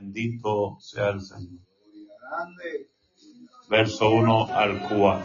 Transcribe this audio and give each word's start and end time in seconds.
Bendito 0.00 0.76
sea 0.78 1.08
el 1.08 1.20
Señor. 1.20 1.58
Verso 3.68 4.10
1 4.10 4.54
al 4.54 4.80
4. 4.88 5.24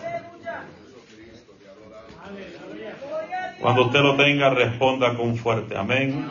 Cuando 3.61 3.85
usted 3.85 3.99
lo 3.99 4.17
tenga, 4.17 4.49
responda 4.49 5.15
con 5.15 5.37
fuerte 5.37 5.77
amén. 5.77 6.27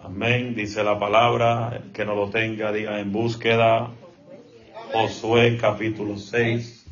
Amén, 0.00 0.56
dice 0.56 0.82
la 0.82 0.98
palabra. 0.98 1.70
El 1.76 1.92
que 1.92 2.04
no 2.04 2.16
lo 2.16 2.30
tenga, 2.30 2.72
diga 2.72 2.98
en 2.98 3.12
búsqueda. 3.12 3.90
Josué 4.92 5.56
capítulo 5.58 6.18
6. 6.18 6.84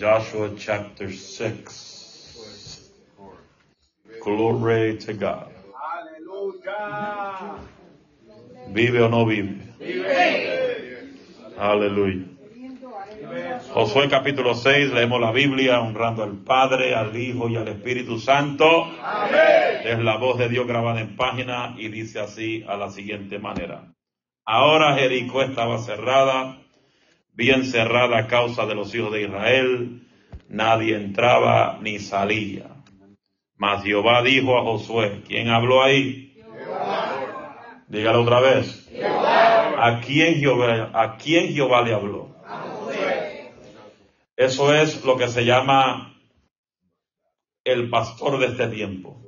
Joshua 0.00 0.52
chapter 0.56 1.12
6. 1.12 2.90
Glory 4.24 4.96
to 4.98 5.12
God. 5.12 5.52
¿Vive 8.72 9.02
o 9.02 9.08
no 9.08 9.26
vive? 9.26 9.58
Aleluya. 11.58 12.24
Josué 13.70 14.08
capítulo 14.08 14.54
6, 14.54 14.92
leemos 14.92 15.20
la 15.20 15.30
Biblia 15.30 15.80
honrando 15.80 16.22
al 16.22 16.38
Padre, 16.38 16.94
al 16.94 17.14
Hijo 17.16 17.50
y 17.50 17.56
al 17.56 17.68
Espíritu 17.68 18.18
Santo. 18.18 18.88
Es 19.84 19.98
la 19.98 20.16
voz 20.16 20.38
de 20.38 20.48
Dios 20.48 20.66
grabada 20.66 21.00
en 21.00 21.16
página 21.16 21.74
y 21.78 21.88
dice 21.88 22.20
así 22.20 22.64
a 22.66 22.76
la 22.76 22.90
siguiente 22.90 23.38
manera. 23.38 23.92
Ahora 24.46 24.94
Jericó 24.94 25.42
estaba 25.42 25.78
cerrada, 25.78 26.58
bien 27.34 27.64
cerrada 27.64 28.18
a 28.18 28.26
causa 28.26 28.64
de 28.64 28.74
los 28.74 28.94
hijos 28.94 29.12
de 29.12 29.22
Israel. 29.22 30.02
Nadie 30.48 30.96
entraba 30.96 31.78
ni 31.82 31.98
salía. 31.98 32.68
Mas 33.56 33.84
Jehová 33.84 34.22
dijo 34.22 34.58
a 34.58 34.62
Josué, 34.62 35.22
¿quién 35.28 35.48
habló 35.48 35.82
ahí? 35.82 36.31
Dígalo 37.92 38.22
otra 38.22 38.40
vez. 38.40 38.88
¿A 39.04 40.00
quién 40.00 40.36
Jehová, 40.36 40.90
a 40.94 41.18
quién 41.18 41.52
Jehová 41.52 41.82
le 41.82 41.92
habló? 41.92 42.34
Eso 44.34 44.74
es 44.74 45.04
lo 45.04 45.18
que 45.18 45.28
se 45.28 45.44
llama 45.44 46.16
el 47.64 47.90
pastor 47.90 48.38
de 48.38 48.46
este 48.46 48.68
tiempo. 48.68 49.20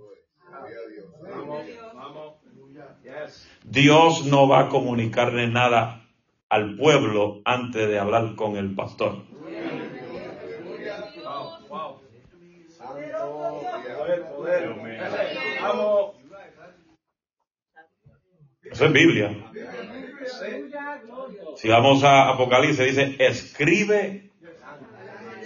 Dios 3.64 4.25
no 4.25 4.48
va 4.48 4.61
a 4.61 4.69
comunicarle 4.70 5.47
nada 5.48 6.08
al 6.48 6.75
pueblo 6.77 7.42
antes 7.44 7.86
de 7.86 7.98
hablar 7.98 8.34
con 8.34 8.56
el 8.56 8.75
pastor. 8.75 9.25
Eso 18.75 18.86
es 18.86 18.92
Biblia. 18.92 19.30
Si 21.56 21.69
vamos 21.69 22.03
a 22.03 22.30
Apocalipsis, 22.30 22.84
dice, 22.84 23.14
escribe 23.20 24.31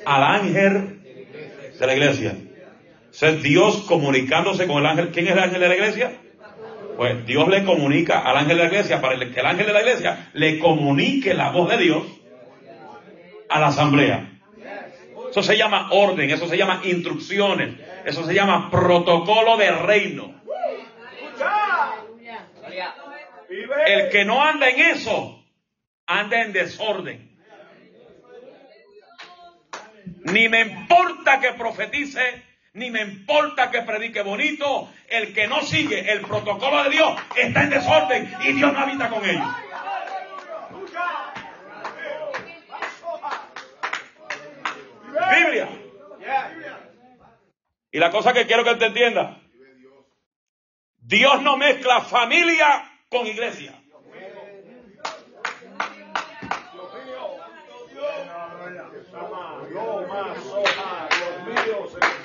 al 0.07 0.23
ángel 0.23 1.03
de 1.79 1.87
la 1.87 1.93
iglesia. 1.93 2.35
O 3.21 3.27
es 3.27 3.43
Dios 3.43 3.85
comunicándose 3.87 4.67
con 4.67 4.79
el 4.79 4.87
ángel. 4.87 5.11
¿Quién 5.11 5.27
es 5.27 5.33
el 5.33 5.41
ángel 5.41 5.61
de 5.61 5.69
la 5.69 5.75
iglesia? 5.75 6.13
Pues 6.97 7.27
Dios 7.27 7.49
le 7.49 7.65
comunica 7.65 8.21
al 8.21 8.39
ángel 8.39 8.57
de 8.57 8.63
la 8.63 8.69
iglesia 8.71 9.03
para 9.03 9.19
que 9.19 9.41
el 9.41 9.47
ángel 9.47 9.67
de 9.67 9.73
la 9.75 9.81
iglesia 9.81 10.31
le 10.33 10.59
comunique 10.59 11.35
la 11.35 11.51
voz 11.51 11.69
de 11.69 11.77
Dios 11.77 12.05
a 13.51 13.61
la 13.61 13.67
asamblea. 13.67 14.41
Eso 15.31 15.43
se 15.43 15.59
llama 15.59 15.91
orden, 15.93 16.31
eso 16.31 16.49
se 16.49 16.57
llama 16.57 16.81
instrucciones, 16.85 17.75
eso 18.07 18.25
se 18.25 18.33
llama 18.33 18.71
protocolo 18.71 19.59
de 19.59 19.71
reino. 19.71 20.38
El 23.87 24.11
que 24.11 24.25
no 24.25 24.43
anda 24.43 24.69
en 24.69 24.81
eso, 24.81 25.45
anda 26.07 26.43
en 26.43 26.53
desorden. 26.53 27.29
Ni 30.25 30.49
me 30.49 30.61
importa 30.61 31.41
que 31.41 31.53
profetice, 31.53 32.43
ni 32.75 32.91
me 32.91 33.03
importa 33.03 33.71
que 33.71 33.83
predique 33.83 34.23
bonito. 34.23 34.93
El 35.09 35.33
que 35.33 35.47
no 35.47 35.63
sigue 35.63 36.11
el 36.13 36.21
protocolo 36.23 36.85
de 36.85 36.91
Dios 36.91 37.21
está 37.37 37.63
en 37.63 37.71
desorden 37.71 38.35
y 38.45 38.53
Dios 38.53 38.73
no 38.73 38.79
habita 38.79 39.09
con 39.09 39.25
ellos. 39.25 39.47
Biblia. 45.35 45.69
Y 47.91 47.99
la 47.99 48.11
cosa 48.11 48.33
que 48.33 48.47
quiero 48.47 48.65
que 48.65 48.75
te 48.77 48.87
entienda. 48.87 49.41
Dios 50.99 51.41
no 51.43 51.57
mezcla 51.57 52.03
familia 52.03 52.98
con 53.09 53.27
iglesia. 53.27 53.75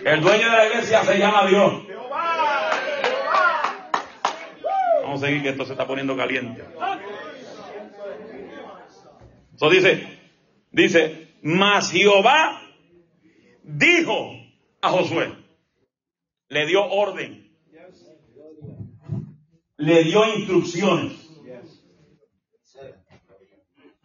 El 0.05 0.21
dueño 0.21 0.51
de 0.51 0.57
la 0.57 0.65
iglesia 0.67 1.03
se 1.03 1.17
llama 1.17 1.47
Dios. 1.47 1.83
Vamos 5.01 5.23
a 5.23 5.25
seguir 5.25 5.43
que 5.43 5.49
esto 5.49 5.65
se 5.65 5.71
está 5.73 5.87
poniendo 5.87 6.17
caliente. 6.17 6.63
Entonces 9.51 9.83
dice, 9.83 10.19
dice, 10.71 11.35
mas 11.41 11.91
Jehová 11.91 12.61
dijo 13.63 14.31
a 14.81 14.89
Josué, 14.89 15.33
le 16.49 16.65
dio 16.65 16.83
orden 16.85 17.42
le 19.77 20.03
dio 20.03 20.35
instrucciones. 20.35 21.13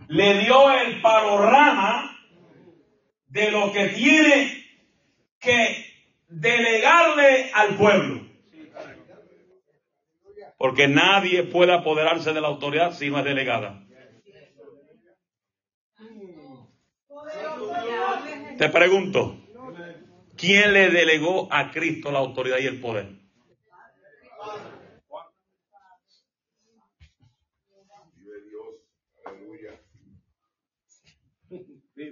Le 0.08 0.38
dio 0.38 0.70
el 0.70 1.02
panorama 1.02 2.18
de 3.26 3.50
lo 3.50 3.72
que 3.72 3.88
tiene 3.88 4.64
que 5.38 5.84
delegarle 6.28 7.50
al 7.52 7.76
pueblo. 7.76 8.26
Porque 10.56 10.88
nadie 10.88 11.44
puede 11.44 11.72
apoderarse 11.72 12.32
de 12.32 12.40
la 12.40 12.48
autoridad 12.48 12.92
si 12.92 13.10
no 13.10 13.18
es 13.18 13.24
delegada. 13.24 13.84
Te 18.56 18.68
pregunto, 18.70 19.38
¿quién 20.36 20.72
le 20.72 20.90
delegó 20.90 21.52
a 21.52 21.70
Cristo 21.70 22.10
la 22.10 22.18
autoridad 22.18 22.58
y 22.58 22.66
el 22.66 22.80
poder? 22.80 23.27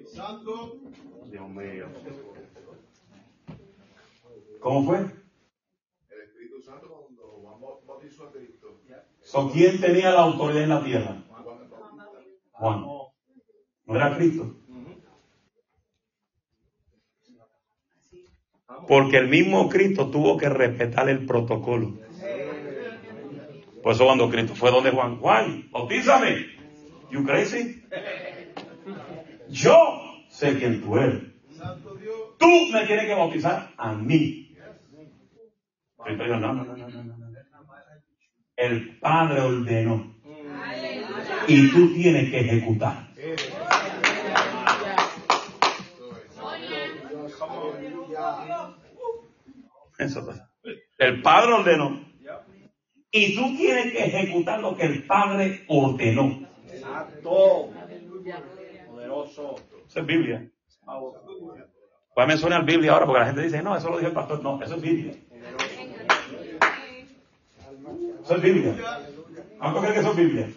Santo. 0.07 0.81
Dios 1.31 1.49
mío. 1.49 1.87
¿Cómo 4.61 4.85
fue? 4.85 4.99
El 4.99 6.23
Espíritu 6.25 6.61
Santo 6.61 6.89
cuando 6.89 7.23
Juan 7.23 7.61
bautizó 7.87 8.25
a 8.25 8.33
Cristo. 8.33 8.81
¿Son 9.21 9.51
quién 9.51 9.81
tenía 9.81 10.11
la 10.11 10.23
autoridad 10.23 10.65
en 10.65 10.69
la 10.69 10.85
tierra? 10.85 11.25
Juan. 12.53 12.85
¿No 13.85 13.95
era 13.97 14.17
Cristo? 14.17 14.57
Porque 18.89 19.19
el 19.19 19.29
mismo 19.29 19.69
Cristo 19.69 20.11
tuvo 20.11 20.37
que 20.37 20.49
respetar 20.49 21.09
el 21.09 21.27
protocolo. 21.27 21.95
Por 23.83 23.93
eso 23.93 24.05
cuando 24.05 24.29
Cristo 24.31 24.57
fue 24.57 24.73
donde 24.73 24.91
Juan, 24.91 25.19
Juan, 25.19 25.71
bautízame. 25.71 26.57
You 27.09 27.25
crazy? 27.25 27.85
Yo 29.57 29.75
sé 30.29 30.59
quién 30.59 30.83
tú 30.83 30.99
eres. 30.99 31.23
Tú 32.39 32.47
me 32.73 32.87
tienes 32.87 33.07
que 33.07 33.15
bautizar 33.15 33.73
a 33.79 33.95
mí. 33.95 34.55
no, 35.99 36.27
no, 36.27 36.53
no, 36.53 36.77
no, 36.77 36.89
no. 36.89 37.17
El 38.55 38.99
Padre 38.99 39.41
ordenó. 39.41 40.15
Y 41.49 41.71
tú 41.71 41.95
tienes 41.95 42.31
que 42.31 42.41
ejecutar. 42.41 43.09
Eso 49.99 50.35
El 50.99 51.23
Padre 51.23 51.53
ordenó. 51.55 52.05
Y 53.11 53.35
tú 53.35 53.57
tienes 53.57 53.93
que 53.93 54.05
ejecutar 54.05 54.61
lo 54.61 54.77
que 54.77 54.85
el 54.85 55.07
Padre 55.07 55.65
ordenó. 55.69 56.47
Exacto. 56.71 57.71
Eso 59.37 60.01
es 60.01 60.07
Biblia. 60.07 60.49
Voy 60.87 62.25
a 62.25 62.27
mencionar 62.27 62.65
Biblia 62.65 62.93
ahora 62.93 63.05
porque 63.05 63.21
la 63.21 63.27
gente 63.27 63.43
dice, 63.43 63.63
no, 63.63 63.77
eso 63.77 63.91
lo 63.91 63.99
dijo 63.99 64.09
el 64.09 64.15
pastor. 64.15 64.43
No, 64.43 64.63
eso 64.63 64.77
es 64.77 64.81
Biblia. 64.81 65.13
Eso 68.25 68.35
es 68.35 68.43
Biblia. 68.43 68.75
¿Cuánto 69.59 69.81
creen 69.81 69.95
que 69.95 70.01
eso 70.01 70.11
es 70.11 70.17
Biblia? 70.17 70.49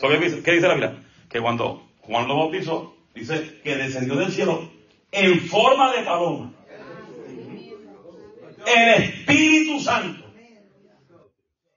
¿Qué 0.00 0.52
dice 0.52 0.66
la 0.66 0.74
Biblia? 0.74 1.04
Que 1.28 1.40
cuando 1.40 1.86
Juan 2.00 2.26
lo 2.26 2.36
bautizó, 2.36 2.94
dice 3.14 3.60
que 3.62 3.76
descendió 3.76 4.16
del 4.16 4.32
cielo 4.32 4.70
en 5.10 5.40
forma 5.40 5.92
de 5.94 6.02
paloma. 6.04 6.52
El 8.66 9.02
Espíritu 9.02 9.78
Santo. 9.80 10.24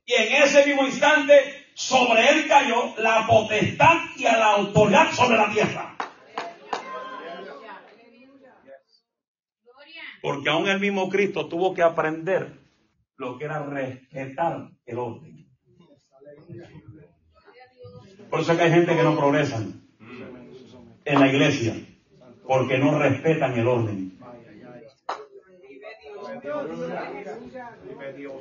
Y 0.06 0.14
en 0.14 0.44
ese 0.44 0.66
mismo 0.66 0.86
instante, 0.86 1.34
sobre 1.76 2.30
él 2.30 2.48
cayó 2.48 2.96
la 2.98 3.28
potestad 3.28 3.98
y 4.16 4.24
la 4.24 4.54
autoridad 4.54 5.12
sobre 5.12 5.38
la 5.38 5.52
tierra. 5.52 5.96
Porque 10.22 10.50
aún 10.50 10.68
el 10.68 10.80
mismo 10.80 11.10
Cristo 11.10 11.48
tuvo 11.48 11.74
que 11.74 11.84
aprender 11.84 12.60
lo 13.18 13.38
que 13.38 13.46
era 13.46 13.62
respetar 13.64 14.70
el 14.86 14.98
orden. 14.98 15.48
Por 18.30 18.40
eso 18.40 18.54
es 18.54 18.58
que 18.58 18.64
hay 18.64 18.72
gente 18.72 18.96
que 18.96 19.04
no 19.04 19.16
progresa 19.16 19.62
en 21.06 21.20
la 21.20 21.28
iglesia, 21.28 21.76
porque 22.48 22.78
no 22.78 22.98
respetan 22.98 23.60
el 23.60 23.68
orden. 23.68 24.18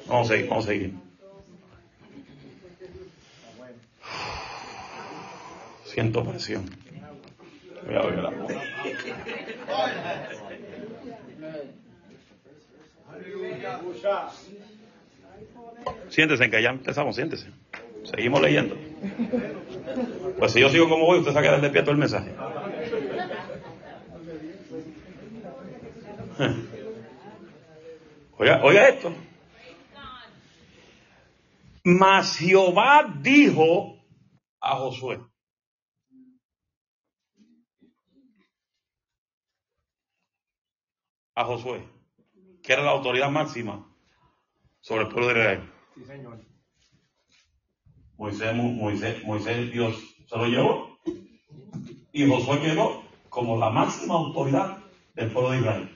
Vamos 0.07 0.31
a 0.31 0.35
seguir, 0.35 0.49
vamos 0.49 0.65
a 0.65 0.69
seguir. 0.69 1.04
Siento 5.95 6.25
presión. 6.25 6.69
Voy 7.87 7.95
a 7.95 8.03
la 8.03 8.33
Siéntese 16.09 16.51
que 16.51 16.61
ya 16.61 16.71
empezamos, 16.71 17.15
siéntese. 17.15 17.47
Seguimos 18.03 18.43
leyendo. 18.43 18.77
Pues 20.37 20.51
si 20.53 20.59
yo 20.61 20.69
sigo 20.69 20.89
como 20.89 21.07
voy, 21.07 21.21
usted 21.21 21.33
saca 21.33 21.53
del 21.53 21.61
despierto 21.61 21.93
el 21.93 21.97
mensaje. 21.97 22.35
Oiga, 28.37 28.61
oiga 28.65 28.89
esto. 28.89 29.15
Mas 31.85 32.37
Jehová 32.37 33.15
dijo 33.23 34.05
a 34.61 34.75
Josué. 34.75 35.21
A 41.35 41.45
Josué, 41.45 41.83
que 42.63 42.73
era 42.73 42.83
la 42.83 42.91
autoridad 42.91 43.31
máxima 43.31 43.87
sobre 44.81 45.05
el 45.05 45.09
pueblo 45.09 45.29
de 45.29 45.35
Israel. 45.35 45.73
Sí, 45.95 46.05
señor. 46.05 46.41
Moisés, 48.17 48.55
Moisés, 48.55 49.25
Moisés, 49.25 49.73
Dios 49.73 49.97
se 50.27 50.37
lo 50.37 50.47
llevó. 50.47 50.99
Y 52.13 52.29
Josué 52.29 52.61
quedó 52.61 53.03
como 53.29 53.59
la 53.59 53.71
máxima 53.71 54.15
autoridad 54.15 54.79
del 55.15 55.33
pueblo 55.33 55.51
de 55.51 55.59
Israel. 55.59 55.91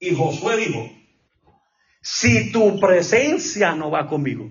Y 0.00 0.14
Josué 0.14 0.56
dijo, 0.56 0.90
si 2.00 2.52
tu 2.52 2.78
presencia 2.80 3.74
no 3.74 3.90
va 3.90 4.08
conmigo, 4.08 4.50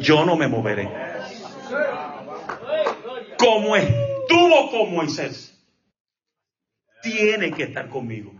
yo 0.00 0.24
no 0.24 0.36
me 0.36 0.48
moveré. 0.48 1.05
Como 3.46 3.76
estuvo 3.76 4.70
con 4.72 4.92
Moisés, 4.92 5.56
tiene 7.00 7.52
que 7.52 7.62
estar 7.62 7.88
conmigo. 7.88 8.32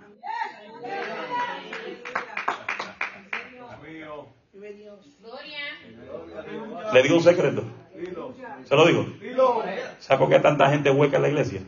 Le 6.92 7.02
digo 7.04 7.14
un 7.14 7.22
secreto. 7.22 7.62
Se 8.64 8.74
lo 8.74 8.84
digo. 8.84 9.06
¿Sabe 10.00 10.18
por 10.18 10.28
qué 10.28 10.40
tanta 10.40 10.70
gente 10.70 10.90
hueca 10.90 11.18
en 11.18 11.22
la 11.22 11.28
iglesia? 11.28 11.62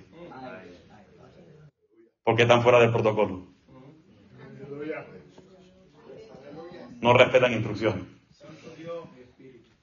Porque 2.24 2.42
están 2.42 2.64
fuera 2.64 2.80
del 2.80 2.90
protocolo. 2.90 3.46
No 7.00 7.12
respetan 7.12 7.52
instrucciones. 7.52 8.04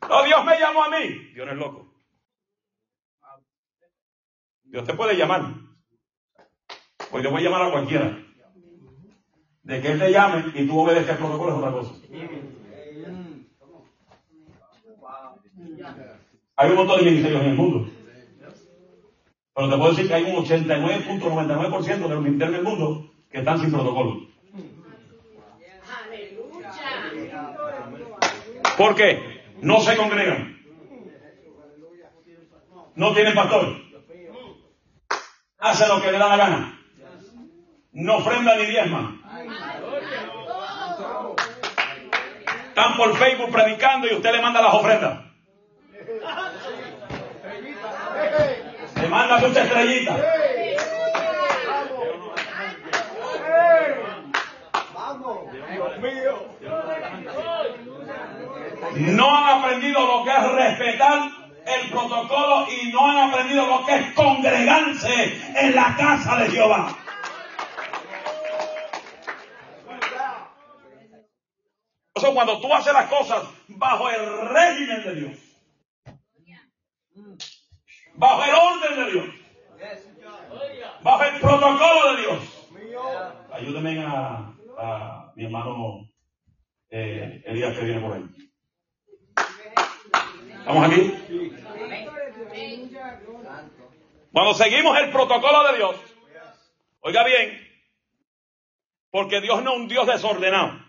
No, 0.09 0.23
Dios 0.25 0.45
me 0.45 0.59
llamó 0.59 0.83
a 0.83 0.89
mí. 0.89 1.31
Dios 1.33 1.45
no 1.45 1.53
es 1.53 1.57
loco. 1.57 1.94
Dios 4.75 4.85
te 4.85 4.93
puede 4.93 5.15
llamar. 5.15 5.53
Pues 7.09 7.23
yo 7.23 7.31
voy 7.31 7.39
a 7.39 7.43
llamar 7.45 7.61
a 7.61 7.71
cualquiera. 7.71 8.19
De 9.63 9.81
que 9.81 9.93
Él 9.93 9.99
te 9.99 10.11
llame 10.11 10.51
y 10.53 10.67
tú 10.67 10.77
obedeces 10.77 11.11
el 11.11 11.15
protocolo 11.15 11.51
es 11.53 11.57
otra 11.59 11.71
cosa. 11.71 11.93
Hay 16.57 16.69
un 16.71 16.75
montón 16.75 16.99
de 16.99 17.05
ministerios 17.05 17.41
en 17.41 17.47
el 17.51 17.55
mundo. 17.55 17.89
Pero 19.55 19.69
te 19.69 19.77
puedo 19.77 19.91
decir 19.91 20.07
que 20.09 20.13
hay 20.13 20.23
un 20.23 20.45
89.99% 20.45 21.85
de 21.85 22.09
los 22.09 22.21
ministerios 22.21 22.57
del 22.57 22.63
mundo 22.63 23.11
que 23.31 23.37
están 23.37 23.57
sin 23.57 23.71
protocolo. 23.71 24.27
¿Por 28.77 28.95
qué? 28.95 29.41
No 29.61 29.79
se 29.79 29.95
congregan. 29.95 30.57
No 32.95 33.13
tienen 33.13 33.33
pastor. 33.33 33.84
Hacen 35.65 35.89
lo 35.89 35.99
que 35.99 36.11
le 36.11 36.19
da 36.19 36.27
la 36.27 36.37
gana. 36.37 36.79
No 37.93 38.17
ofrenda 38.17 38.55
ni 38.55 38.67
diezma. 38.67 39.15
Están 42.67 42.97
por 42.97 43.17
Facebook 43.17 43.51
predicando 43.51 44.05
y 44.05 44.13
usted 44.13 44.31
le 44.31 44.41
manda 44.43 44.61
las 44.61 44.75
ofrendas. 44.75 45.19
Le 49.01 49.07
manda 49.07 49.39
mucha 49.39 49.63
estrellita. 49.63 50.17
No 58.97 59.35
han 59.35 59.59
aprendido 59.59 59.99
lo 60.05 60.23
que 60.23 60.29
es 60.29 60.51
respetar 60.51 61.44
el 61.65 61.89
protocolo 61.89 62.67
y 62.69 62.91
no 62.91 63.07
han 63.07 63.29
aprendido 63.29 63.65
lo 63.65 63.85
que 63.85 63.95
es 63.95 64.13
congregarse 64.13 65.41
en 65.55 65.75
la 65.75 65.95
casa 65.95 66.37
de 66.37 66.49
Jehová. 66.49 66.97
Eso 72.15 72.33
cuando 72.33 72.61
tú 72.61 72.73
haces 72.73 72.93
las 72.93 73.09
cosas 73.09 73.43
bajo 73.67 74.09
el 74.09 74.49
régimen 74.49 75.03
de 75.03 75.15
Dios 75.15 75.45
bajo 78.15 78.43
el 78.43 78.51
orden 78.51 79.05
de 79.05 79.11
Dios, 79.11 79.35
bajo 81.01 81.23
el 81.23 81.39
protocolo 81.39 82.15
de 82.15 82.21
Dios. 82.21 82.67
Ayúdenme 83.51 84.03
a, 84.03 84.53
a 84.77 85.33
mi 85.35 85.45
hermano 85.45 86.09
eh, 86.89 87.41
Elías 87.45 87.77
que 87.77 87.85
viene 87.85 88.01
por 88.01 88.13
ahí. 88.13 88.23
¿Estamos 90.65 90.87
aquí? 90.87 91.13
Cuando 94.31 94.53
seguimos 94.55 94.97
el 94.97 95.11
protocolo 95.11 95.63
de 95.71 95.77
Dios, 95.77 95.95
oiga 97.01 97.23
bien, 97.23 97.67
porque 99.11 99.41
Dios 99.41 99.61
no 99.61 99.73
es 99.73 99.77
un 99.77 99.87
Dios 99.87 100.07
desordenado. 100.07 100.83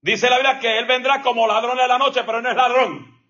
Dice 0.00 0.28
la 0.28 0.38
Biblia 0.38 0.58
que 0.58 0.78
Él 0.80 0.86
vendrá 0.86 1.22
como 1.22 1.46
ladrón 1.46 1.76
de 1.76 1.86
la 1.86 1.96
noche, 1.96 2.24
pero 2.26 2.42
no 2.42 2.50
es 2.50 2.56
ladrón. 2.56 3.22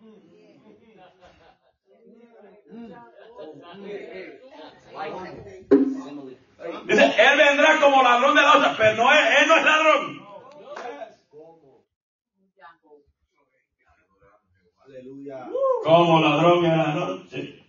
Dice, 6.87 7.05
él 7.05 7.38
vendrá 7.38 7.79
como 7.79 8.02
ladrón 8.02 8.35
de 8.35 8.43
la 8.43 8.57
otra, 8.57 8.75
pero 8.76 8.97
no 8.97 9.12
es, 9.12 9.43
él 9.43 9.49
no 9.49 9.57
es 9.57 9.64
ladrón. 9.64 10.20
Como 15.85 16.21
ladrón 16.21 16.64
en 16.64 16.78
la 16.78 16.87
noche. 16.95 17.64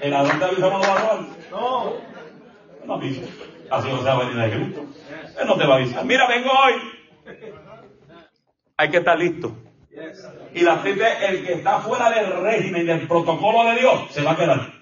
El 0.00 0.10
ladrón 0.10 0.38
te 0.38 0.44
avisa 0.44 0.68
cuando 0.68 0.88
va 0.88 1.12
a 1.12 1.26
No. 1.50 1.92
No 2.86 2.94
avisa. 2.94 3.22
Así 3.70 3.88
no 3.88 3.98
se 3.98 4.04
va 4.04 4.12
a 4.12 4.18
venir 4.18 4.40
a 4.40 4.50
Cristo. 4.50 4.84
Él 5.40 5.46
no 5.46 5.56
te 5.56 5.66
va 5.66 5.74
a 5.74 5.76
avisar. 5.78 6.04
Mira, 6.04 6.28
vengo 6.28 6.50
hoy. 6.50 6.74
Hay 8.76 8.90
que 8.90 8.98
estar 8.98 9.18
listo. 9.18 9.56
Y 10.52 10.60
la 10.60 10.78
gente, 10.78 11.04
el 11.28 11.46
que 11.46 11.52
está 11.54 11.78
fuera 11.80 12.10
del 12.10 12.40
régimen, 12.42 12.86
del 12.86 13.06
protocolo 13.06 13.70
de 13.70 13.80
Dios, 13.80 14.10
se 14.10 14.22
va 14.22 14.32
a 14.32 14.36
quedar. 14.36 14.72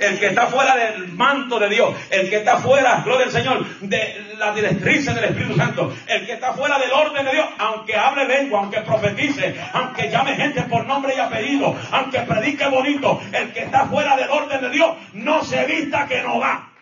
El 0.00 0.18
que 0.18 0.26
está 0.26 0.46
fuera 0.46 0.76
del 0.76 1.08
manto 1.08 1.58
de 1.58 1.68
Dios, 1.68 1.94
el 2.10 2.28
que 2.28 2.36
está 2.36 2.58
fuera, 2.58 3.02
gloria 3.04 3.26
al 3.26 3.32
Señor, 3.32 3.66
de 3.80 4.34
la 4.38 4.52
directriz 4.52 5.06
del 5.06 5.24
Espíritu 5.24 5.56
Santo, 5.56 5.94
el 6.06 6.26
que 6.26 6.32
está 6.32 6.52
fuera 6.52 6.78
del 6.78 6.92
orden 6.92 7.24
de 7.24 7.32
Dios, 7.32 7.46
aunque 7.58 7.96
hable 7.96 8.26
lengua, 8.26 8.60
aunque 8.60 8.80
profetice, 8.80 9.56
aunque 9.72 10.10
llame 10.10 10.34
gente 10.36 10.62
por 10.62 10.86
nombre 10.86 11.14
y 11.16 11.20
apellido, 11.20 11.74
aunque 11.90 12.20
predique 12.20 12.66
bonito, 12.68 13.20
el 13.32 13.52
que 13.52 13.60
está 13.60 13.86
fuera 13.86 14.16
del 14.16 14.30
orden 14.30 14.60
de 14.60 14.70
Dios, 14.70 14.96
no 15.14 15.42
se 15.44 15.64
vista 15.64 16.06
que 16.06 16.22
no 16.22 16.38
va. 16.40 16.72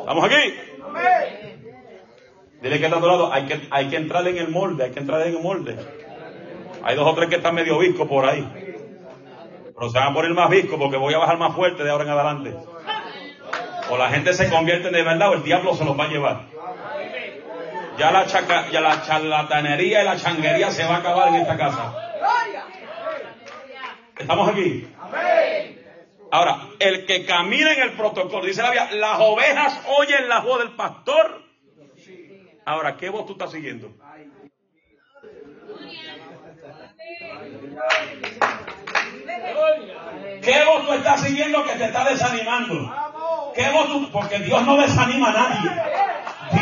¿Estamos 0.00 0.24
aquí? 0.24 0.54
Dile 2.60 2.78
que 2.78 2.84
está 2.84 2.96
a 2.96 3.00
tu 3.00 3.06
lado, 3.06 3.32
hay 3.32 3.46
que, 3.46 3.68
hay 3.70 3.88
que 3.88 3.96
entrar 3.96 4.26
en 4.26 4.36
el 4.38 4.48
molde, 4.48 4.84
hay 4.84 4.90
que 4.90 5.00
entrar 5.00 5.20
en 5.22 5.36
el 5.36 5.42
molde. 5.42 5.78
Hay 6.82 6.96
dos 6.96 7.06
o 7.06 7.14
tres 7.14 7.28
que 7.28 7.36
están 7.36 7.54
medio 7.54 7.78
visco 7.78 8.08
por 8.08 8.28
ahí. 8.28 8.46
Pero 9.76 9.90
se 9.90 9.98
van 9.98 10.08
a 10.08 10.14
poner 10.14 10.32
más 10.32 10.50
visco 10.50 10.78
porque 10.78 10.96
voy 10.96 11.14
a 11.14 11.18
bajar 11.18 11.38
más 11.38 11.54
fuerte 11.54 11.84
de 11.84 11.90
ahora 11.90 12.04
en 12.04 12.10
adelante. 12.10 12.56
O 13.90 13.96
la 13.96 14.10
gente 14.10 14.34
se 14.34 14.50
convierte 14.50 14.90
de 14.90 15.02
verdad 15.02 15.30
o 15.30 15.34
el 15.34 15.42
diablo 15.42 15.74
se 15.74 15.84
los 15.84 15.98
va 15.98 16.04
a 16.04 16.08
llevar. 16.08 16.40
Ya 17.96 18.10
la, 18.10 18.26
ya 18.70 18.80
la 18.80 19.02
charlatanería 19.02 20.02
y 20.02 20.04
la 20.04 20.16
changuería 20.16 20.70
se 20.70 20.84
va 20.84 20.96
a 20.96 20.98
acabar 20.98 21.28
en 21.28 21.36
esta 21.36 21.56
casa. 21.56 21.94
¿Estamos 24.18 24.48
aquí? 24.48 24.88
Ahora, 26.30 26.68
el 26.78 27.06
que 27.06 27.24
camina 27.24 27.72
en 27.72 27.82
el 27.82 27.92
protocolo, 27.92 28.44
dice 28.44 28.62
la 28.62 28.70
Biblia, 28.70 28.92
las 28.92 29.20
ovejas 29.20 29.80
oyen 29.98 30.28
la 30.28 30.40
voz 30.40 30.58
del 30.58 30.72
pastor. 30.72 31.42
Ahora, 32.66 32.96
¿qué 32.96 33.08
voz 33.08 33.26
tú 33.26 33.32
estás 33.32 33.50
siguiendo? 33.50 33.94
¿Qué 40.42 40.64
voz 40.64 40.86
tú 40.86 40.92
estás 40.92 41.22
siguiendo 41.22 41.64
que 41.64 41.72
te 41.72 41.84
está 41.84 42.04
desanimando? 42.04 42.94
¿Qué 43.54 43.70
voz 43.70 43.86
tú? 43.88 44.10
Porque 44.12 44.38
Dios 44.40 44.62
no 44.64 44.76
desanima 44.76 45.30
a 45.30 45.32
nadie. 45.32 45.70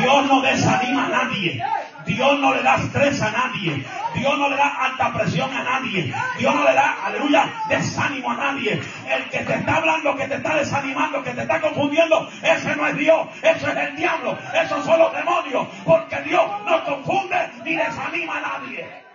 Dios 0.01 0.27
no 0.27 0.41
desanima 0.43 1.07
a 1.07 1.09
nadie. 1.09 1.63
Dios 2.07 2.39
no 2.39 2.55
le 2.55 2.63
da 2.63 2.77
estrés 2.77 3.21
a 3.21 3.31
nadie. 3.31 3.85
Dios 4.15 4.39
no 4.39 4.49
le 4.49 4.57
da 4.57 4.69
alta 4.69 5.13
presión 5.13 5.53
a 5.53 5.63
nadie. 5.63 6.15
Dios 6.39 6.55
no 6.55 6.65
le 6.65 6.73
da, 6.73 7.05
aleluya, 7.05 7.51
desánimo 7.69 8.31
a 8.31 8.37
nadie. 8.37 8.81
El 9.09 9.29
que 9.29 9.41
te 9.41 9.55
está 9.55 9.77
hablando, 9.77 10.17
que 10.17 10.29
te 10.29 10.37
está 10.37 10.55
desanimando, 10.55 11.23
que 11.23 11.33
te 11.33 11.43
está 11.43 11.61
confundiendo, 11.61 12.31
ese 12.43 12.77
no 12.77 12.87
es 12.87 12.97
Dios. 12.97 13.29
Eso 13.43 13.69
es 13.69 13.77
el 13.77 13.97
diablo. 13.97 14.39
Esos 14.55 14.85
son 14.85 14.99
los 14.99 15.13
demonios. 15.13 15.67
Porque 15.85 16.21
Dios 16.23 16.45
no 16.65 16.85
confunde 16.85 17.51
ni 17.65 17.75
desanima 17.75 18.39
a 18.39 18.41
nadie. 18.41 19.07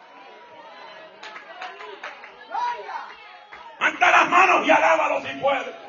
Anta 3.79 4.11
las 4.11 4.29
manos 4.29 4.67
y 4.67 4.69
alábalo 4.69 5.21
si. 5.21 5.80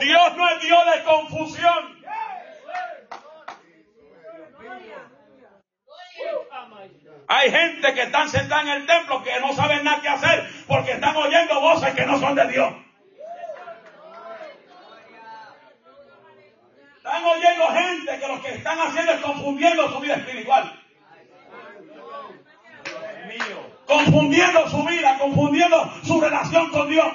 Dios 0.00 0.36
no 0.36 0.48
es 0.48 0.62
Dios 0.62 0.82
de 0.94 1.04
confusión. 1.04 2.04
Hay 7.28 7.50
gente 7.50 7.94
que 7.94 8.02
están 8.02 8.30
sentada 8.30 8.62
en 8.62 8.68
el 8.68 8.86
templo 8.86 9.22
que 9.22 9.38
no 9.40 9.52
saben 9.52 9.84
nada 9.84 10.00
que 10.00 10.08
hacer 10.08 10.50
porque 10.66 10.92
están 10.92 11.16
oyendo 11.16 11.60
voces 11.60 11.94
que 11.94 12.06
no 12.06 12.18
son 12.18 12.34
de 12.34 12.48
Dios. 12.48 12.72
Están 16.96 17.24
oyendo 17.24 17.68
gente 17.68 18.18
que 18.18 18.28
lo 18.28 18.42
que 18.42 18.54
están 18.54 18.80
haciendo 18.80 19.12
es 19.12 19.20
confundiendo 19.20 19.90
su 19.90 20.00
vida 20.00 20.14
espiritual 20.14 20.83
confundiendo 23.94 24.68
su 24.68 24.82
vida, 24.84 25.16
confundiendo 25.18 25.92
su 26.02 26.20
relación 26.20 26.70
con 26.70 26.88
Dios. 26.88 27.12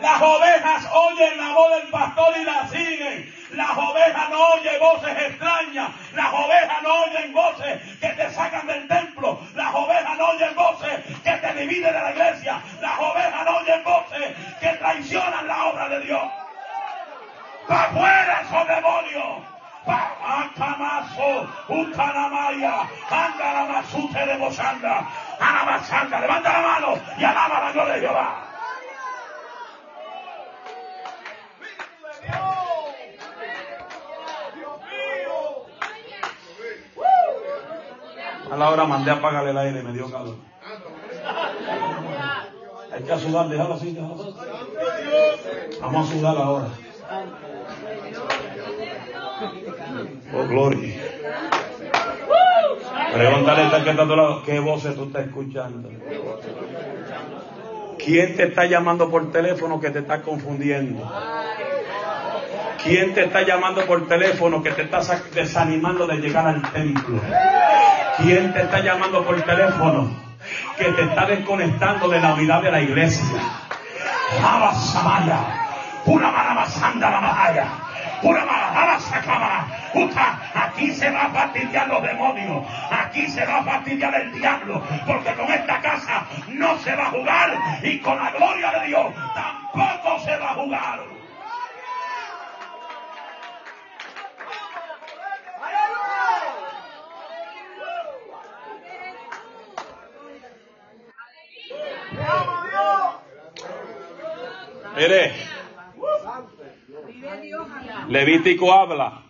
Las 0.00 0.22
ovejas 0.22 0.88
oyen 0.92 1.38
la 1.38 1.52
voz 1.54 1.82
del 1.82 1.90
pastor 1.90 2.34
y 2.40 2.44
la 2.44 2.68
siguen. 2.68 3.34
Las 3.54 3.76
ovejas 3.76 4.30
no 4.30 4.46
oyen 4.50 4.78
voces 4.78 5.18
extrañas. 5.26 5.90
Las 6.14 6.32
ovejas 6.32 6.82
no 6.82 6.94
oyen 7.02 7.32
voces 7.32 7.98
que 7.98 8.08
te 8.08 8.30
sacan 8.30 8.66
del 8.68 8.86
templo. 8.86 9.40
Las 9.56 9.74
ovejas 9.74 10.16
no 10.16 10.26
oyen 10.28 10.54
voces 10.54 11.04
que 11.24 11.32
te 11.32 11.54
dividen 11.54 11.92
de 11.92 12.00
la 12.00 12.10
iglesia. 12.12 12.62
Las 12.80 12.98
ovejas 12.98 13.44
no 13.44 13.56
oyen 13.56 13.82
voces 13.82 14.36
que 14.60 14.68
traicionan 14.68 15.48
la 15.48 15.64
obra 15.64 15.88
de 15.88 16.00
Dios. 16.00 16.22
¡Para 17.66 17.82
afuera 17.82 18.42
esos 18.46 18.68
demonios! 18.68 19.57
Atamaso, 19.88 21.48
Utanamaya, 21.68 22.88
anda 23.10 23.52
la 23.54 23.64
masute 23.72 24.26
de 24.26 24.36
Bosanda, 24.36 25.06
Anabasanda, 25.40 26.20
levanta 26.20 26.52
la 26.52 26.60
mano 26.60 27.00
y 27.18 27.24
alaba 27.24 27.60
la 27.60 27.72
gloria 27.72 27.94
de 27.94 28.00
Jehová. 28.00 28.44
A 38.50 38.56
la 38.56 38.70
hora 38.70 38.84
mandé 38.84 39.10
a 39.10 39.14
apagarle 39.14 39.50
el 39.50 39.58
aire, 39.58 39.82
me 39.82 39.92
dio 39.92 40.10
calor. 40.10 40.36
Hay 42.92 43.02
que 43.02 43.18
sudar, 43.18 43.48
déjalo 43.48 43.74
así, 43.74 43.92
déjalo 43.92 44.14
así. 44.14 44.34
Vamos 45.80 46.08
a 46.08 46.12
sudar 46.12 46.36
ahora. 46.36 46.68
Oh, 50.34 50.46
gloria. 50.48 50.94
Pregúntale 53.12 53.62
al 53.62 53.84
que 53.84 53.90
está 53.90 54.02
a 54.02 54.06
lado, 54.06 54.42
¿qué 54.42 54.60
voces 54.60 54.94
tú 54.94 55.04
estás 55.04 55.26
escuchando? 55.26 55.90
¿Quién 57.98 58.36
te 58.36 58.44
está 58.44 58.66
llamando 58.66 59.10
por 59.10 59.30
teléfono 59.32 59.80
que 59.80 59.90
te 59.90 60.00
está 60.00 60.22
confundiendo? 60.22 61.10
¿Quién 62.82 63.14
te 63.14 63.24
está 63.24 63.42
llamando 63.42 63.84
por 63.86 64.06
teléfono 64.06 64.62
que 64.62 64.70
te 64.70 64.82
está 64.82 65.00
desanimando 65.34 66.06
de 66.06 66.16
llegar 66.16 66.46
al 66.46 66.62
templo? 66.72 67.20
¿Quién 68.18 68.52
te 68.52 68.62
está 68.62 68.80
llamando 68.80 69.24
por 69.24 69.40
teléfono 69.42 70.10
que 70.76 70.84
te 70.84 71.02
está 71.02 71.26
desconectando 71.26 72.08
de 72.08 72.20
la 72.20 72.34
unidad 72.34 72.62
de 72.62 72.70
la 72.70 72.80
iglesia? 72.80 73.40
Una 74.38 76.30
mala 76.30 76.54
la 76.54 77.87
Aquí 80.54 80.92
se 80.92 81.10
va 81.10 81.24
a 81.24 81.30
fastidiar 81.30 81.88
los 81.88 82.02
demonios. 82.02 82.64
Aquí 82.90 83.26
se 83.28 83.44
va 83.44 83.58
a 83.58 83.64
fastidiar 83.64 84.14
el 84.14 84.32
diablo. 84.32 84.80
Porque 85.06 85.34
con 85.34 85.50
esta 85.50 85.80
casa 85.80 86.24
no 86.48 86.78
se 86.78 86.94
va 86.94 87.06
a 87.06 87.10
jugar. 87.10 87.58
Y 87.82 87.98
con 87.98 88.16
la 88.16 88.30
gloria 88.30 88.70
de 88.78 88.86
Dios 88.86 89.06
tampoco 89.34 90.20
se 90.24 90.36
va 90.36 90.50
a 90.50 90.54
jugar. 90.54 91.00
Mire, 104.96 105.32
Levítico 108.08 108.72
habla 108.72 109.22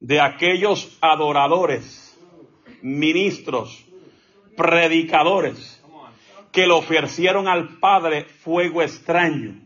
de 0.00 0.20
aquellos 0.20 0.98
adoradores, 1.00 2.18
ministros, 2.82 3.84
predicadores 4.56 5.80
que 6.50 6.66
le 6.66 6.72
ofrecieron 6.72 7.46
al 7.46 7.78
Padre 7.78 8.24
fuego 8.24 8.82
extraño. 8.82 9.60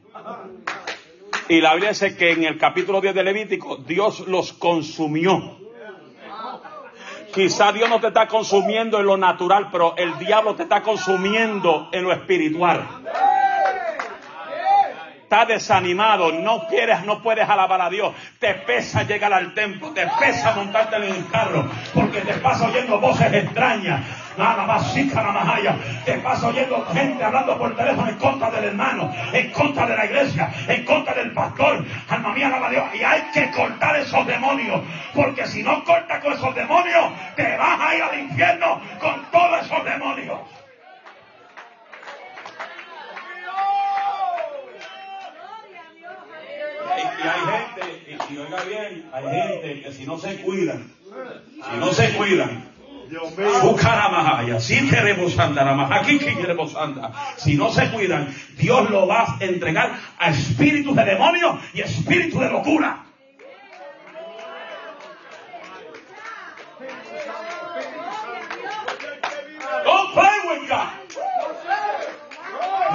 Y 1.49 1.63
la 1.63 1.73
Biblia 1.73 1.91
dice 1.91 2.17
que 2.17 2.33
en 2.33 2.45
el 2.45 2.59
capítulo 2.59 3.01
10 3.01 3.15
de 3.15 3.25
Levítico 3.25 3.77
Dios 3.77 4.29
los 4.29 4.53
consumió. 4.53 5.57
Quizá 7.33 7.73
Dios 7.73 7.89
no 7.89 7.99
te 7.99 8.09
está 8.09 8.29
consumiendo 8.29 9.01
en 9.01 9.07
lo 9.07 9.17
natural, 9.17 9.69
pero 9.73 9.97
el 9.97 10.19
diablo 10.19 10.55
te 10.55 10.65
está 10.65 10.83
consumiendo 10.83 11.89
en 11.93 12.05
lo 12.05 12.13
espiritual 12.13 12.87
estás 15.29 15.47
desanimado, 15.47 16.33
no 16.33 16.67
quieres, 16.69 17.05
no 17.05 17.23
puedes 17.23 17.47
alabar 17.47 17.83
a 17.83 17.91
Dios, 17.91 18.15
te 18.39 18.55
pesa 18.55 19.03
llegar 19.03 19.31
al 19.31 19.53
templo, 19.53 19.93
te 19.93 20.07
pesa 20.19 20.55
montarte 20.55 20.97
en 20.97 21.03
el 21.03 21.29
carro, 21.29 21.69
porque 21.93 22.23
te 22.23 22.33
pasa 22.35 22.67
oyendo 22.67 22.99
voces 22.99 23.31
extrañas, 23.35 24.01
nada 24.39 24.65
más 24.65 24.95
te 24.95 26.15
pasa 26.23 26.49
oyendo 26.49 26.83
gente 26.95 27.23
hablando 27.23 27.59
por 27.59 27.77
teléfono 27.77 28.09
en 28.09 28.17
contra 28.17 28.51
del 28.51 28.65
hermano, 28.65 29.13
en 29.35 29.51
contra 29.51 29.87
de 29.87 29.97
la 29.99 30.07
iglesia, 30.07 30.51
en 30.67 30.87
contra 30.87 31.13
del 31.13 31.31
pastor, 31.33 31.85
alma 32.09 32.33
mía, 32.33 32.47
alaba 32.47 32.69
a 32.69 32.71
Dios, 32.71 32.85
y 32.95 33.03
hay 33.05 33.23
que 33.35 33.51
cortar 33.51 33.97
esos 33.97 34.27
demonios, 34.27 34.81
porque 35.15 35.47
si 35.47 35.63
no 35.63 35.85
cortas 35.85 36.25
con 36.25 36.33
esos 36.33 36.55
demonios, 36.55 37.13
te 37.37 37.55
vas 37.55 37.79
a 37.79 37.95
ir 37.95 38.03
al 38.03 38.19
infierno 38.19 38.81
con 38.99 39.31
todos 39.31 39.63
esos 39.63 39.85
demonios. 39.85 40.58
Y, 46.97 47.29
hay 47.29 47.41
gente, 47.41 48.29
y, 48.31 48.35
y, 48.35 48.39
oiga 48.39 48.63
bien, 48.65 49.11
hay 49.13 49.25
gente 49.25 49.83
que 49.83 49.93
si 49.93 50.07
no 50.07 50.19
se 50.19 50.37
cuidan, 50.37 50.91
si 51.71 51.77
no 51.79 51.93
se 51.93 52.13
cuidan, 52.15 52.69
Bucaramajaya, 53.63 54.61
si 54.61 54.89
queremos 54.89 55.39
andar, 55.39 55.93
aquí 55.93 56.19
queremos 56.19 56.77
andar. 56.77 57.13
Si 57.37 57.55
no 57.55 57.71
se 57.71 57.91
cuidan, 57.91 58.35
Dios 58.59 58.91
lo 58.91 59.07
va 59.07 59.23
a 59.23 59.37
entregar 59.41 59.99
a 60.19 60.31
espíritus 60.31 60.95
de 60.95 61.05
demonios 61.05 61.59
y 61.73 61.81
espíritus 61.81 62.41
de 62.41 62.51
locura. 62.51 63.05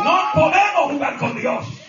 No 0.03 0.31
podemos 0.33 0.91
jugar 0.91 1.17
con 1.17 1.35
Dios. 1.35 1.82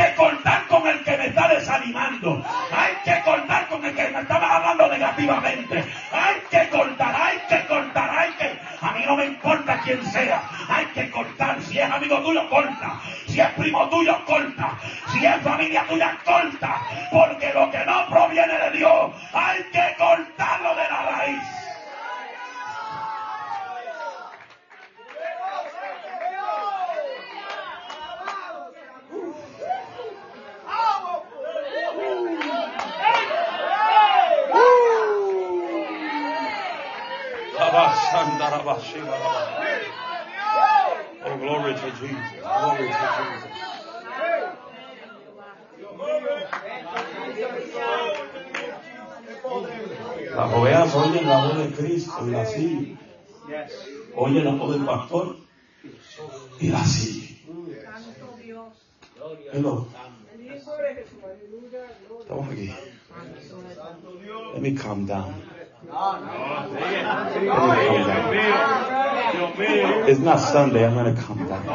Hay 0.00 0.12
que 0.12 0.16
cortar 0.16 0.66
con 0.66 0.86
el 0.86 1.04
que 1.04 1.14
me 1.18 1.26
está 1.26 1.46
desanimando. 1.48 2.42
Hay 2.72 2.94
que 3.04 3.20
cortar 3.22 3.68
con 3.68 3.84
el 3.84 3.94
que 3.94 4.08
me 4.08 4.20
estaba 4.20 4.56
hablando 4.56 4.88
negativamente. 4.88 5.84
Hay 6.10 6.36
que 6.50 6.68
cortar, 6.70 7.14
hay 7.14 7.38
que 7.46 7.66
cortar, 7.66 8.18
hay 8.18 8.32
que... 8.32 8.58
A 8.80 8.92
mí 8.92 9.02
no 9.04 9.14
me 9.16 9.26
importa 9.26 9.78
quién 9.84 10.02
sea. 10.06 10.42
Hay 10.70 10.86
que 10.86 11.10
cortar. 11.10 11.60
Si 11.60 11.78
es 11.78 11.90
amigo 11.90 12.18
tuyo, 12.20 12.48
corta. 12.48 12.98
Si 13.26 13.40
es 13.40 13.48
primo 13.50 13.90
tuyo, 13.90 14.24
corta. 14.24 14.70
Si 15.12 15.26
es 15.26 15.36
familia 15.42 15.84
tuya, 15.86 16.16
corta. 16.24 16.80
Porque 17.12 17.52
lo 17.52 17.70
que 17.70 17.84
no 17.84 18.06
proviene 18.08 18.56
de 18.56 18.70
Dios, 18.78 19.12
hay 19.34 19.62
que 19.64 19.96
cortarlo 19.98 20.76
de 20.76 20.88
la 20.88 21.09
Oh, 38.72 38.76
glory 41.38 41.74
to 41.74 41.90
Jesus. 41.90 42.16
Glory 42.40 42.88
to 42.88 43.06
Jesus. 43.18 43.50
Las 50.36 50.54
ovejas 50.54 50.94
oyen 50.94 51.26
la 51.26 51.46
voz 51.46 51.58
de 51.58 51.70
Cristo 51.74 52.28
y 52.28 52.30
la 52.30 52.46
siguen. 52.46 52.98
La 53.48 54.52
voz 54.52 54.72
del 54.72 54.84
pastor 54.84 55.36
y 56.60 56.68
la 56.68 56.84
siguen. 56.84 57.38
Hello. 59.52 59.88
Estamos 62.20 62.48
aquí. 62.48 62.72
Let 64.54 64.62
me 64.62 64.74
calm 64.76 65.06
down. 65.06 65.39
It's 70.08 70.20
not 70.20 70.38
Sunday. 70.38 70.86
I'm 70.86 70.94
going 70.94 71.14
to 71.14 71.20
come 71.20 71.46
down. 71.48 71.66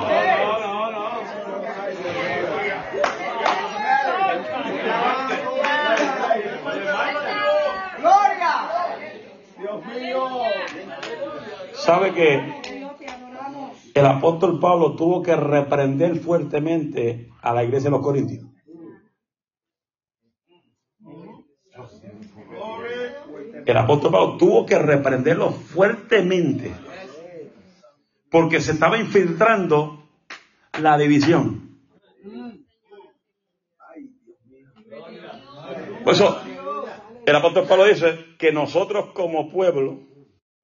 ¿Sabe 11.74 12.14
que 12.14 12.42
el 13.94 14.06
apóstol 14.06 14.60
Pablo 14.60 14.96
tuvo 14.96 15.22
que 15.22 15.36
reprender 15.36 16.20
fuertemente 16.20 17.30
a 17.42 17.54
la 17.54 17.64
iglesia 17.64 17.90
de 17.90 17.98
los 17.98 18.02
Corintios? 18.02 18.55
El 23.66 23.78
apóstol 23.78 24.12
Pablo 24.12 24.38
tuvo 24.38 24.66
que 24.66 24.78
reprenderlo 24.78 25.52
fuertemente 25.52 26.74
porque 28.30 28.60
se 28.62 28.74
estaba 28.74 28.98
infiltrando 28.98 30.10
la 30.80 30.98
división. 30.98 31.80
Por 36.04 36.14
eso, 36.14 36.42
el 37.26 37.36
apóstol 37.36 37.68
Pablo 37.68 37.86
dice 37.86 38.36
que 38.38 38.52
nosotros 38.52 39.12
como 39.14 39.50
pueblo 39.52 40.02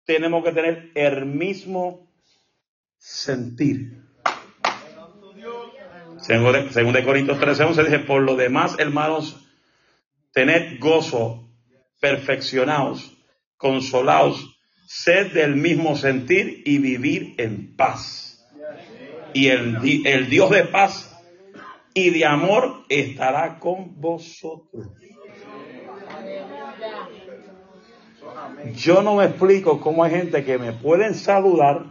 tenemos 0.05 0.43
que 0.43 0.51
tener 0.51 0.91
el 0.95 1.25
mismo 1.25 2.11
sentir. 2.97 4.03
Según 6.19 6.93
de, 6.93 7.03
Corintios 7.03 7.39
13, 7.39 7.73
se 7.73 7.83
dice, 7.83 7.99
por 7.99 8.21
lo 8.21 8.35
demás, 8.35 8.75
hermanos, 8.77 9.49
tened 10.33 10.79
gozo 10.79 11.50
perfeccionados, 12.01 13.15
consolados, 13.55 14.57
sed 14.87 15.31
del 15.31 15.55
mismo 15.55 15.95
sentir 15.95 16.63
y 16.65 16.79
vivir 16.79 17.35
en 17.37 17.77
paz. 17.77 18.45
Y 19.33 19.47
el, 19.47 19.77
el 20.05 20.29
Dios 20.29 20.49
de 20.49 20.65
paz 20.65 21.17
y 21.93 22.09
de 22.09 22.25
amor 22.25 22.83
estará 22.89 23.59
con 23.59 24.01
vosotros. 24.01 24.87
Yo 28.75 29.01
no 29.01 29.15
me 29.15 29.25
explico 29.25 29.79
cómo 29.79 30.03
hay 30.03 30.11
gente 30.11 30.43
que 30.43 30.57
me 30.57 30.73
pueden 30.73 31.15
saludar, 31.15 31.85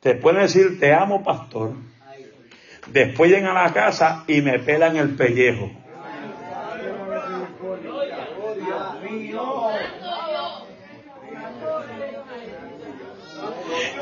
te 0.00 0.14
pueden 0.14 0.42
decir 0.42 0.78
te 0.78 0.92
amo 0.92 1.22
pastor, 1.22 1.74
después 2.88 3.30
llegan 3.30 3.56
a 3.56 3.64
la 3.64 3.72
casa 3.72 4.24
y 4.26 4.40
me 4.42 4.58
pelan 4.58 4.96
el 4.96 5.14
pellejo. 5.14 5.83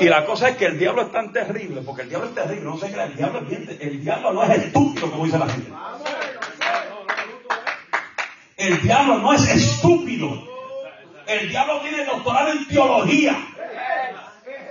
Y 0.03 0.09
la 0.09 0.25
cosa 0.25 0.49
es 0.49 0.57
que 0.57 0.65
el 0.65 0.77
diablo 0.77 1.03
es 1.03 1.13
tan 1.13 1.31
terrible, 1.31 1.79
porque 1.79 2.01
el 2.01 2.09
diablo 2.09 2.27
es 2.27 2.35
terrible, 2.35 2.65
no 2.65 2.77
sé 2.77 2.91
qué, 2.91 3.01
el 3.03 3.15
diablo 3.15 3.39
es 3.49 3.79
el 3.79 4.01
diablo 4.03 4.33
no 4.33 4.43
es 4.43 4.49
estúpido 4.49 5.09
como 5.09 5.23
dice 5.23 5.39
la 5.39 5.47
gente. 5.47 5.71
El 8.57 8.81
diablo 8.81 9.19
no 9.19 9.31
es 9.31 9.47
estúpido. 9.47 10.45
El 11.25 11.47
diablo 11.47 11.79
tiene 11.79 12.03
doctorado 12.03 12.51
en 12.51 12.67
teología. 12.67 13.37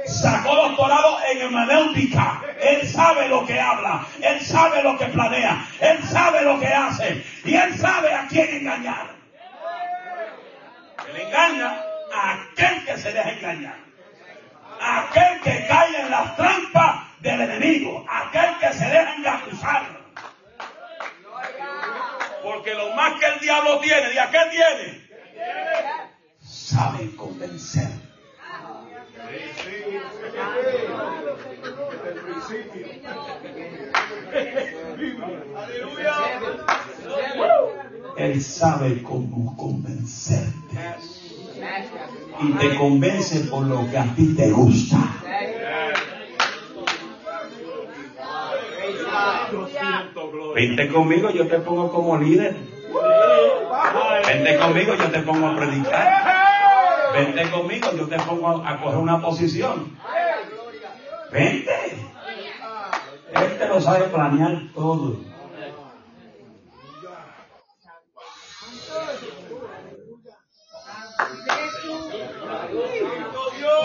Sacó 0.05 0.55
doctorado 0.55 1.17
en 1.31 1.39
hermenéutica. 1.39 2.43
Él 2.61 2.87
sabe 2.87 3.27
lo 3.31 3.47
que 3.47 3.59
habla. 3.59 4.07
Él 4.21 4.39
sabe 4.45 4.83
lo 4.83 4.99
que 4.99 5.07
planea. 5.07 5.67
Él 5.81 6.05
sabe 6.05 6.43
lo 6.43 6.61
que 6.61 6.67
hace. 6.67 7.25
Y 7.47 7.55
él 7.55 7.75
sabe 7.79 8.13
a 8.13 8.29
quién 8.29 8.55
engañar. 8.55 9.15
Él 11.09 11.23
engaña 11.23 11.81
a 12.15 12.35
aquel 12.35 12.85
que 12.85 12.99
se 12.99 13.13
deja 13.13 13.31
engañar 13.31 13.82
aquel 14.83 15.41
que 15.41 15.67
cae 15.69 16.01
en 16.01 16.11
las 16.11 16.37
trampas 16.37 17.21
del 17.21 17.41
enemigo, 17.41 18.05
aquel 18.09 18.59
que 18.59 18.73
se 18.73 18.85
deja 18.85 19.15
engatusar. 19.15 20.03
Porque 22.43 22.75
lo 22.75 22.93
más 22.95 23.19
que 23.21 23.27
el 23.27 23.41
diablo 23.41 23.79
tiene, 23.81 24.09
¿de 24.09 24.21
a 24.21 24.31
qué 24.31 24.39
tiene? 24.51 25.09
Sabe 26.41 27.15
convencer. 27.17 27.89
Él 38.17 38.43
sabe 38.43 39.03
cómo 39.03 39.57
convencerte 39.57 40.63
y 42.41 42.53
te 42.53 42.75
convence 42.77 43.41
por 43.51 43.67
lo 43.67 43.91
que 43.91 43.99
a 43.99 44.05
ti 44.15 44.35
te 44.35 44.51
gusta. 44.51 44.99
Vente 50.55 50.89
conmigo, 50.89 51.31
yo 51.31 51.47
te 51.47 51.59
pongo 51.59 51.91
como 51.91 52.17
líder. 52.17 52.55
Vente 54.27 54.59
conmigo, 54.59 54.95
yo 54.95 55.11
te 55.11 55.21
pongo 55.21 55.47
a 55.49 55.57
predicar. 55.57 56.23
Vente 57.15 57.51
conmigo, 57.51 57.89
yo 57.97 58.09
te 58.09 58.19
pongo 58.21 58.63
a 58.65 58.81
coger 58.81 58.99
una 58.99 59.21
posición. 59.21 59.97
Vente. 61.31 61.73
Él 63.35 63.59
te 63.59 63.67
lo 63.67 63.81
sabe 63.81 64.05
planear 64.05 64.63
todo. 64.75 65.32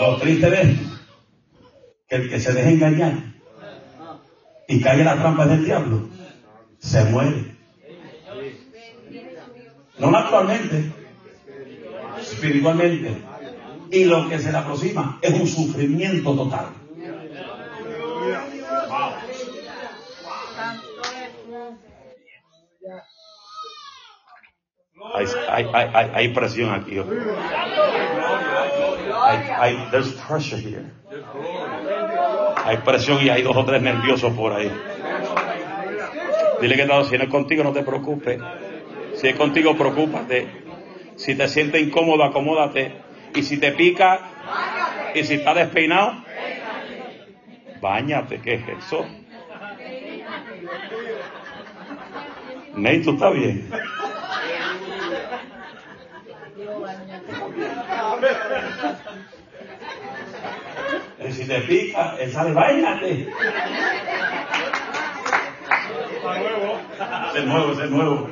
Lo 0.00 0.16
triste 0.18 0.46
esto, 0.46 0.98
que 2.08 2.16
el 2.16 2.30
que 2.30 2.40
se 2.40 2.52
deja 2.52 2.70
engañar 2.70 3.14
y 4.68 4.80
cae 4.80 4.98
en 4.98 5.04
la 5.04 5.16
trampa 5.16 5.46
del 5.46 5.64
diablo, 5.64 6.08
se 6.78 7.04
muere. 7.04 7.56
No 9.98 10.10
naturalmente, 10.10 10.92
espiritualmente. 12.20 13.22
Y 13.90 14.04
lo 14.04 14.28
que 14.28 14.38
se 14.38 14.52
le 14.52 14.58
aproxima 14.58 15.18
es 15.22 15.32
un 15.32 15.48
sufrimiento 15.48 16.34
total. 16.34 16.66
Hay, 26.14 26.28
presión 26.34 26.70
aquí. 26.70 26.98
Hay, 29.28 29.88
there's 29.90 30.12
pressure 30.14 30.58
here. 30.58 30.84
Hay 32.64 32.78
presión 32.78 33.22
y 33.22 33.28
hay 33.28 33.42
dos 33.42 33.56
o 33.56 33.64
tres 33.64 33.82
nerviosos 33.82 34.32
por 34.32 34.52
ahí. 34.52 34.70
Dile 36.60 36.76
que 36.76 36.86
no, 36.86 37.04
si 37.04 37.16
no 37.18 37.24
es 37.24 37.30
contigo, 37.30 37.62
no 37.62 37.72
te 37.72 37.82
preocupes. 37.82 38.40
Si 39.14 39.28
es 39.28 39.36
contigo, 39.36 39.76
preocúpate. 39.76 40.48
Si 41.16 41.34
te 41.34 41.48
sientes 41.48 41.80
incómodo, 41.82 42.24
acomódate. 42.24 42.92
Y 43.34 43.42
si 43.42 43.58
te 43.58 43.72
pica, 43.72 44.20
y 45.14 45.24
si 45.24 45.34
está 45.34 45.54
despeinado, 45.54 46.22
Báñate, 47.80 48.40
¿qué 48.40 48.54
es 48.54 48.62
eso? 48.78 49.06
Ney, 52.74 53.02
tú 53.02 53.12
estás 53.12 53.34
bien. 53.34 53.68
Y 61.24 61.32
si 61.32 61.46
te 61.46 61.60
pica, 61.62 62.16
él 62.18 62.32
sale, 62.32 62.52
bañate. 62.52 63.28
Es 67.34 67.44
nuevo, 67.44 67.72
es 67.72 67.90
nuevo. 67.90 68.30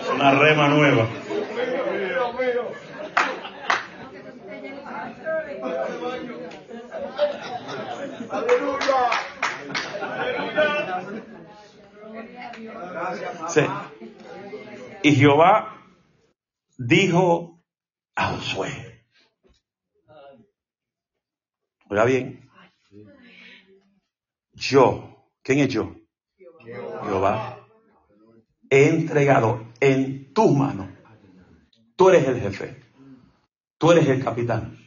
Es 0.00 0.08
una 0.08 0.30
rema 0.32 0.68
nueva. 0.68 1.08
Sí. 13.48 13.62
Y 15.02 15.14
Jehová 15.16 15.76
dijo 16.78 17.60
a 18.14 18.26
Josué. 18.28 18.89
Oiga 21.90 22.04
bien. 22.04 22.48
Yo, 24.52 25.26
¿quién 25.42 25.58
es 25.58 25.68
yo? 25.70 25.96
Jehová. 26.60 27.58
He 28.70 28.88
entregado 28.88 29.66
en 29.80 30.32
tus 30.32 30.52
manos. 30.56 30.88
Tú 31.96 32.10
eres 32.10 32.28
el 32.28 32.40
jefe. 32.40 32.80
Tú 33.76 33.90
eres 33.90 34.06
el 34.06 34.22
capitán. 34.22 34.78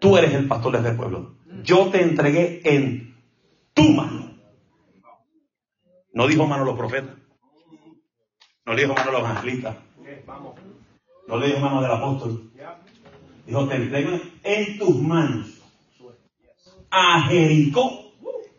Tú 0.00 0.18
eres 0.18 0.34
el 0.34 0.46
pastor 0.46 0.72
de 0.72 0.78
este 0.86 0.92
pueblo. 0.92 1.36
Yo 1.62 1.90
te 1.90 2.02
entregué 2.02 2.60
en 2.64 3.16
tu 3.72 3.84
mano. 3.84 4.36
No 6.12 6.26
dijo 6.26 6.46
mano 6.46 6.66
los 6.66 6.76
profetas. 6.76 7.16
No 8.66 8.76
dijo 8.76 8.92
mano 8.92 9.12
los 9.12 9.20
evangelistas. 9.20 9.76
No 11.26 11.38
le 11.38 11.46
dijo 11.46 11.60
mano 11.60 11.80
del 11.80 11.90
apóstol. 11.90 12.52
Dijo, 13.46 13.66
te 13.66 13.76
entrego 13.76 14.20
en 14.42 14.78
tus 14.78 15.00
manos 15.00 15.61
a 16.92 17.22
Jericó 17.22 18.12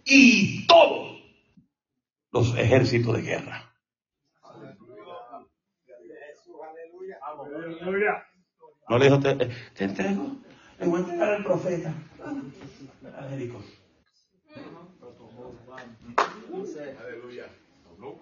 y 0.04 0.66
todos 0.66 1.22
los 2.32 2.58
ejércitos 2.58 3.16
de 3.16 3.22
guerra. 3.22 3.72
No 8.90 8.98
le 8.98 9.06
dijo, 9.06 9.20
te, 9.20 9.36
te 9.76 9.84
entrego, 9.84 10.38
le 10.80 10.88
voy 10.88 11.00
a 11.00 11.04
entregar 11.04 11.30
al 11.30 11.44
profeta 11.44 11.94
a 13.18 13.30
Jericó. 13.30 13.62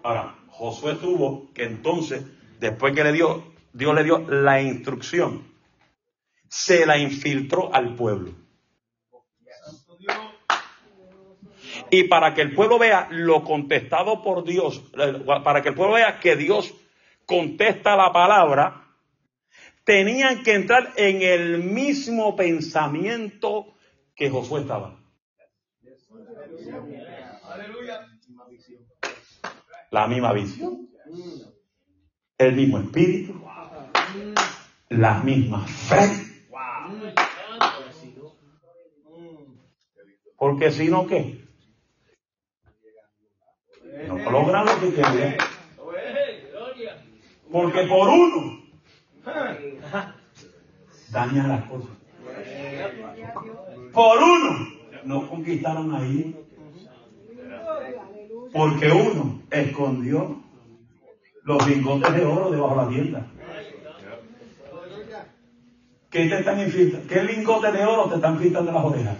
Ahora, 0.02 0.36
Josué 0.48 0.94
tuvo 0.96 1.52
que 1.54 1.64
entonces, 1.64 2.22
después 2.60 2.94
que 2.94 3.02
le 3.02 3.12
dio, 3.12 3.44
Dios 3.72 3.94
le 3.94 4.04
dio 4.04 4.18
la 4.18 4.60
instrucción, 4.60 5.50
se 6.48 6.84
la 6.84 6.98
infiltró 6.98 7.74
al 7.74 7.96
pueblo. 7.96 8.41
Y 11.94 12.04
para 12.04 12.32
que 12.32 12.40
el 12.40 12.54
pueblo 12.54 12.78
vea 12.78 13.06
lo 13.10 13.44
contestado 13.44 14.22
por 14.22 14.44
Dios, 14.44 14.82
eh, 14.94 15.24
para 15.44 15.60
que 15.60 15.68
el 15.68 15.74
pueblo 15.74 15.96
vea 15.96 16.20
que 16.20 16.36
Dios 16.36 16.72
contesta 17.26 17.96
la 17.96 18.10
palabra, 18.10 18.86
tenían 19.84 20.42
que 20.42 20.54
entrar 20.54 20.94
en 20.96 21.20
el 21.20 21.58
mismo 21.58 22.34
pensamiento 22.34 23.74
que 24.14 24.30
Josué 24.30 24.62
estaba. 24.62 24.98
La 29.90 30.06
misma 30.06 30.32
visión, 30.32 30.88
el 32.38 32.54
mismo 32.54 32.78
espíritu, 32.78 33.38
la 34.88 35.18
misma 35.18 35.66
fe. 35.66 35.98
Porque 40.38 40.70
si 40.70 40.88
no, 40.88 41.06
¿qué? 41.06 41.41
No 44.08 44.30
logran 44.30 44.64
lo 44.64 44.80
que 44.80 44.90
quieren. 44.90 45.36
Porque 47.50 47.82
por 47.82 48.08
uno 48.08 48.62
dañan 51.10 51.48
las 51.48 51.64
cosas. 51.64 51.90
Por 53.92 54.18
uno 54.22 54.68
no 55.04 55.28
conquistaron 55.28 55.94
ahí. 55.94 56.36
Porque 58.52 58.90
uno 58.90 59.42
escondió 59.50 60.42
los 61.44 61.66
lingotes 61.66 62.14
de 62.14 62.24
oro 62.24 62.50
debajo 62.50 62.74
de 62.74 62.82
la 62.82 62.88
tienda. 62.88 63.26
¿Qué 66.10 66.26
te 66.26 67.24
lingotes 67.24 67.72
de 67.72 67.84
oro 67.84 68.08
te 68.08 68.16
están 68.16 68.38
filtrando 68.38 68.72
las 68.72 68.84
orejas? 68.84 69.16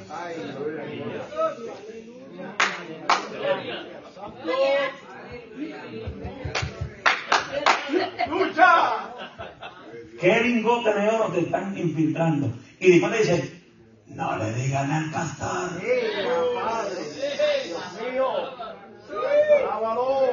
¿Qué 10.20 10.40
lingote 10.40 10.94
de 10.94 11.08
oro 11.08 11.32
te 11.32 11.40
están 11.40 11.76
infiltrando? 11.76 12.52
Y 12.78 12.92
después 12.92 13.12
le 13.12 13.18
dice, 13.18 13.62
no 14.06 14.36
le 14.36 14.54
digan 14.54 14.90
al 14.90 15.10
pastor. 15.10 15.82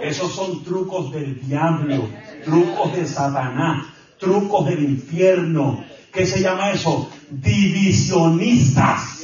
Esos 0.02 0.32
son 0.34 0.64
trucos 0.64 1.12
del 1.12 1.42
diablo, 1.42 2.08
trucos 2.46 2.96
de 2.96 3.08
Satanás, 3.08 3.88
trucos 4.20 4.66
del 4.68 4.84
infierno. 4.84 5.84
¿Qué 6.12 6.26
se 6.26 6.42
llama 6.42 6.72
eso? 6.72 7.10
Divisionistas. 7.30 9.19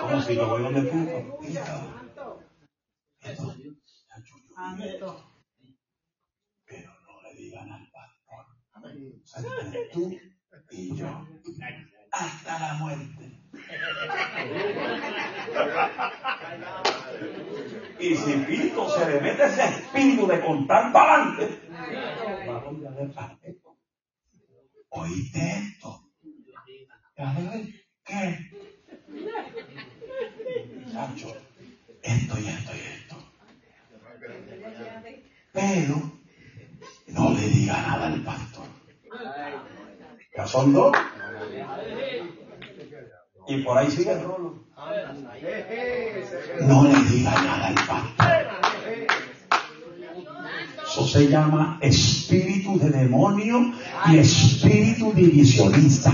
Como 0.00 0.20
si 0.22 0.34
lo 0.34 0.48
voy 0.48 0.62
donde 0.62 0.82
tú. 0.82 1.38
Pero 6.64 6.92
no 7.06 7.22
le 7.22 7.34
digan 7.34 7.70
al 7.70 7.90
pastor. 7.90 8.46
tú 9.92 10.18
y 10.70 10.96
yo. 10.96 11.26
Hasta 12.10 12.58
la 12.58 12.74
muerte. 12.74 13.42
Y 17.98 18.14
si 18.14 18.32
Pito 18.46 18.88
se 18.88 19.10
le 19.10 19.20
mete 19.20 19.44
ese 19.44 19.64
espíritu 19.64 20.26
de 20.26 20.40
contar 20.40 20.92
para 20.92 21.14
adelante, 21.14 21.60
Oíste 24.88 25.38
esto. 25.58 26.10
¿Qué? 28.04 28.50
Esto 32.02 32.38
y 32.38 32.46
esto 32.48 32.72
y 32.74 32.80
esto. 32.80 33.16
Pero 35.52 36.12
no 37.08 37.32
le 37.32 37.48
diga 37.48 37.74
nada 37.82 38.06
al 38.06 38.22
pastor. 38.22 38.66
Ya 40.36 40.46
son 40.46 40.72
dos. 40.72 40.96
Y 43.48 43.62
por 43.62 43.78
ahí 43.78 43.90
sigue 43.90 44.12
el. 44.12 44.20
No 46.66 46.84
le 46.84 46.98
diga 47.10 47.30
nada 47.30 47.66
al 47.68 47.74
pastor. 47.74 48.46
Eso 50.84 51.06
se 51.06 51.28
llama 51.28 51.78
espíritu 51.82 52.78
de 52.78 52.90
demonio 52.90 53.72
y 54.06 54.18
espíritu 54.18 55.12
divisionista. 55.12 56.12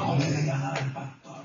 No 0.00 0.16
le 0.18 0.30
diga 0.32 0.58
nada 0.58 0.74
al 0.74 0.92
pastor. 0.92 1.44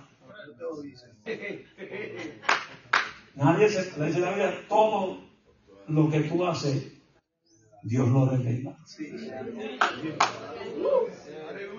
Nadie 3.42 3.70
se 3.70 4.00
le 4.00 4.06
dice 4.06 4.20
la 4.20 4.34
vida, 4.34 4.54
todo 4.70 5.18
lo 5.88 6.10
que 6.12 6.20
tú 6.22 6.46
haces 6.46 7.02
Dios 7.84 8.08
lo 8.10 8.30
revela. 8.30 8.78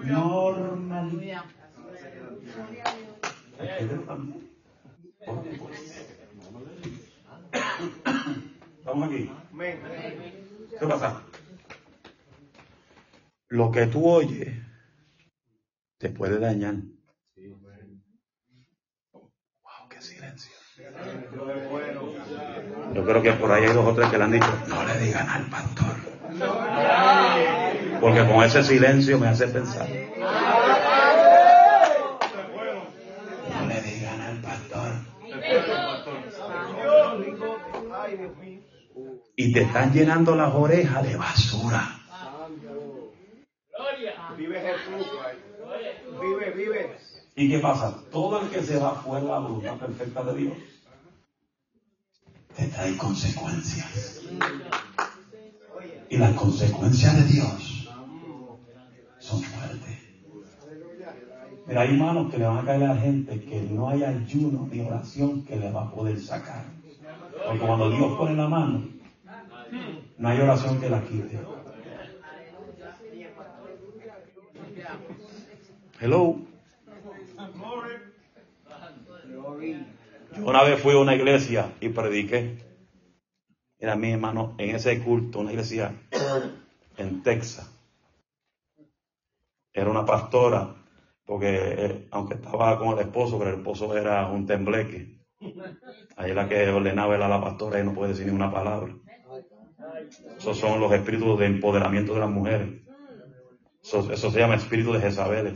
Normalidad. 0.04 1.44
Estamos 8.78 9.08
aquí. 9.08 9.30
¿Qué 10.80 10.86
pasa? 10.88 11.22
Lo 13.50 13.70
que 13.70 13.86
tú 13.86 14.04
oyes 14.08 14.48
te 15.98 16.10
puede 16.10 16.40
dañar. 16.40 16.74
Wow, 19.12 19.88
qué 19.88 20.00
silencio. 20.00 20.52
Yo 22.94 23.04
creo 23.04 23.22
que 23.22 23.32
por 23.32 23.50
ahí 23.50 23.64
hay 23.64 23.72
dos 23.72 23.86
o 23.86 23.94
tres 23.94 24.08
que 24.10 24.18
le 24.18 24.24
han 24.24 24.32
dicho, 24.32 24.52
no 24.68 24.84
le 24.84 24.98
digan 24.98 25.28
al 25.28 25.46
pastor. 25.46 25.94
Porque 28.00 28.26
con 28.26 28.44
ese 28.44 28.62
silencio 28.62 29.18
me 29.18 29.28
hace 29.28 29.48
pensar. 29.48 29.88
No 33.50 33.66
le 33.66 33.80
digan 33.80 34.20
al 34.20 34.36
pastor. 34.40 34.92
Y 39.36 39.52
te 39.52 39.62
están 39.62 39.92
llenando 39.92 40.36
las 40.36 40.54
orejas 40.54 41.02
de 41.08 41.16
basura. 41.16 41.98
Vive 44.36 44.60
Jesús. 44.60 45.06
Vive, 46.20 46.50
vive. 46.50 46.96
¿Y 47.34 47.50
qué 47.50 47.58
pasa? 47.58 48.02
Todo 48.10 48.42
el 48.42 48.48
que 48.48 48.62
se 48.62 48.78
va 48.78 48.94
fuera 48.96 49.20
de 49.20 49.30
la 49.30 49.38
voluntad 49.38 49.76
perfecta 49.78 50.22
de 50.24 50.34
Dios 50.34 50.52
te 52.56 52.66
trae 52.68 52.96
consecuencias. 52.96 54.20
Y 56.08 56.16
las 56.18 56.34
consecuencias 56.34 57.16
de 57.16 57.32
Dios 57.32 57.88
son 59.18 59.42
fuertes. 59.42 59.98
Pero 61.66 61.80
hay 61.80 61.96
manos 61.96 62.30
que 62.30 62.38
le 62.38 62.46
van 62.46 62.58
a 62.58 62.64
caer 62.64 62.84
a 62.84 62.94
la 62.94 63.00
gente 63.00 63.40
que 63.40 63.62
no 63.62 63.88
hay 63.88 64.04
ayuno 64.04 64.68
ni 64.70 64.80
oración 64.80 65.42
que 65.44 65.56
le 65.56 65.70
va 65.70 65.84
a 65.84 65.90
poder 65.90 66.20
sacar. 66.20 66.64
Porque 67.46 67.58
cuando 67.60 67.90
Dios 67.90 68.16
pone 68.18 68.36
la 68.36 68.48
mano, 68.48 68.82
no 70.18 70.28
hay 70.28 70.40
oración 70.40 70.80
que 70.80 70.90
la 70.90 71.02
quite. 71.02 71.40
Hello. 76.00 76.36
Yo 80.36 80.46
una 80.46 80.62
vez 80.62 80.80
fui 80.80 80.94
a 80.94 80.98
una 80.98 81.14
iglesia 81.14 81.72
y 81.80 81.88
prediqué. 81.90 82.58
Era 83.78 83.96
mi 83.96 84.12
hermano 84.12 84.54
en 84.58 84.76
ese 84.76 85.00
culto, 85.02 85.40
una 85.40 85.50
iglesia 85.50 85.94
en 86.96 87.22
Texas. 87.22 87.68
Era 89.72 89.90
una 89.90 90.04
pastora, 90.04 90.74
porque 91.24 91.48
eh, 91.50 92.08
aunque 92.10 92.34
estaba 92.34 92.78
con 92.78 92.98
el 92.98 93.00
esposo, 93.00 93.38
pero 93.38 93.50
el 93.50 93.56
esposo 93.56 93.96
era 93.96 94.26
un 94.28 94.46
tembleque. 94.46 95.18
Ahí 96.16 96.32
la 96.32 96.48
que 96.48 96.68
ordenaba 96.68 97.14
era 97.14 97.28
la 97.28 97.40
pastora 97.40 97.80
y 97.80 97.84
no 97.84 97.94
puede 97.94 98.12
decir 98.12 98.26
ni 98.26 98.32
una 98.32 98.52
palabra. 98.52 98.94
Esos 100.38 100.58
son 100.58 100.80
los 100.80 100.92
espíritus 100.92 101.38
de 101.38 101.46
empoderamiento 101.46 102.14
de 102.14 102.20
las 102.20 102.30
mujeres. 102.30 102.82
Eso, 103.82 104.30
se 104.30 104.38
llama 104.38 104.54
espíritu 104.54 104.92
de 104.92 105.00
Jezabel, 105.00 105.54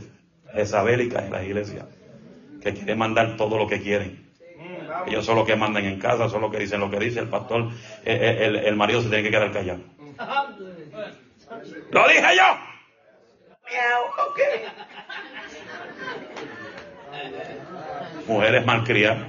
Jezabélica 0.53 1.25
en 1.25 1.31
la 1.31 1.43
iglesia, 1.43 1.87
que 2.61 2.73
quiere 2.73 2.95
mandar 2.95 3.37
todo 3.37 3.57
lo 3.57 3.67
que 3.67 3.81
quieren. 3.81 4.26
Ellos 5.07 5.25
son 5.25 5.37
los 5.37 5.45
que 5.45 5.55
mandan 5.55 5.85
en 5.85 5.99
casa, 5.99 6.29
son 6.29 6.41
los 6.41 6.51
que 6.51 6.59
dicen 6.59 6.79
lo 6.79 6.89
que 6.89 6.99
dice 6.99 7.19
el 7.19 7.29
pastor. 7.29 7.69
Eh, 8.03 8.15
eh, 8.15 8.63
el, 8.65 8.75
marido 8.75 9.01
se 9.01 9.09
tiene 9.09 9.23
que 9.23 9.31
quedar 9.31 9.51
callado. 9.51 9.79
¡Lo 11.91 12.07
dije 12.07 12.35
yo! 12.35 12.43
Mujeres 18.27 18.65
malcriadas 18.65 19.27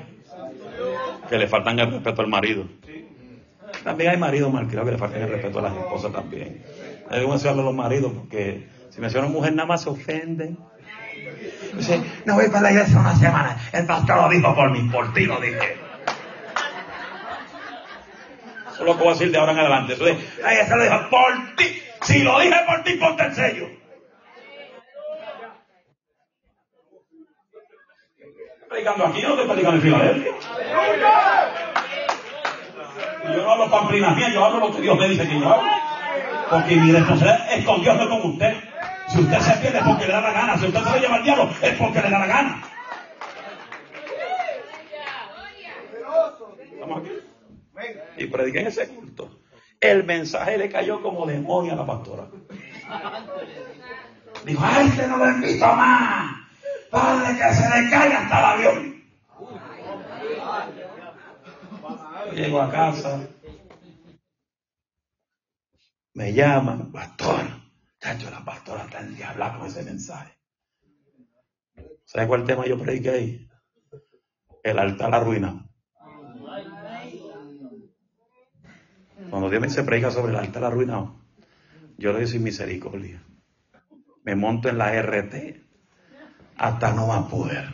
que 1.28 1.38
le 1.38 1.46
faltan 1.46 1.78
el 1.78 1.90
respeto 1.92 2.22
al 2.22 2.28
marido. 2.28 2.64
También 3.84 4.10
hay 4.10 4.16
maridos 4.16 4.52
malcriados 4.52 4.86
que 4.86 4.92
le 4.92 4.98
faltan 4.98 5.22
el 5.22 5.28
respeto 5.28 5.58
a 5.60 5.62
las 5.62 5.76
esposas 5.76 6.12
también. 6.12 6.64
Hay 7.10 7.20
que 7.20 7.26
mencionar 7.26 7.60
a 7.60 7.62
los 7.62 7.74
maridos 7.74 8.12
porque 8.12 8.68
si 8.90 9.00
menciona 9.00 9.28
mujer 9.28 9.52
nada 9.54 9.66
más 9.66 9.82
se 9.82 9.90
ofenden. 9.90 10.58
Dice, 11.74 12.02
no 12.24 12.34
voy 12.34 12.48
para 12.48 12.62
la 12.62 12.70
iglesia 12.72 12.98
una 12.98 13.14
semana. 13.14 13.56
El 13.72 13.86
pastor 13.86 14.16
lo 14.16 14.28
dijo 14.28 14.54
por 14.54 14.70
mí, 14.70 14.88
por 14.90 15.12
ti 15.12 15.26
lo 15.26 15.40
dije. 15.40 15.78
Eso 18.72 18.80
es 18.80 18.86
lo 18.86 18.98
que 18.98 19.08
decir 19.08 19.30
de 19.30 19.38
ahora 19.38 19.52
en 19.52 19.58
adelante. 19.58 19.94
Eso 19.94 20.08
iglesia 20.08 20.76
lo 20.76 20.82
dijo 20.82 21.10
por 21.10 21.56
ti. 21.56 21.82
Si 22.02 22.22
lo 22.22 22.38
dije 22.40 22.56
por 22.66 22.82
ti, 22.84 22.94
ponte 22.94 23.24
el 23.24 23.34
sello. 23.34 23.78
predicando 28.68 29.06
aquí, 29.06 29.20
yo 29.20 29.28
no 29.28 29.34
estoy 29.34 29.48
predicando 29.48 29.76
en 29.76 29.82
Filadelfia. 29.82 30.32
Yo 33.34 33.42
no 33.42 33.50
hablo 33.50 33.70
pamplinas 33.70 34.16
mías, 34.16 34.32
yo 34.32 34.44
hablo 34.44 34.60
lo 34.60 34.74
que 34.74 34.82
Dios 34.82 34.98
me 34.98 35.08
dice 35.08 35.28
que 35.28 35.40
yo 35.40 35.48
hago. 35.48 35.62
Porque 36.50 36.76
mi 36.76 36.92
responsabilidad 36.92 37.52
es 37.52 37.64
con 37.64 37.80
Dios, 37.82 37.96
no 37.96 38.08
con 38.08 38.30
usted. 38.30 38.67
Si 39.10 39.20
usted 39.20 39.38
se 39.38 39.52
pierde 39.56 39.78
es 39.78 39.84
porque 39.84 40.06
le 40.06 40.12
da 40.12 40.20
la 40.20 40.32
gana. 40.32 40.58
Si 40.58 40.66
usted 40.66 40.80
se 40.80 40.90
lo 40.90 40.96
lleva 40.98 41.14
al 41.16 41.24
diablo 41.24 41.50
es 41.62 41.74
porque 41.74 42.02
le 42.02 42.10
da 42.10 42.18
la 42.18 42.26
gana. 42.26 42.62
¿Estamos 46.72 46.98
aquí? 47.02 47.10
Y 48.18 48.26
prediqué 48.26 48.60
en 48.60 48.66
ese 48.66 48.88
culto. 48.88 49.40
El 49.80 50.04
mensaje 50.04 50.58
le 50.58 50.68
cayó 50.68 51.00
como 51.02 51.24
demonio 51.26 51.72
a 51.72 51.76
la 51.76 51.86
pastora. 51.86 52.26
Dijo, 54.44 54.62
ay, 54.64 54.90
que 54.90 55.06
no 55.06 55.16
lo 55.16 55.30
invito 55.30 55.66
más. 55.66 56.36
Padre, 56.90 57.36
que 57.36 57.54
se 57.54 57.62
le 57.62 57.90
caiga 57.90 58.22
hasta 58.22 58.38
el 58.38 58.44
avión. 58.44 59.04
Llego 62.34 62.60
a 62.60 62.70
casa. 62.70 63.20
Me 66.14 66.32
llaman, 66.32 66.90
pastor. 66.90 67.57
Chacho, 68.00 68.30
la 68.30 68.44
pastora 68.44 68.84
está 68.84 69.00
en 69.00 69.16
diabla 69.16 69.58
con 69.58 69.66
ese 69.66 69.82
mensaje. 69.82 70.38
¿Sabe 72.04 72.28
cuál 72.28 72.44
tema 72.44 72.66
yo 72.66 72.78
prediqué 72.78 73.10
ahí? 73.10 73.50
El 74.62 74.78
altar 74.78 75.14
arruinado. 75.14 75.68
Cuando 79.30 79.50
Dios 79.50 79.60
me 79.60 79.68
dice 79.68 79.82
predica 79.82 80.10
sobre 80.10 80.32
el 80.32 80.38
altar 80.38 80.64
arruinado, 80.64 81.16
yo 81.98 82.12
le 82.12 82.24
digo 82.24 82.40
misericordia. 82.40 83.22
Me 84.22 84.34
monto 84.36 84.68
en 84.68 84.78
la 84.78 84.94
RT 84.94 85.34
hasta 86.56 86.92
no 86.92 87.12
a 87.12 87.28
poder. 87.28 87.66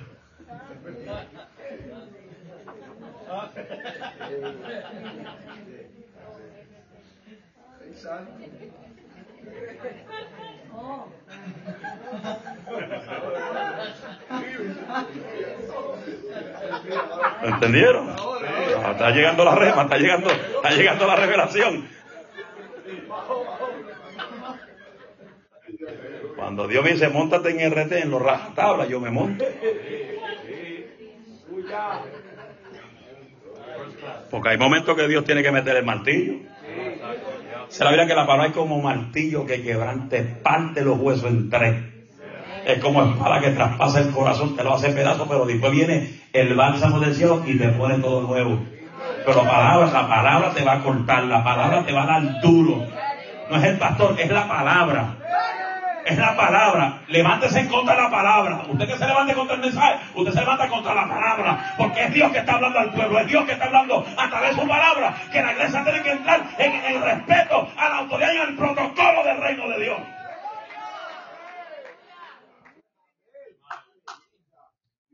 ¿Entendieron? 17.42 18.14
está 18.90 19.10
llegando 19.10 19.44
la 19.44 19.54
rema, 19.54 19.82
está 19.82 19.98
llegando, 19.98 20.30
está 20.30 20.70
llegando 20.70 21.06
la 21.06 21.16
revelación. 21.16 21.88
Cuando 26.36 26.68
Dios 26.68 26.84
me 26.84 26.92
dice, 26.92 27.08
montate 27.08 27.50
en 27.50 27.72
RT, 27.72 27.92
en 27.92 28.10
los 28.10 28.20
rajatablas, 28.20 28.88
yo 28.88 29.00
me 29.00 29.10
monto. 29.10 29.44
Porque 34.30 34.48
hay 34.48 34.58
momentos 34.58 34.96
que 34.96 35.08
Dios 35.08 35.24
tiene 35.24 35.42
que 35.42 35.52
meter 35.52 35.76
el 35.76 35.84
martillo. 35.84 36.53
Se 37.68 37.84
la 37.84 37.90
vida 37.90 38.06
que 38.06 38.14
la 38.14 38.26
palabra 38.26 38.48
es 38.48 38.54
como 38.54 38.80
martillo 38.80 39.46
que 39.46 39.62
quebrante, 39.62 40.22
parte 40.22 40.82
los 40.82 40.98
huesos 40.98 41.30
en 41.30 41.50
tres. 41.50 41.74
Es 42.66 42.78
como 42.78 43.02
espada 43.02 43.40
que 43.40 43.50
traspasa 43.50 44.00
el 44.00 44.10
corazón, 44.10 44.56
te 44.56 44.64
lo 44.64 44.74
hace 44.74 44.90
pedazo, 44.90 45.26
pero 45.28 45.44
después 45.44 45.72
viene 45.72 46.20
el 46.32 46.54
bálsamo 46.54 46.98
del 47.00 47.14
cielo 47.14 47.42
y 47.46 47.58
te 47.58 47.68
pone 47.68 47.98
todo 47.98 48.22
nuevo. 48.22 48.58
Pero 49.24 49.42
la 49.42 49.50
palabra, 49.50 49.86
la 49.92 50.08
palabra 50.08 50.50
te 50.54 50.64
va 50.64 50.72
a 50.74 50.82
cortar, 50.82 51.24
la 51.24 51.44
palabra 51.44 51.84
te 51.84 51.92
va 51.92 52.04
a 52.04 52.06
dar 52.06 52.40
duro. 52.40 52.86
No 53.50 53.56
es 53.56 53.64
el 53.64 53.78
pastor, 53.78 54.18
es 54.18 54.30
la 54.30 54.48
palabra 54.48 55.23
es 56.04 56.18
la 56.18 56.36
palabra. 56.36 57.02
Levántese 57.08 57.60
en 57.60 57.68
contra 57.68 57.96
de 57.96 58.02
la 58.02 58.10
palabra. 58.10 58.62
Usted 58.68 58.86
que 58.86 58.98
se 58.98 59.06
levante 59.06 59.34
contra 59.34 59.56
el 59.56 59.62
mensaje, 59.62 60.04
usted 60.14 60.32
se 60.32 60.40
levanta 60.40 60.68
contra 60.68 60.94
la 60.94 61.08
palabra. 61.08 61.74
Porque 61.78 62.04
es 62.04 62.14
Dios 62.14 62.30
que 62.32 62.38
está 62.38 62.54
hablando 62.54 62.78
al 62.78 62.92
pueblo, 62.92 63.18
es 63.20 63.26
Dios 63.26 63.44
que 63.44 63.52
está 63.52 63.64
hablando 63.66 64.04
a 64.16 64.28
través 64.28 64.54
de 64.54 64.62
su 64.62 64.68
palabra. 64.68 65.14
Que 65.32 65.42
la 65.42 65.52
iglesia 65.52 65.84
tiene 65.84 66.02
que 66.02 66.10
entrar 66.10 66.42
en 66.58 66.72
el 66.84 67.02
respeto 67.02 67.68
a 67.76 67.88
la 67.88 67.98
autoridad 67.98 68.32
y 68.32 68.38
al 68.38 68.54
protocolo 68.56 69.24
del 69.24 69.40
reino 69.40 69.68
de 69.68 69.80
Dios. 69.82 70.00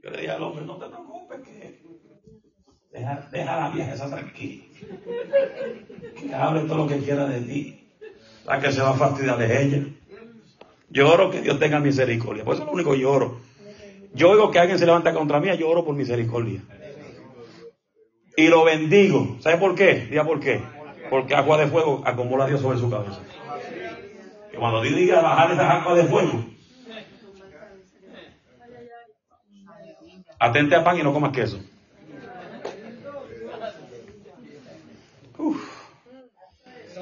Yo 0.02 0.10
le 0.10 0.20
dije 0.20 0.32
al 0.32 0.42
hombre, 0.42 0.64
no 0.64 0.76
te 0.76 0.86
preocupes, 0.86 1.40
que 1.42 1.80
deja, 2.90 3.28
deja 3.30 3.56
la 3.56 3.68
vieja 3.68 3.92
esa 3.92 4.08
tranquila. 4.08 4.64
Que 6.18 6.34
hable 6.34 6.62
todo 6.62 6.78
lo 6.78 6.86
que 6.88 6.98
quiera 6.98 7.26
de 7.26 7.40
ti. 7.42 7.76
La 8.46 8.58
que 8.58 8.72
se 8.72 8.80
va 8.80 8.90
a 8.90 8.94
fastidiar 8.94 9.36
de 9.36 9.62
ella. 9.62 9.99
Yo 10.90 11.08
oro 11.08 11.30
que 11.30 11.40
Dios 11.40 11.58
tenga 11.58 11.78
misericordia. 11.78 12.44
Por 12.44 12.54
eso 12.54 12.64
es 12.64 12.66
lo 12.66 12.74
único 12.74 12.92
que 12.92 13.00
yo 13.00 13.12
oro. 13.12 13.40
Yo 14.12 14.30
oigo 14.30 14.50
que 14.50 14.58
alguien 14.58 14.78
se 14.78 14.86
levanta 14.86 15.14
contra 15.14 15.38
mí, 15.40 15.48
yo 15.56 15.68
oro 15.68 15.84
por 15.84 15.94
misericordia. 15.94 16.62
Y 18.36 18.48
lo 18.48 18.64
bendigo. 18.64 19.36
¿Sabe 19.40 19.58
por 19.58 19.76
qué? 19.76 20.06
Diga 20.06 20.24
por 20.24 20.40
qué. 20.40 20.60
Porque 21.08 21.34
agua 21.34 21.58
de 21.58 21.68
fuego 21.68 22.02
acumula 22.04 22.44
a 22.44 22.48
Dios 22.48 22.60
sobre 22.60 22.78
su 22.78 22.90
cabeza. 22.90 23.20
Cuando 24.58 24.82
Dios 24.82 24.96
diga 24.96 25.20
bajar 25.20 25.52
esas 25.52 25.70
aguas 25.70 25.96
de 25.96 26.04
fuego, 26.04 26.44
atente 30.38 30.74
a 30.74 30.84
pan 30.84 30.98
y 30.98 31.02
no 31.02 31.12
comas 31.12 31.32
queso. 31.32 31.60
Uf. 35.38 35.80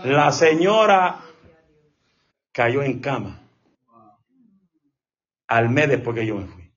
La 0.05 0.31
señora 0.31 1.21
cayó 2.53 2.83
en 2.83 3.01
cama 3.01 3.48
al 5.49 5.71
mes 5.71 5.89
después 5.89 6.15
que 6.15 6.27
yo 6.27 6.37
me 6.37 6.47
fui. 6.47 6.71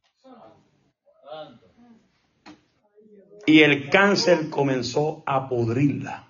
Y 3.46 3.62
el 3.62 3.90
cáncer 3.90 4.50
comenzó 4.50 5.24
a 5.26 5.50
pudrirla. 5.50 6.28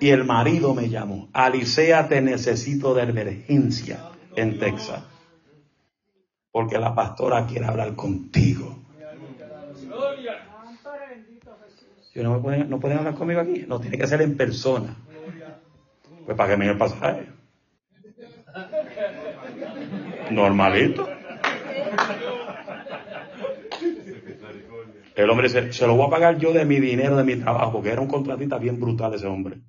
Y 0.00 0.10
el 0.10 0.24
marido 0.24 0.74
me 0.74 0.88
llamó, 0.88 1.28
Alicea, 1.32 2.08
te 2.08 2.20
necesito 2.20 2.94
de 2.94 3.02
emergencia 3.02 4.10
en 4.34 4.58
Texas. 4.58 5.02
Porque 6.50 6.78
la 6.78 6.94
pastora 6.94 7.46
quiere 7.46 7.66
hablar 7.66 7.94
contigo. 7.94 8.78
no, 12.22 12.42
pueden, 12.42 12.68
no 12.68 12.76
hablar 12.76 13.14
conmigo 13.14 13.40
aquí. 13.40 13.64
No, 13.68 13.80
tiene 13.80 13.98
que 13.98 14.06
ser 14.06 14.22
en 14.22 14.36
persona. 14.36 14.96
Pues 16.24 16.36
para 16.36 16.50
que 16.50 16.56
me 16.56 16.74
pasaje. 16.74 17.39
Normalito. 20.30 21.08
El 25.14 25.28
hombre 25.28 25.48
dice, 25.48 25.72
se 25.72 25.86
lo 25.86 25.96
voy 25.96 26.06
a 26.06 26.10
pagar 26.10 26.38
yo 26.38 26.52
de 26.52 26.64
mi 26.64 26.80
dinero, 26.80 27.16
de 27.16 27.24
mi 27.24 27.36
trabajo, 27.36 27.72
porque 27.72 27.90
era 27.90 28.00
un 28.00 28.08
contratista 28.08 28.58
bien 28.58 28.80
brutal 28.80 29.12
ese 29.14 29.26
hombre. 29.26 29.60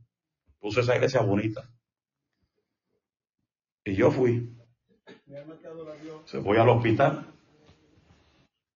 Puse 0.59 0.81
esa 0.81 0.95
iglesia 0.95 1.21
bonita. 1.21 1.69
Y 3.83 3.95
yo 3.95 4.11
fui. 4.11 4.55
Se 6.25 6.37
voy 6.37 6.57
al 6.57 6.69
hospital. 6.69 7.25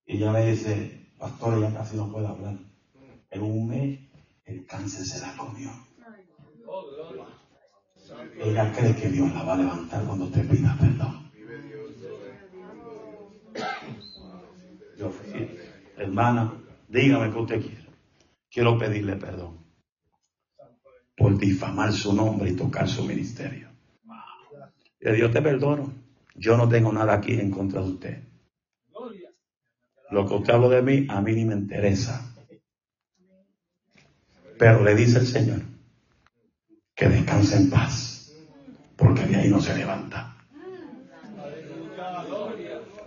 Y 0.05 0.17
ella 0.17 0.31
me 0.31 0.45
dice, 0.47 1.11
pastor, 1.17 1.61
ya 1.61 1.73
casi 1.73 1.95
no 1.95 2.11
puede 2.11 2.27
hablar. 2.27 2.55
En 3.29 3.41
un 3.41 3.67
mes 3.67 3.99
el 4.45 4.65
cáncer 4.65 5.05
se 5.05 5.21
la 5.21 5.35
comió. 5.37 5.69
Ella 8.43 8.71
cree 8.73 8.95
que 8.95 9.09
Dios 9.09 9.33
la 9.33 9.43
va 9.43 9.53
a 9.53 9.57
levantar 9.57 10.03
cuando 10.05 10.29
te 10.29 10.41
pida 10.41 10.75
perdón. 10.79 11.31
Yo 14.97 15.09
fui, 15.09 15.49
hermana, 16.05 16.53
dígame 16.87 17.31
que 17.31 17.39
usted 17.39 17.61
quiere. 17.61 17.85
Quiero 18.49 18.77
pedirle 18.77 19.15
perdón 19.17 19.65
por 21.15 21.37
difamar 21.37 21.93
su 21.93 22.13
nombre 22.13 22.49
y 22.49 22.55
tocar 22.55 22.87
su 22.87 23.03
ministerio. 23.03 23.69
Y 24.99 25.11
Dios 25.11 25.31
te 25.31 25.41
perdono. 25.41 25.93
Yo 26.35 26.57
no 26.57 26.67
tengo 26.67 26.91
nada 26.91 27.13
aquí 27.13 27.33
en 27.33 27.51
contra 27.51 27.81
de 27.81 27.89
usted. 27.89 28.23
Lo 30.11 30.27
que 30.27 30.33
usted 30.33 30.53
habló 30.53 30.69
de 30.69 30.81
mí, 30.81 31.07
a 31.09 31.21
mí 31.21 31.33
ni 31.33 31.45
me 31.45 31.55
interesa. 31.55 32.33
Pero 34.57 34.83
le 34.83 34.95
dice 34.95 35.19
el 35.19 35.27
Señor 35.27 35.61
que 36.93 37.09
descanse 37.09 37.57
en 37.57 37.69
paz, 37.69 38.33
porque 38.95 39.25
de 39.25 39.35
ahí 39.35 39.49
no 39.49 39.59
se 39.59 39.75
levanta. 39.75 40.37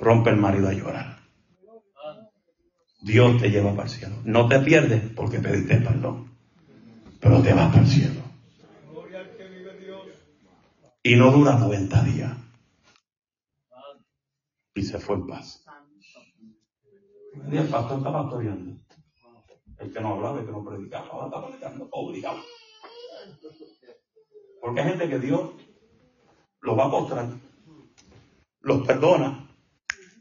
Rompe 0.01 0.31
el 0.31 0.37
marido 0.37 0.69
a 0.69 0.73
llorar. 0.73 1.18
Dios 3.01 3.41
te 3.41 3.51
lleva 3.51 3.71
para 3.71 3.85
el 3.85 3.89
cielo. 3.91 4.17
No 4.25 4.49
te 4.49 4.59
pierdes 4.61 5.03
porque 5.15 5.39
pediste 5.39 5.77
perdón, 5.77 6.31
pero 7.21 7.43
te 7.43 7.53
vas 7.53 7.71
para 7.71 7.83
el 7.83 7.89
cielo. 7.89 8.23
Y 11.03 11.17
no 11.17 11.31
dura 11.31 11.57
90 11.57 12.03
días. 12.05 12.37
Y 14.75 14.83
se 14.83 14.99
fue 14.99 15.17
en 15.17 15.27
paz. 15.27 15.65
El 17.51 17.69
pastor 17.69 17.99
estaba 17.99 18.23
pastoreando. 18.23 18.81
El 19.79 19.93
que 19.93 20.01
no 20.01 20.15
hablaba, 20.15 20.41
el 20.41 20.47
que 20.47 20.53
no 20.53 20.65
predicaba, 20.65 21.07
ahora 21.07 21.27
está 21.27 21.47
predicando 21.47 21.89
obligado. 21.93 22.39
Porque 24.61 24.81
hay 24.81 24.89
gente 24.91 25.09
que 25.09 25.19
Dios 25.21 25.51
lo 26.61 26.77
va 26.77 26.87
a 26.87 26.91
postrar, 26.91 27.29
los 28.61 28.87
perdona 28.87 29.49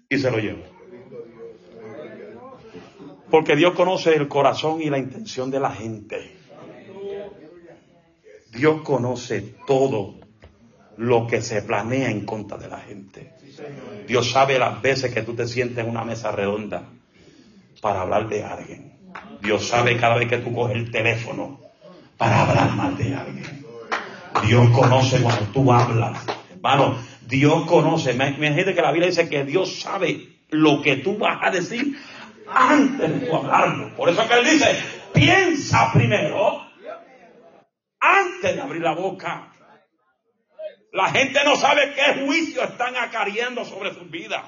y 0.09 0.17
se 0.17 0.29
lo 0.29 0.37
lleva. 0.37 0.76
Porque 3.29 3.55
Dios 3.55 3.73
conoce 3.73 4.15
el 4.15 4.27
corazón 4.27 4.81
y 4.81 4.89
la 4.89 4.97
intención 4.97 5.51
de 5.51 5.59
la 5.59 5.71
gente. 5.71 6.37
Dios 8.51 8.81
conoce 8.81 9.55
todo 9.65 10.15
lo 10.97 11.27
que 11.27 11.41
se 11.41 11.61
planea 11.61 12.09
en 12.09 12.25
contra 12.25 12.57
de 12.57 12.69
la 12.69 12.79
gente. 12.79 13.33
Dios 14.07 14.31
sabe 14.31 14.57
las 14.57 14.81
veces 14.81 15.13
que 15.13 15.21
tú 15.21 15.35
te 15.35 15.47
sientes 15.47 15.77
en 15.77 15.89
una 15.89 16.03
mesa 16.03 16.31
redonda 16.31 16.83
para 17.81 18.01
hablar 18.01 18.27
de 18.29 18.43
alguien. 18.43 18.93
Dios 19.41 19.67
sabe 19.67 19.97
cada 19.97 20.15
vez 20.15 20.27
que 20.27 20.37
tú 20.37 20.53
coges 20.53 20.75
el 20.77 20.91
teléfono 20.91 21.59
para 22.17 22.43
hablar 22.43 22.75
mal 22.75 22.97
de 22.97 23.13
alguien. 23.13 23.65
Dios 24.45 24.69
conoce 24.69 25.21
cuando 25.21 25.45
tú 25.51 25.71
hablas. 25.71 26.19
Hermano, 26.51 26.97
Dios 27.27 27.65
conoce. 27.65 28.13
Me, 28.13 28.33
gente 28.33 28.73
que 28.73 28.81
la 28.81 28.91
Biblia 28.91 29.09
dice 29.09 29.29
que 29.29 29.43
Dios 29.43 29.81
sabe 29.81 30.29
lo 30.49 30.81
que 30.81 30.97
tú 30.97 31.17
vas 31.17 31.39
a 31.41 31.51
decir 31.51 31.97
antes 32.53 33.21
de 33.21 33.35
hablarlo. 33.35 33.95
Por 33.95 34.09
eso 34.09 34.27
que 34.27 34.33
Él 34.33 34.45
dice, 34.45 34.83
piensa 35.13 35.91
primero 35.93 36.65
antes 37.99 38.55
de 38.55 38.61
abrir 38.61 38.81
la 38.81 38.93
boca. 38.93 39.53
La 40.93 41.09
gente 41.09 41.43
no 41.43 41.55
sabe 41.55 41.93
qué 41.93 42.25
juicio 42.25 42.63
están 42.63 42.95
acariendo 42.95 43.65
sobre 43.65 43.93
sus 43.93 44.09
vidas. 44.09 44.43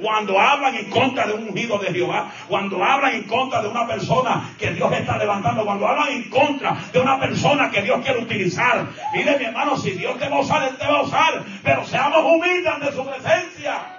Cuando 0.00 0.38
hablan 0.38 0.74
en 0.76 0.90
contra 0.90 1.26
de 1.26 1.34
un 1.34 1.48
ungido 1.48 1.78
de 1.78 1.92
Jehová, 1.92 2.32
cuando 2.48 2.82
hablan 2.82 3.14
en 3.14 3.24
contra 3.24 3.60
de 3.60 3.68
una 3.68 3.86
persona 3.86 4.54
que 4.58 4.70
Dios 4.72 4.90
está 4.92 5.18
levantando, 5.18 5.64
cuando 5.64 5.86
hablan 5.86 6.08
en 6.08 6.30
contra 6.30 6.76
de 6.92 6.98
una 7.00 7.18
persona 7.18 7.70
que 7.70 7.82
Dios 7.82 8.00
quiere 8.02 8.20
utilizar. 8.20 8.86
Mire 9.12 9.38
mi 9.38 9.44
hermano, 9.44 9.76
si 9.76 9.90
Dios 9.92 10.18
te 10.18 10.28
va 10.28 10.36
a 10.36 10.40
usar, 10.40 10.62
Él 10.68 10.76
te 10.76 10.86
va 10.86 10.98
a 10.98 11.02
usar, 11.02 11.44
pero 11.62 11.84
seamos 11.84 12.24
humildes 12.24 12.80
de 12.80 12.92
su 12.92 13.04
presencia. 13.04 13.97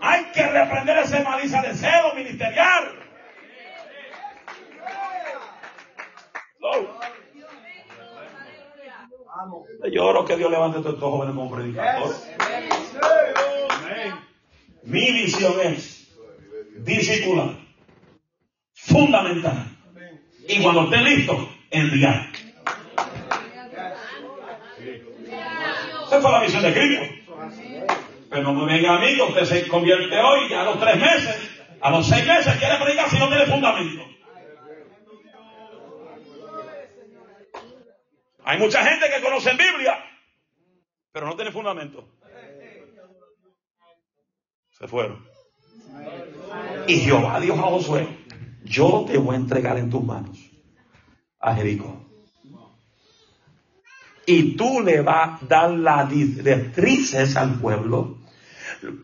Hay 0.00 0.24
que 0.32 0.46
reprender 0.46 0.98
ese 0.98 1.22
malicia 1.22 1.62
de 1.62 1.74
celo 1.74 2.14
ministerial. 2.14 2.96
Yo 9.92 10.04
oro 10.04 10.24
que 10.24 10.36
Dios 10.36 10.50
levante 10.50 10.78
a 10.78 10.80
estos 10.80 11.00
jóvenes 11.00 11.34
como 11.34 11.50
predicadores. 11.50 12.30
Mi 14.84 15.12
visión 15.12 15.54
es 15.60 16.08
discipular, 16.76 17.56
fundamental. 18.74 19.66
Y 20.48 20.62
cuando 20.62 20.84
esté 20.84 20.96
listo, 20.98 21.48
enviar. 21.70 22.26
Esa 26.06 26.20
fue 26.20 26.32
la 26.32 26.40
visión 26.40 26.62
de 26.62 26.72
Cristo. 26.72 27.19
Pero 28.30 28.42
no 28.44 28.54
me 28.54 28.72
venga 28.72 28.94
a 28.94 29.00
mí 29.00 29.16
que 29.16 29.22
usted 29.22 29.44
se 29.44 29.68
convierte 29.68 30.16
hoy 30.18 30.52
a 30.54 30.62
los 30.62 30.78
tres 30.78 30.96
meses, 30.96 31.50
a 31.80 31.90
los 31.90 32.06
seis 32.06 32.24
meses 32.26 32.54
quiere 32.56 32.76
predicar 32.76 33.10
si 33.10 33.18
no 33.18 33.28
tiene 33.28 33.46
fundamento. 33.46 34.04
Hay 38.44 38.58
mucha 38.58 38.84
gente 38.84 39.06
que 39.10 39.22
conoce 39.22 39.50
Biblia, 39.50 39.98
pero 41.12 41.26
no 41.26 41.36
tiene 41.36 41.50
fundamento. 41.50 42.08
Se 44.70 44.88
fueron. 44.88 45.24
Y 46.86 46.96
Jehová 46.98 47.40
dijo 47.40 47.58
a 47.58 47.70
Josué, 47.70 48.08
yo 48.64 49.04
te 49.06 49.18
voy 49.18 49.34
a 49.34 49.38
entregar 49.38 49.76
en 49.76 49.90
tus 49.90 50.02
manos 50.02 50.38
a 51.40 51.54
Jericó. 51.54 52.06
Y 54.26 54.56
tú 54.56 54.80
le 54.80 55.00
vas 55.00 55.42
a 55.42 55.46
dar 55.46 55.70
las 55.70 56.08
directrices 56.08 57.36
al 57.36 57.58
pueblo, 57.58 58.19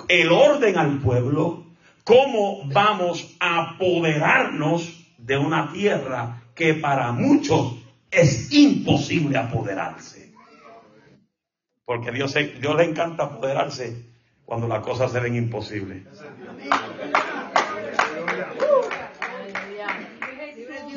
el 0.09 0.33
orden 0.33 0.79
al 0.79 0.99
pueblo, 0.99 1.67
cómo 2.05 2.63
vamos 2.67 3.37
a 3.41 3.73
apoderarnos 3.73 5.07
de 5.19 5.37
una 5.37 5.73
tierra 5.73 6.43
que 6.55 6.75
para 6.75 7.13
muchos 7.13 7.77
es 8.11 8.53
imposible 8.53 9.39
apoderarse. 9.39 10.33
Porque 11.85 12.13
Dios, 12.13 12.35
Dios 12.61 12.77
le 12.77 12.85
encanta 12.85 13.25
apoderarse 13.25 14.07
cuando 14.45 14.69
las 14.69 14.83
cosas 14.83 15.13
se 15.13 15.21
ven 15.21 15.37
imposibles. 15.37 16.05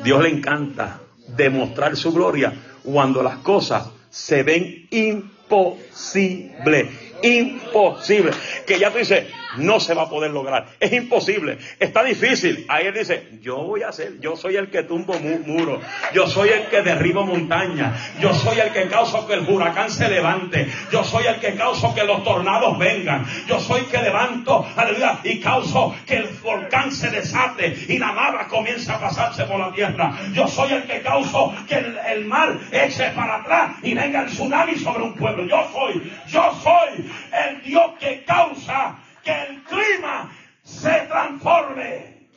Dios 0.02 0.22
le 0.22 0.30
encanta 0.30 1.00
demostrar 1.28 1.96
su 1.96 2.12
gloria 2.12 2.54
cuando 2.82 3.22
las 3.22 3.38
cosas 3.38 3.90
se 4.08 4.42
ven 4.42 4.88
imposibles. 4.90 7.09
Imposible. 7.22 8.32
Que 8.66 8.78
ya 8.78 8.90
tú 8.90 8.98
dices, 8.98 9.26
no 9.56 9.80
se 9.80 9.94
va 9.94 10.02
a 10.02 10.08
poder 10.08 10.30
lograr. 10.30 10.66
Es 10.78 10.92
imposible. 10.92 11.58
Está 11.78 12.04
difícil. 12.04 12.64
Ahí 12.68 12.86
él 12.86 12.94
dice, 12.94 13.28
yo 13.42 13.58
voy 13.58 13.82
a 13.82 13.88
hacer, 13.88 14.20
yo 14.20 14.36
soy 14.36 14.56
el 14.56 14.70
que 14.70 14.82
tumbo 14.82 15.14
muros. 15.18 15.82
Yo 16.14 16.28
soy 16.28 16.50
el 16.50 16.66
que 16.66 16.82
derribo 16.82 17.24
montañas. 17.24 17.98
Yo 18.20 18.32
soy 18.34 18.60
el 18.60 18.72
que 18.72 18.86
causa 18.88 19.26
que 19.26 19.34
el 19.34 19.48
huracán 19.48 19.90
se 19.90 20.08
levante. 20.08 20.68
Yo 20.92 21.04
soy 21.04 21.26
el 21.26 21.40
que 21.40 21.54
causa 21.54 21.94
que 21.94 22.04
los 22.04 22.22
tornados 22.24 22.78
vengan. 22.78 23.26
Yo 23.46 23.60
soy 23.60 23.80
el 23.80 23.86
que 23.86 23.98
levanto, 23.98 24.66
aleluya, 24.76 25.18
y 25.24 25.40
causo 25.40 25.94
que 26.06 26.16
el 26.16 26.28
volcán 26.42 26.92
se 26.92 27.10
desate 27.10 27.76
y 27.88 27.98
la 27.98 28.12
lava 28.12 28.46
comienza 28.48 28.96
a 28.96 29.00
pasarse 29.00 29.44
por 29.44 29.58
la 29.58 29.72
tierra. 29.72 30.16
Yo 30.32 30.46
soy 30.48 30.72
el 30.72 30.84
que 30.84 31.00
causo 31.00 31.52
que 31.68 31.76
el, 31.76 31.98
el 32.08 32.24
mar 32.24 32.56
eche 32.70 33.10
para 33.10 33.36
atrás 33.36 33.72
y 33.82 33.94
venga 33.94 34.22
el 34.22 34.30
tsunami 34.30 34.76
sobre 34.76 35.02
un 35.04 35.14
pueblo. 35.14 35.44
Yo 35.46 35.68
soy, 35.72 36.12
yo 36.28 36.52
soy 36.62 37.09
el 37.32 37.62
Dios 37.62 37.98
que 37.98 38.24
causa 38.24 38.98
que 39.22 39.42
el 39.42 39.62
clima 39.64 40.34
se 40.62 41.00
transforme. 41.06 42.28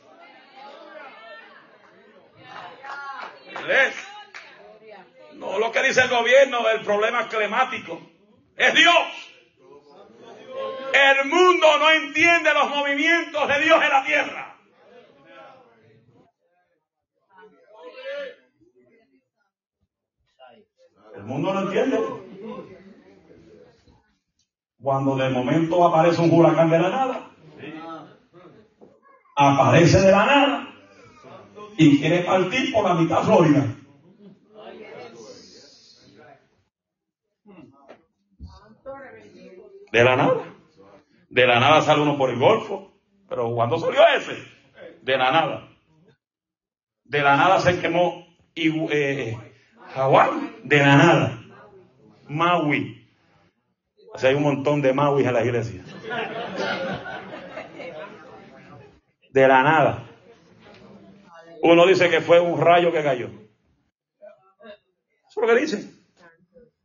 No 5.34 5.58
lo 5.58 5.72
que 5.72 5.82
dice 5.82 6.02
el 6.02 6.08
gobierno 6.08 6.62
del 6.62 6.80
problema 6.80 7.28
climático. 7.28 8.00
Es 8.56 8.74
Dios. 8.74 9.24
El 10.92 11.28
mundo 11.28 11.78
no 11.78 11.90
entiende 11.90 12.54
los 12.54 12.70
movimientos 12.70 13.48
de 13.48 13.60
Dios 13.60 13.82
en 13.82 13.90
la 13.90 14.04
tierra. 14.04 14.56
El 21.16 21.22
mundo 21.22 21.52
no 21.52 21.60
entiende. 21.60 22.33
Cuando 24.84 25.16
de 25.16 25.30
momento 25.30 25.82
aparece 25.86 26.20
un 26.20 26.30
huracán 26.30 26.68
de 26.68 26.78
la 26.78 26.90
nada, 26.90 27.30
aparece 29.34 29.98
de 29.98 30.10
la 30.10 30.26
nada 30.26 30.68
y 31.78 31.98
quiere 31.98 32.18
partir 32.18 32.70
por 32.70 32.84
la 32.84 32.92
mitad 32.92 33.22
Florida. 33.22 33.64
De 39.90 40.04
la 40.04 40.16
nada. 40.16 40.34
De 41.30 41.46
la 41.46 41.60
nada 41.60 41.80
sale 41.80 42.02
uno 42.02 42.18
por 42.18 42.28
el 42.28 42.38
Golfo. 42.38 42.92
Pero 43.26 43.54
cuando 43.54 43.78
salió 43.78 44.02
ese? 44.18 44.36
De 45.00 45.16
la 45.16 45.32
nada. 45.32 45.68
De 47.04 47.22
la 47.22 47.38
nada 47.38 47.58
se 47.60 47.80
quemó 47.80 48.26
eh, 48.54 49.34
Hawái. 49.94 50.60
De 50.62 50.76
la 50.76 50.96
nada. 50.96 51.40
Maui. 52.28 53.03
Hay 54.22 54.34
un 54.34 54.42
montón 54.42 54.80
de 54.80 54.92
Maui 54.92 55.24
en 55.24 55.32
la 55.34 55.44
iglesia. 55.44 55.82
De 59.30 59.48
la 59.48 59.62
nada. 59.62 60.04
Uno 61.62 61.86
dice 61.86 62.08
que 62.08 62.20
fue 62.20 62.38
un 62.40 62.60
rayo 62.60 62.92
que 62.92 63.02
cayó. 63.02 63.26
Eso 65.28 65.28
es 65.28 65.36
lo 65.36 65.46
que 65.46 65.60
dicen. 65.60 66.04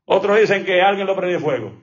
Otros 0.05 0.39
dicen 0.39 0.65
que 0.65 0.81
alguien 0.81 1.05
lo 1.05 1.15
prendió 1.15 1.39
fuego. 1.39 1.79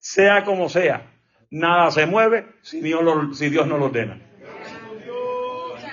Sea 0.00 0.44
como 0.44 0.68
sea, 0.68 1.12
nada 1.50 1.90
se 1.90 2.06
mueve 2.06 2.46
si 2.62 2.80
Dios, 2.80 3.38
si 3.38 3.48
Dios 3.50 3.66
no 3.66 3.78
lo 3.78 3.86
ordena. 3.86 4.20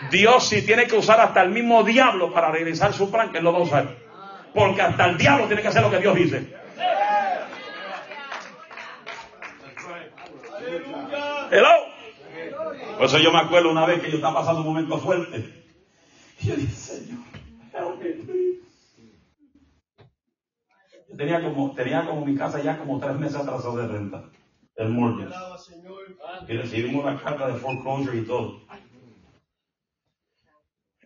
Dios 0.09 0.47
si 0.47 0.65
tiene 0.65 0.87
que 0.87 0.95
usar 0.95 1.19
hasta 1.19 1.41
el 1.43 1.49
mismo 1.51 1.83
diablo 1.83 2.33
para 2.33 2.51
realizar 2.51 2.93
su 2.93 3.11
plan, 3.11 3.31
que 3.31 3.37
él 3.39 3.43
lo 3.43 3.53
va 3.53 3.59
a 3.59 3.63
usar. 3.63 3.95
Porque 4.53 4.81
hasta 4.81 5.05
el 5.05 5.17
diablo 5.17 5.45
tiene 5.45 5.61
que 5.61 5.67
hacer 5.67 5.83
lo 5.83 5.91
que 5.91 5.99
Dios 5.99 6.15
dice. 6.15 6.55
Hello. 11.51 11.69
Por 12.97 13.05
eso 13.05 13.17
yo 13.19 13.31
me 13.31 13.39
acuerdo 13.39 13.71
una 13.71 13.85
vez 13.85 14.01
que 14.01 14.09
yo 14.09 14.15
estaba 14.15 14.39
pasando 14.39 14.61
un 14.61 14.67
momento 14.67 14.97
fuerte. 14.97 15.65
Y 16.41 16.47
yo 16.47 16.55
dije, 16.55 16.73
Señor, 16.75 17.19
Yo 21.09 21.17
tenía 21.17 21.41
como, 21.41 21.73
tenía 21.73 22.05
como 22.05 22.25
mi 22.25 22.35
casa 22.35 22.61
ya 22.61 22.77
como 22.77 22.99
tres 22.99 23.15
meses 23.17 23.37
atrasado 23.37 23.77
de 23.77 23.87
renta. 23.87 24.23
El 24.75 24.89
mortgage. 24.89 25.33
Y 26.47 26.57
recibimos 26.57 27.03
una 27.05 27.21
carta 27.21 27.47
de 27.47 27.53
foreclosure 27.55 28.17
y 28.17 28.25
todo. 28.25 28.61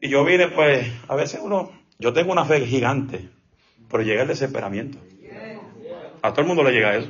Y 0.01 0.09
yo 0.09 0.23
vine, 0.23 0.47
pues, 0.47 0.87
a 1.07 1.15
veces 1.15 1.41
uno, 1.43 1.71
yo 1.99 2.13
tengo 2.13 2.31
una 2.31 2.45
fe 2.45 2.65
gigante, 2.65 3.29
pero 3.89 4.03
llega 4.03 4.21
el 4.21 4.29
desesperamiento. 4.29 4.97
A 6.21 6.31
todo 6.31 6.41
el 6.41 6.47
mundo 6.47 6.63
le 6.63 6.71
llega 6.71 6.95
eso. 6.95 7.09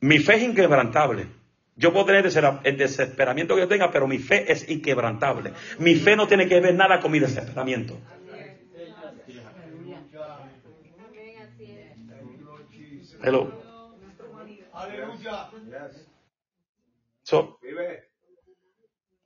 Mi 0.00 0.18
fe 0.18 0.36
es 0.36 0.42
inquebrantable. 0.42 1.26
Yo 1.76 1.92
puedo 1.92 2.06
tener 2.06 2.26
el 2.64 2.76
desesperamiento 2.76 3.54
que 3.54 3.62
yo 3.62 3.68
tenga, 3.68 3.90
pero 3.90 4.06
mi 4.06 4.18
fe 4.18 4.50
es 4.50 4.68
inquebrantable. 4.68 5.52
Mi 5.78 5.94
fe 5.94 6.16
no 6.16 6.26
tiene 6.26 6.48
que 6.48 6.60
ver 6.60 6.74
nada 6.74 7.00
con 7.00 7.10
mi 7.10 7.18
desesperamiento. 7.18 7.98
Hello. 13.22 13.50
So, 17.22 17.58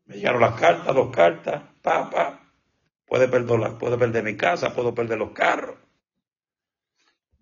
me 0.07 0.17
llegaron 0.17 0.41
las 0.41 0.61
cartas, 0.61 0.95
dos 0.95 1.15
cartas, 1.15 1.63
papá. 1.81 2.41
Puede 3.07 3.29
perder, 3.29 3.79
puede 3.79 3.97
perder 3.97 4.25
mi 4.25 4.37
casa, 4.37 4.75
puedo 4.75 4.95
perder 4.95 5.19
los 5.19 5.31
carros. 5.31 5.77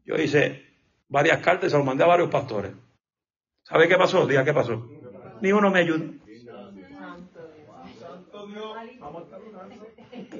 Yo 0.04 0.16
hice 0.16 0.66
varias 1.08 1.42
cartas 1.42 1.68
y 1.68 1.70
se 1.70 1.76
los 1.76 1.86
mandé 1.86 2.04
a 2.04 2.08
varios 2.08 2.30
pastores. 2.30 2.72
¿Sabe 3.64 3.88
qué 3.88 3.96
pasó? 3.96 4.26
Diga 4.26 4.44
qué 4.44 4.52
pasó. 4.52 4.86
Ni 5.40 5.52
uno 5.52 5.70
me 5.70 5.80
ayuda. 5.80 6.04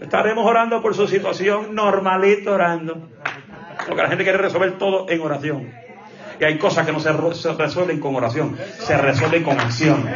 Estaremos 0.01 0.47
orando 0.47 0.83
por 0.83 0.95
su 0.95 1.07
situación, 1.07 1.75
normalito 1.75 2.53
orando. 2.53 3.09
Porque 3.87 4.03
la 4.03 4.09
gente 4.09 4.25
quiere 4.25 4.39
resolver 4.39 4.79
todo 4.79 5.09
en 5.09 5.21
oración. 5.21 5.73
Y 6.41 6.45
hay 6.45 6.59
cosas 6.59 6.85
que 6.85 6.93
no 6.93 7.01
se, 7.01 7.13
resuelven 7.53 8.01
con 8.01 8.17
oración, 8.17 8.59
se 8.81 8.97
resuelven 8.97 9.45
con 9.45 9.61
acción. 9.61 10.09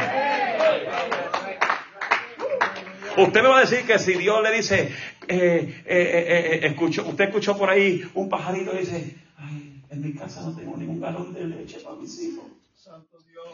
Usted 3.17 3.41
me 3.41 3.47
va 3.47 3.57
a 3.57 3.61
decir 3.61 3.85
que 3.85 3.97
si 3.97 4.13
Dios 4.13 4.43
le 4.43 4.51
dice, 4.51 4.93
eh, 5.27 5.83
eh, 5.85 6.59
eh, 6.63 6.75
usted 6.79 7.23
escuchó 7.25 7.57
por 7.57 7.69
ahí 7.69 8.03
un 8.13 8.29
pajarito 8.29 8.75
y 8.75 8.79
dice, 8.79 9.15
ay, 9.37 9.81
en 9.89 10.01
mi 10.01 10.13
casa 10.13 10.41
no 10.41 10.55
tengo 10.55 10.77
ningún 10.77 10.99
galón 10.99 11.33
de 11.33 11.45
leche 11.45 11.79
para 11.79 11.95
mis 11.95 12.21
hijos. 12.21 12.56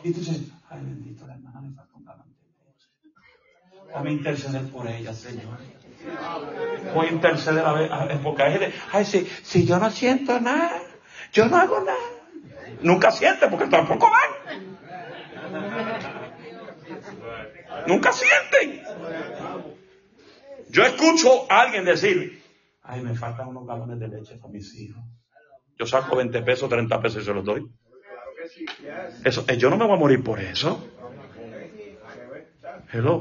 Y 0.03 0.11
tú 0.11 0.19
dices, 0.19 0.51
ay 0.69 0.81
bendito, 0.81 1.25
la 1.25 1.35
hermana 1.35 1.61
le 1.61 1.73
falta 1.75 1.93
un. 1.95 2.03
Dame 3.93 4.11
interceder 4.11 4.69
por 4.71 4.87
ella, 4.87 5.13
Señor. 5.13 5.57
Voy 6.93 7.07
a 7.07 7.11
interceder 7.11 7.63
a 7.65 7.73
ver, 7.73 8.19
porque 8.23 8.43
hay 8.43 8.73
ay, 8.91 9.05
si, 9.05 9.25
si 9.43 9.65
yo 9.65 9.77
no 9.79 9.89
siento 9.91 10.39
nada, 10.39 10.81
yo 11.31 11.47
no 11.47 11.57
hago 11.57 11.79
nada. 11.81 11.97
Nunca 12.81 13.11
siente 13.11 13.47
porque 13.47 13.67
tampoco 13.67 14.09
van. 14.09 14.73
Nunca 17.87 18.11
sienten. 18.11 18.83
Yo 20.69 20.83
escucho 20.83 21.51
a 21.51 21.61
alguien 21.61 21.85
decir, 21.85 22.41
ay, 22.81 23.01
me 23.01 23.13
faltan 23.13 23.47
unos 23.47 23.67
galones 23.67 23.99
de 23.99 24.07
leche 24.07 24.37
para 24.37 24.51
mis 24.51 24.73
hijos. 24.75 25.03
Yo 25.77 25.85
saco 25.85 26.15
20 26.15 26.41
pesos, 26.41 26.69
30 26.69 27.01
pesos 27.01 27.21
y 27.21 27.25
se 27.25 27.33
los 27.33 27.45
doy. 27.45 27.71
Eso, 29.23 29.45
eh, 29.47 29.57
yo 29.57 29.69
no 29.69 29.77
me 29.77 29.85
voy 29.85 29.95
a 29.95 29.99
morir 29.99 30.23
por 30.23 30.39
eso. 30.39 30.89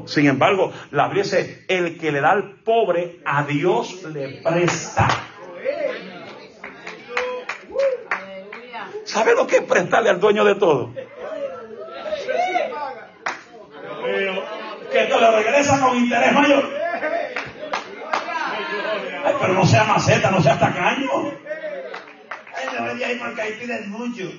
Sin 0.07 0.27
embargo, 0.27 0.73
la 0.91 1.07
Biblia 1.07 1.23
dice, 1.23 1.65
el 1.69 1.99
que 1.99 2.13
le 2.13 2.21
da 2.21 2.33
al 2.33 2.57
pobre, 2.63 3.21
a 3.25 3.45
Dios 3.45 4.03
le 4.05 4.43
presta. 4.43 5.09
¿Sabe 9.05 9.35
lo 9.35 9.47
que 9.47 9.57
es 9.57 9.63
prestarle 9.63 10.11
al 10.11 10.21
dueño 10.21 10.45
de 10.45 10.55
todo? 10.57 10.93
Que 14.93 15.05
te 15.05 15.21
lo 15.21 15.37
regresa 15.37 15.81
con 15.81 15.97
interés 15.97 16.33
mayor. 16.33 16.69
pero 19.41 19.55
no 19.55 19.65
sea 19.65 19.85
maceta, 19.85 20.31
no 20.31 20.43
sea 20.43 20.59
tacaño. 20.59 21.09
Ay, 22.55 22.67
no 22.79 22.85
ahí 22.85 23.03
ahí 23.03 23.53
pides 23.59 23.87
mucho. 23.89 24.31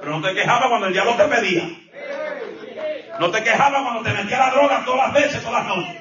Pero 0.00 0.12
no 0.12 0.26
te 0.26 0.34
quejabas 0.34 0.68
cuando 0.68 0.86
el 0.86 0.92
diablo 0.92 1.14
te 1.16 1.24
pedía. 1.24 1.68
No 3.18 3.30
te 3.30 3.42
quejabas 3.42 3.82
cuando 3.82 4.02
te 4.02 4.12
metía 4.12 4.38
la 4.38 4.50
droga 4.50 4.84
todas 4.84 5.06
las 5.06 5.14
veces, 5.14 5.42
todas 5.42 5.66
las 5.66 5.76
noches. 5.76 5.96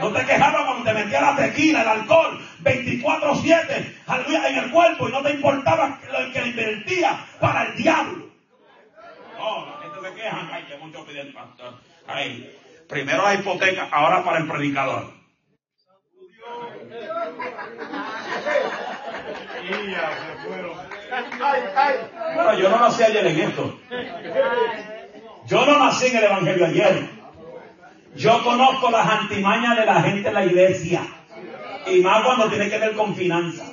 No 0.00 0.12
te 0.12 0.24
quejabas 0.24 0.64
cuando 0.64 0.84
te 0.84 0.92
metía 0.94 1.20
la 1.20 1.36
tequila, 1.36 1.82
el 1.82 1.88
alcohol, 1.88 2.40
24-7, 2.62 3.94
en 4.46 4.58
el 4.58 4.70
cuerpo 4.70 5.08
y 5.08 5.12
no 5.12 5.22
te 5.22 5.30
importaba 5.30 5.98
lo 6.12 6.32
que 6.32 6.40
le 6.40 6.48
invertía 6.48 7.18
para 7.40 7.64
el 7.64 7.76
diablo. 7.76 8.28
No, 9.38 9.66
la 9.66 9.82
gente 9.82 10.08
se 10.08 10.14
queja, 10.14 10.48
ay, 10.52 10.64
que 10.64 10.76
mucho 10.76 11.04
pide 11.04 11.24
pastor. 11.26 11.74
Ay, 12.06 12.56
primero 12.88 13.22
la 13.24 13.34
hipoteca, 13.34 13.88
ahora 13.90 14.22
para 14.22 14.38
el 14.38 14.46
predicador. 14.46 15.17
Bueno, 22.34 22.58
yo 22.58 22.68
no 22.68 22.78
nací 22.78 23.02
ayer 23.02 23.26
en 23.26 23.40
esto. 23.40 23.78
Yo 25.46 25.66
no 25.66 25.78
nací 25.78 26.06
en 26.06 26.16
el 26.16 26.24
Evangelio 26.24 26.66
ayer. 26.66 27.10
Yo 28.14 28.42
conozco 28.42 28.90
las 28.90 29.08
antimañas 29.08 29.76
de 29.76 29.86
la 29.86 30.02
gente 30.02 30.28
en 30.28 30.34
la 30.34 30.44
iglesia. 30.44 31.02
Y 31.86 32.00
más 32.00 32.24
cuando 32.24 32.48
tiene 32.48 32.68
que 32.68 32.78
ver 32.78 32.94
con 32.94 33.14
finanzas. 33.14 33.72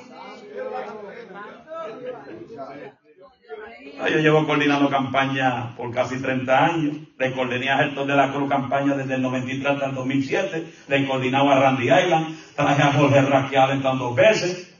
Ah, 3.98 4.10
yo 4.10 4.18
llevo 4.18 4.46
coordinando 4.46 4.90
campaña 4.90 5.74
por 5.74 5.92
casi 5.94 6.20
30 6.20 6.64
años. 6.64 6.96
Le 7.18 7.32
coordiné 7.32 7.70
a 7.70 7.78
Gertón 7.78 8.06
de 8.06 8.14
la 8.14 8.30
Cruz 8.30 8.48
campaña 8.48 8.94
desde 8.94 9.14
el 9.14 9.22
93 9.22 9.66
hasta 9.66 9.86
el 9.86 9.94
2007. 9.94 10.66
Le 10.88 11.06
coordinaba 11.06 11.56
a 11.56 11.60
Randy 11.60 11.84
Island. 11.84 12.36
Traje 12.54 12.82
a 12.82 12.92
Jorge 12.92 13.22
Raquel 13.22 13.82
dos 13.82 14.14
veces. 14.14 14.76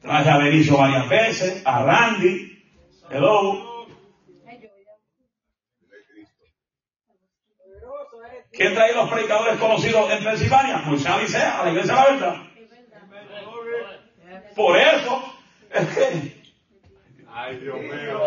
Traje 0.00 0.30
a 0.30 0.38
Benicio 0.38 0.76
varias 0.76 1.08
veces. 1.08 1.62
A 1.64 1.82
Randy. 1.82 2.62
Hello. 3.10 3.86
¿Quién 8.52 8.74
trae 8.74 8.94
los 8.94 9.10
predicadores 9.10 9.58
conocidos 9.58 10.10
en 10.10 10.24
Pensilvania? 10.24 10.78
Moisés 10.78 11.06
Alicea, 11.06 11.60
a 11.60 11.64
la 11.64 11.70
iglesia 11.70 11.94
de 11.94 12.00
la 12.00 12.10
verdad. 12.10 12.36
Por 14.54 14.76
eso 14.76 15.34
es 15.70 15.88
que 15.88 16.37
Ay, 17.40 17.56
Dios 17.58 17.78
mío. 17.78 18.20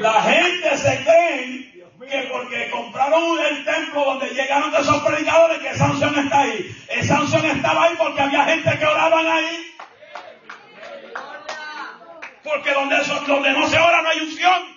La 0.00 0.22
gente 0.22 0.76
se 0.76 1.04
cree 1.04 1.72
que 2.10 2.28
porque 2.30 2.70
compraron 2.70 3.38
el 3.38 3.64
templo 3.64 4.04
donde 4.04 4.28
llegaron 4.28 4.70
de 4.72 4.78
esos 4.78 5.02
predicadores 5.02 5.58
que 5.58 5.70
esa 5.70 5.86
unción 5.86 6.18
está 6.18 6.40
ahí. 6.40 6.76
Esa 6.90 7.22
unción 7.22 7.46
estaba 7.46 7.84
ahí 7.84 7.94
porque 7.96 8.20
había 8.20 8.44
gente 8.44 8.78
que 8.78 8.84
oraban 8.84 9.26
ahí. 9.26 9.74
Porque 12.42 12.74
donde, 12.74 12.96
donde 13.26 13.52
no 13.52 13.66
se 13.66 13.78
ora 13.78 14.02
no 14.02 14.08
hay 14.10 14.20
unción. 14.20 14.74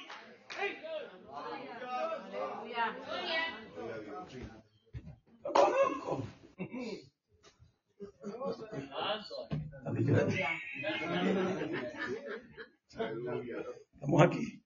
Estamos 13.94 14.22
aquí. 14.22 14.62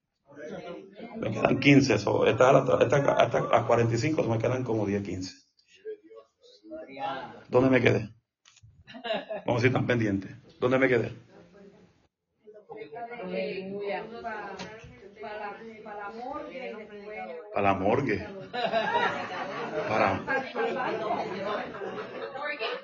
Me 1.17 1.31
quedan 1.31 1.59
15. 1.59 1.99
So, 1.99 2.25
esta, 2.25 2.65
esta, 2.81 2.97
hasta 3.13 3.41
las 3.41 3.65
45 3.65 4.23
me 4.23 4.39
quedan 4.39 4.63
como 4.63 4.85
10, 4.85 5.03
15. 5.03 5.35
¿Dónde 7.49 7.69
me 7.69 7.81
quedé? 7.81 8.09
Vamos 9.45 9.63
a 9.63 9.67
ir 9.67 9.73
tan 9.73 9.85
pendientes. 9.85 10.31
¿Dónde 10.59 10.79
me 10.79 10.87
quedé? 10.87 11.11
Para 17.53 17.61
la 17.61 17.73
morgue. 17.75 18.27
Para. 19.87 20.19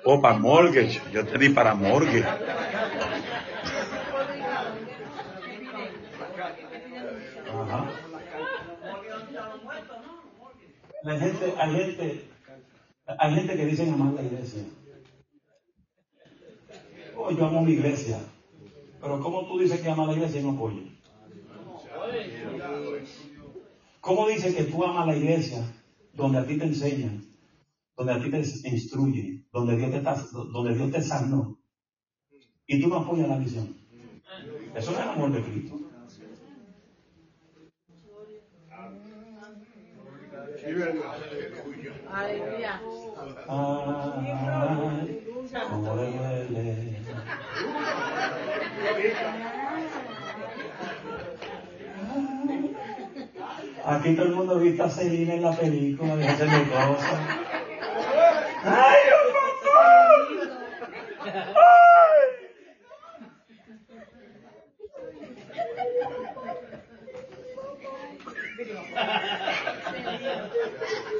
Oh, 0.04 0.20
para 0.20 0.38
mortgage. 0.38 1.00
Yo 1.12 1.26
te 1.26 1.38
di 1.38 1.48
para. 1.50 1.72
Ajá. 1.72 1.88
Hay 11.04 11.20
gente, 11.20 11.54
hay 11.56 11.70
gente, 11.70 12.28
hay 13.06 13.34
gente 13.34 13.56
que 13.56 13.66
dice 13.66 13.82
amar 13.82 14.14
la 14.14 14.22
iglesia. 14.22 14.62
Oh, 17.16 17.30
yo 17.30 17.46
amo 17.46 17.62
mi 17.62 17.72
iglesia. 17.72 18.18
Pero 19.00 19.20
¿cómo 19.20 19.46
tú 19.46 19.58
dices 19.58 19.80
que 19.80 19.90
amas 19.90 20.08
la 20.08 20.14
iglesia 20.14 20.40
y 20.40 20.44
no 20.44 20.52
apoyas? 20.52 20.84
¿Cómo 24.00 24.28
dices 24.28 24.54
que 24.54 24.64
tú 24.64 24.84
amas 24.84 25.06
la 25.06 25.16
iglesia 25.16 25.62
donde 26.12 26.38
a 26.38 26.46
ti 26.46 26.58
te 26.58 26.64
enseñan, 26.64 27.27
donde 27.98 28.12
a 28.12 28.22
ti 28.22 28.30
te 28.30 28.68
instruyen, 28.68 29.44
donde 29.52 29.76
Dios 29.76 29.90
te, 29.90 30.00
donde 30.52 30.74
Dios 30.74 30.92
te 30.92 31.02
sanó 31.02 31.58
y 32.64 32.80
tú 32.80 32.88
no 32.88 32.98
apoyas 32.98 33.28
la 33.28 33.38
visión? 33.38 33.76
Eso 34.72 34.92
no 34.92 34.98
es 34.98 35.02
el 35.02 35.10
amor 35.10 35.32
de 35.32 35.42
Cristo. 35.42 35.80
Aleluya. 42.12 42.80
Ay, 43.48 45.26
cómo 45.68 45.96
le 45.96 46.12
duele. 46.12 46.98
Aquí 53.84 54.14
todo 54.14 54.26
el 54.26 54.34
mundo 54.34 54.58
viste 54.60 54.82
a 54.82 54.90
Selina 54.90 55.34
en 55.34 55.42
la 55.42 55.56
película 55.56 56.16
de 56.16 56.28
hacerle 56.28 56.68
cosas. 56.68 57.57
¡Ay, 58.64 58.96
Dios 59.04 59.20
¡Ay! 61.54 61.88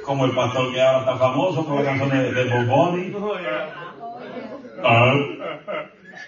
Como 0.05 0.25
el 0.25 0.31
pastor 0.35 0.73
que 0.73 0.81
ahora 0.81 0.99
está 0.99 1.17
famoso 1.17 1.65
por 1.65 1.75
las 1.75 1.85
canciones 1.85 2.35
de, 2.35 2.43
Boboni. 2.45 3.15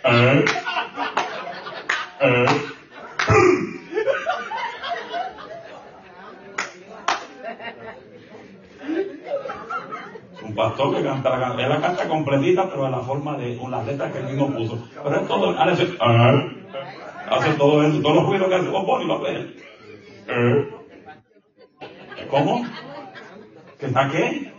¿Eh? 0.04 0.46
¿Eh? 2.22 2.46
Un 10.44 10.56
pastor 10.56 10.94
canta 11.56 11.68
la 11.68 11.82
canta 11.82 12.08
completita, 12.08 12.70
pero 12.70 12.86
en 12.86 12.92
la 12.92 13.00
forma 13.00 13.38
de 13.38 13.60
las 13.70 13.86
letras 13.86 14.12
que 14.12 14.20
él 14.20 14.26
mismo 14.26 14.54
puso. 14.54 14.88
Pero 15.04 15.22
es 15.22 15.28
todo, 15.28 15.50
hace, 15.60 15.98
hace 17.30 17.54
todo 17.58 17.84
eso, 17.84 18.02
todos 18.02 18.16
los 18.16 18.26
ruidos 18.26 18.48
que 18.50 18.56
hace 18.56 18.70
Boboni 18.70 19.06
lo 19.06 19.18
hace. 19.18 19.56
¿Cómo? 22.30 22.66
¿Que 23.80 23.86
está 23.88 24.10
qué? 24.10 24.54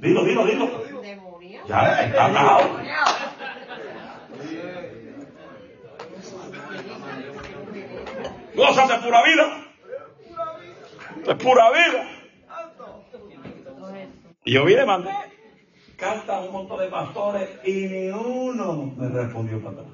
Dilo, 0.00 0.24
dilo, 0.24 0.44
dilo. 0.46 0.68
Ya, 1.68 2.02
está 2.04 2.26
atado. 2.26 2.80
Cosas 8.56 8.88
de 8.88 8.98
pura 9.06 9.22
vida. 9.22 9.64
De 11.26 11.34
pura 11.34 11.70
vida. 11.72 12.08
Y 14.44 14.52
yo 14.52 14.64
vine, 14.64 14.86
mandé. 14.86 15.10
Canta 15.96 16.40
un 16.40 16.52
montón 16.52 16.80
de 16.80 16.88
pastores 16.88 17.48
y 17.64 17.86
ni 17.86 18.08
uno 18.08 18.94
me 18.96 19.08
respondió 19.08 19.60
para 19.62 19.78
atrás. 19.78 19.88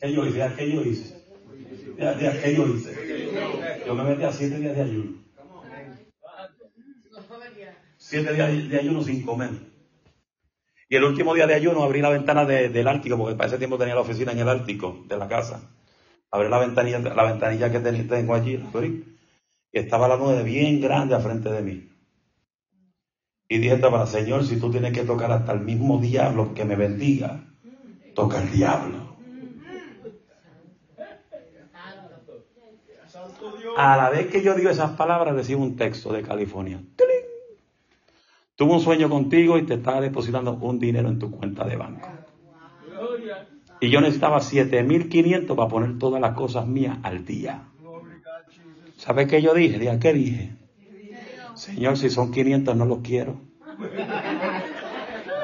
¿Qué 0.00 0.12
yo 0.12 0.26
hice? 0.26 0.52
¿Qué 0.56 0.72
yo 0.72 0.82
hice? 0.82 1.24
¿Qué 1.96 2.54
yo 2.56 2.66
hice? 2.66 3.84
Yo 3.86 3.94
me 3.94 4.04
metí 4.04 4.24
a 4.24 4.32
siete 4.32 4.58
días 4.58 4.76
de 4.76 4.82
ayuno. 4.82 5.24
Siete 7.96 8.34
días 8.34 8.68
de 8.68 8.78
ayuno 8.78 9.02
sin 9.02 9.22
comer. 9.22 9.50
Y 10.88 10.96
el 10.96 11.04
último 11.04 11.32
día 11.34 11.46
de 11.46 11.54
ayuno 11.54 11.82
abrí 11.82 12.02
la 12.02 12.10
ventana 12.10 12.44
del 12.44 12.88
Ártico, 12.88 13.16
porque 13.16 13.36
para 13.36 13.48
ese 13.48 13.58
tiempo 13.58 13.78
tenía 13.78 13.94
la 13.94 14.02
oficina 14.02 14.32
en 14.32 14.40
el 14.40 14.48
Ártico 14.48 15.04
de 15.08 15.16
la 15.16 15.28
casa. 15.28 15.70
Abrí 16.30 16.48
la 16.48 16.58
ventanilla, 16.58 16.98
la 16.98 17.24
ventanilla 17.24 17.70
que 17.70 17.78
tengo 17.80 18.34
allí, 18.34 18.60
y 19.72 19.78
estaba 19.78 20.08
la 20.08 20.16
nube 20.16 20.42
bien 20.42 20.80
grande 20.80 21.14
a 21.14 21.20
frente 21.20 21.50
de 21.50 21.62
mí. 21.62 21.93
Y 23.48 23.58
dije 23.58 23.76
para 23.76 24.06
Señor, 24.06 24.44
si 24.44 24.58
tú 24.58 24.70
tienes 24.70 24.92
que 24.92 25.04
tocar 25.04 25.30
hasta 25.30 25.52
el 25.52 25.60
mismo 25.60 25.98
diablo 25.98 26.54
que 26.54 26.64
me 26.64 26.76
bendiga, 26.76 27.44
toca 28.14 28.42
el 28.42 28.50
diablo. 28.50 29.14
A 33.76 33.96
la 33.96 34.10
vez 34.10 34.28
que 34.28 34.42
yo 34.42 34.54
digo 34.54 34.70
esas 34.70 34.92
palabras, 34.92 35.34
recibo 35.34 35.62
un 35.62 35.76
texto 35.76 36.12
de 36.12 36.22
California. 36.22 36.80
Tuvo 38.56 38.74
un 38.74 38.80
sueño 38.80 39.08
contigo 39.10 39.58
y 39.58 39.66
te 39.66 39.74
estaba 39.74 40.00
depositando 40.00 40.52
un 40.52 40.78
dinero 40.78 41.08
en 41.08 41.18
tu 41.18 41.30
cuenta 41.30 41.66
de 41.66 41.76
banco. 41.76 42.08
Y 43.80 43.90
yo 43.90 44.00
necesitaba 44.00 44.38
7.500 44.38 45.54
para 45.54 45.68
poner 45.68 45.98
todas 45.98 46.20
las 46.20 46.34
cosas 46.34 46.66
mías 46.66 46.98
al 47.02 47.24
día. 47.24 47.64
¿Sabes 48.96 49.28
qué 49.28 49.42
yo 49.42 49.52
dije? 49.52 49.98
¿Qué 49.98 50.12
dije? 50.12 50.63
Señor, 51.54 51.96
si 51.96 52.10
son 52.10 52.30
500 52.30 52.76
no 52.76 52.84
los 52.84 52.98
quiero. 52.98 53.40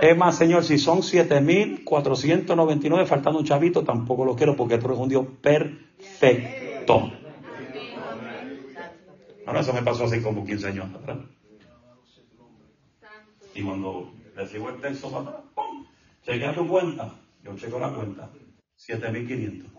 Es 0.03 0.17
más, 0.17 0.37
Señor, 0.37 0.65
si 0.65 0.79
son 0.79 1.01
7.499 1.01 3.07
faltando 3.07 3.39
un 3.39 3.45
chavito, 3.45 3.85
tampoco 3.85 4.25
lo 4.25 4.35
quiero 4.35 4.57
porque 4.57 4.79
tú 4.79 4.87
eres 4.87 4.99
un 4.99 5.09
Dios 5.09 5.27
perfecto. 5.43 7.13
Ahora 9.47 9.61
eso 9.61 9.73
me 9.73 9.83
pasó 9.83 10.05
así 10.05 10.21
como 10.21 10.45
15 10.45 10.67
años 10.69 10.95
atrás. 10.95 11.19
Y 13.55 13.63
cuando 13.63 14.13
recibo 14.35 14.71
el 14.71 14.81
texto 14.81 15.11
para 15.11 15.23
atrás, 15.23 15.41
¡pum! 15.55 15.87
Chequea 16.25 16.55
tu 16.55 16.67
cuenta. 16.67 17.13
Yo 17.43 17.57
checo 17.57 17.79
la 17.79 17.91
cuenta. 17.91 18.31
7500. 18.77 19.71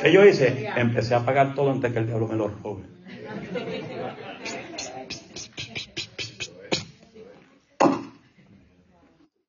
¿Qué 0.00 0.12
yo 0.12 0.24
hice? 0.24 0.68
Empecé 0.76 1.14
a 1.14 1.24
pagar 1.24 1.54
todo 1.54 1.70
antes 1.70 1.92
que 1.92 1.98
el 1.98 2.06
diablo 2.06 2.28
me 2.28 2.36
lo 2.36 2.48
robe. 2.48 2.84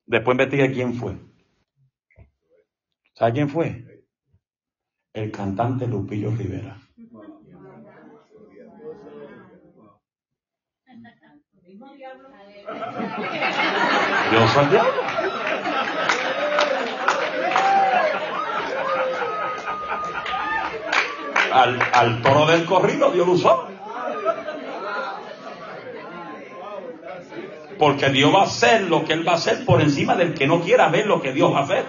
Después 0.05 0.35
investigué 0.35 0.71
quién 0.71 0.93
fue. 0.93 1.17
¿Sabe 3.13 3.33
quién 3.33 3.49
fue? 3.49 4.05
El 5.13 5.31
cantante 5.31 5.87
Lupillo 5.87 6.31
Rivera. 6.31 6.77
Yo 14.31 14.47
soy 14.47 14.65
diablo. 14.67 15.24
Al, 21.55 21.79
al 21.93 22.21
toro 22.21 22.45
del 22.47 22.65
corrido 22.65 23.11
Dios 23.11 23.25
lo 23.25 23.33
usó. 23.33 23.67
Porque 27.79 28.09
Dios 28.09 28.33
va 28.33 28.41
a 28.41 28.43
hacer 28.43 28.81
lo 28.83 29.05
que 29.05 29.13
Él 29.13 29.27
va 29.27 29.33
a 29.33 29.35
hacer 29.35 29.65
por 29.65 29.81
encima 29.81 30.15
del 30.15 30.33
que 30.33 30.47
no 30.47 30.61
quiera 30.61 30.89
ver 30.89 31.07
lo 31.07 31.21
que 31.21 31.31
Dios 31.31 31.53
va 31.53 31.59
a 31.59 31.63
hacer. 31.63 31.85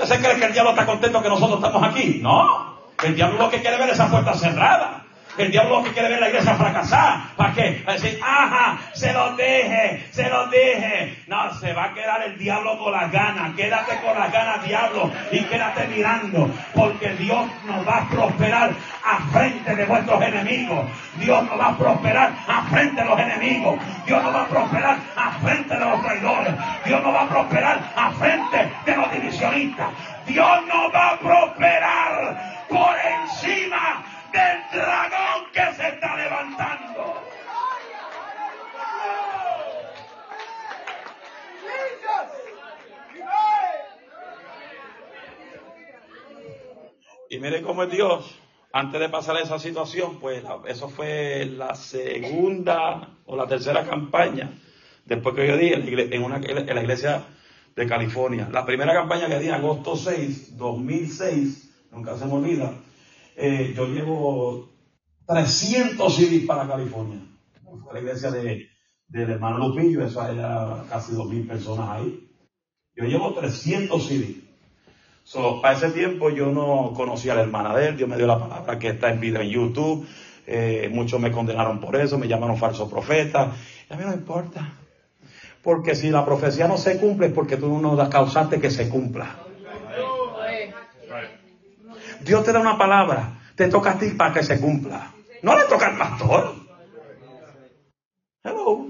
¿Usted 0.00 0.22
cree 0.22 0.38
que 0.38 0.46
el 0.46 0.52
diablo 0.52 0.70
está 0.70 0.86
contento 0.86 1.22
que 1.22 1.28
nosotros 1.28 1.62
estamos 1.62 1.82
aquí? 1.82 2.20
No. 2.22 2.78
El 3.02 3.14
diablo 3.14 3.38
lo 3.38 3.50
que 3.50 3.60
quiere 3.60 3.76
ver 3.76 3.88
es 3.88 3.94
esa 3.94 4.10
puerta 4.10 4.34
cerrada. 4.34 5.03
El 5.36 5.50
diablo 5.50 5.78
lo 5.78 5.84
que 5.84 5.90
quiere 5.90 6.10
ver 6.10 6.20
la 6.20 6.28
iglesia 6.28 6.54
fracasar. 6.54 7.34
¿Para 7.36 7.52
qué? 7.54 7.82
Para 7.84 7.98
decir, 7.98 8.20
ajá, 8.22 8.78
se 8.92 9.12
lo 9.12 9.34
dije, 9.36 10.06
se 10.12 10.28
lo 10.28 10.46
dije. 10.46 11.24
No, 11.26 11.52
se 11.54 11.72
va 11.72 11.86
a 11.86 11.94
quedar 11.94 12.22
el 12.22 12.38
diablo 12.38 12.78
con 12.78 12.92
las 12.92 13.10
ganas. 13.10 13.52
Quédate 13.56 13.98
con 14.00 14.16
las 14.16 14.30
ganas, 14.32 14.62
diablo, 14.64 15.10
y 15.32 15.40
quédate 15.40 15.88
mirando. 15.88 16.48
Porque 16.72 17.14
Dios 17.14 17.46
nos 17.66 17.86
va 17.86 17.96
a 17.98 18.08
prosperar 18.08 18.74
a 19.04 19.18
frente 19.32 19.74
de 19.74 19.84
vuestros 19.86 20.22
enemigos. 20.22 20.86
Dios 21.16 21.42
nos 21.42 21.58
va 21.58 21.66
a 21.66 21.76
prosperar 21.76 22.32
a 22.46 22.62
frente 22.70 23.02
de 23.02 23.08
los 23.08 23.18
enemigos. 23.18 23.80
Dios 24.06 24.22
nos 24.22 24.34
va 24.34 24.42
a 24.42 24.48
prosperar 24.48 24.98
a 25.16 25.30
frente 25.32 25.74
de 25.74 25.84
los 25.84 26.02
traidores. 26.02 26.54
Dios 26.84 27.02
nos 27.02 27.14
va 27.14 27.22
a 27.22 27.28
prosperar 27.28 27.92
a 27.96 28.10
frente 28.12 28.72
de 28.86 28.96
los 28.96 29.12
divisionistas. 29.12 29.88
Dios 30.26 30.66
nos 30.66 30.94
va 30.94 31.10
a 31.10 31.18
prosperar 31.18 32.64
por 32.68 32.94
encima 32.98 34.13
del 34.34 34.80
dragón 34.80 35.44
que 35.52 35.74
se 35.76 35.88
está 35.88 36.16
levantando. 36.16 37.14
Y 47.30 47.38
mire 47.38 47.62
cómo 47.62 47.84
es 47.84 47.90
Dios. 47.90 48.40
Antes 48.72 49.00
de 49.00 49.08
pasar 49.08 49.36
esa 49.36 49.60
situación, 49.60 50.18
pues 50.18 50.42
eso 50.66 50.88
fue 50.88 51.46
la 51.46 51.76
segunda 51.76 53.08
o 53.26 53.36
la 53.36 53.46
tercera 53.46 53.84
campaña 53.84 54.50
después 55.04 55.36
que 55.36 55.46
yo 55.46 55.56
di 55.56 55.68
en, 55.68 56.22
una, 56.24 56.38
la 56.38 56.82
iglesia 56.82 57.22
de 57.76 57.86
California. 57.86 58.48
La 58.50 58.66
primera 58.66 58.92
campaña 58.92 59.28
que 59.28 59.38
di 59.38 59.46
en 59.46 59.54
agosto 59.54 59.96
6, 59.96 60.56
2006, 60.56 61.86
nunca 61.92 62.16
se 62.16 62.26
me 62.26 62.32
olvida, 62.32 62.72
eh, 63.36 63.72
yo 63.76 63.86
llevo 63.86 64.68
300 65.26 66.14
CDs 66.14 66.46
para 66.46 66.66
California. 66.68 67.20
Fue 67.82 67.92
la 67.94 68.00
iglesia 68.00 68.30
de, 68.30 68.68
del 69.08 69.30
hermano 69.30 69.68
Lupillo, 69.68 70.04
eso 70.04 70.26
era 70.26 70.84
casi 70.88 71.12
2.000 71.12 71.48
personas 71.48 71.88
ahí. 71.90 72.28
Yo 72.96 73.04
llevo 73.04 73.34
300 73.34 74.06
CDs. 74.06 74.36
So, 75.24 75.62
para 75.62 75.76
ese 75.76 75.90
tiempo 75.90 76.28
yo 76.30 76.52
no 76.52 76.92
conocía 76.94 77.32
a 77.32 77.36
la 77.36 77.42
hermana 77.42 77.74
de 77.74 77.88
él, 77.88 77.96
Dios 77.96 78.08
me 78.08 78.16
dio 78.16 78.26
la 78.26 78.38
palabra 78.38 78.78
que 78.78 78.88
está 78.88 79.10
en 79.10 79.20
video 79.20 79.40
en 79.40 79.48
YouTube. 79.48 80.06
Eh, 80.46 80.90
muchos 80.92 81.18
me 81.18 81.32
condenaron 81.32 81.80
por 81.80 81.96
eso, 81.96 82.18
me 82.18 82.28
llamaron 82.28 82.58
falso 82.58 82.88
profeta. 82.88 83.52
a 83.88 83.96
mí 83.96 84.04
no 84.04 84.12
importa. 84.12 84.74
Porque 85.62 85.94
si 85.94 86.10
la 86.10 86.26
profecía 86.26 86.68
no 86.68 86.76
se 86.76 86.98
cumple 86.98 87.28
es 87.28 87.32
porque 87.32 87.56
tú 87.56 87.78
no 87.80 87.96
das 87.96 88.10
causaste 88.10 88.60
que 88.60 88.70
se 88.70 88.90
cumpla. 88.90 89.43
Dios 92.24 92.44
te 92.44 92.52
da 92.52 92.60
una 92.60 92.78
palabra, 92.78 93.40
te 93.54 93.68
toca 93.68 93.92
a 93.92 93.98
ti 93.98 94.10
para 94.10 94.32
que 94.32 94.42
se 94.42 94.58
cumpla. 94.60 95.12
No 95.42 95.58
le 95.58 95.64
toca 95.66 95.88
al 95.88 95.98
pastor. 95.98 96.54
Hello. 98.42 98.86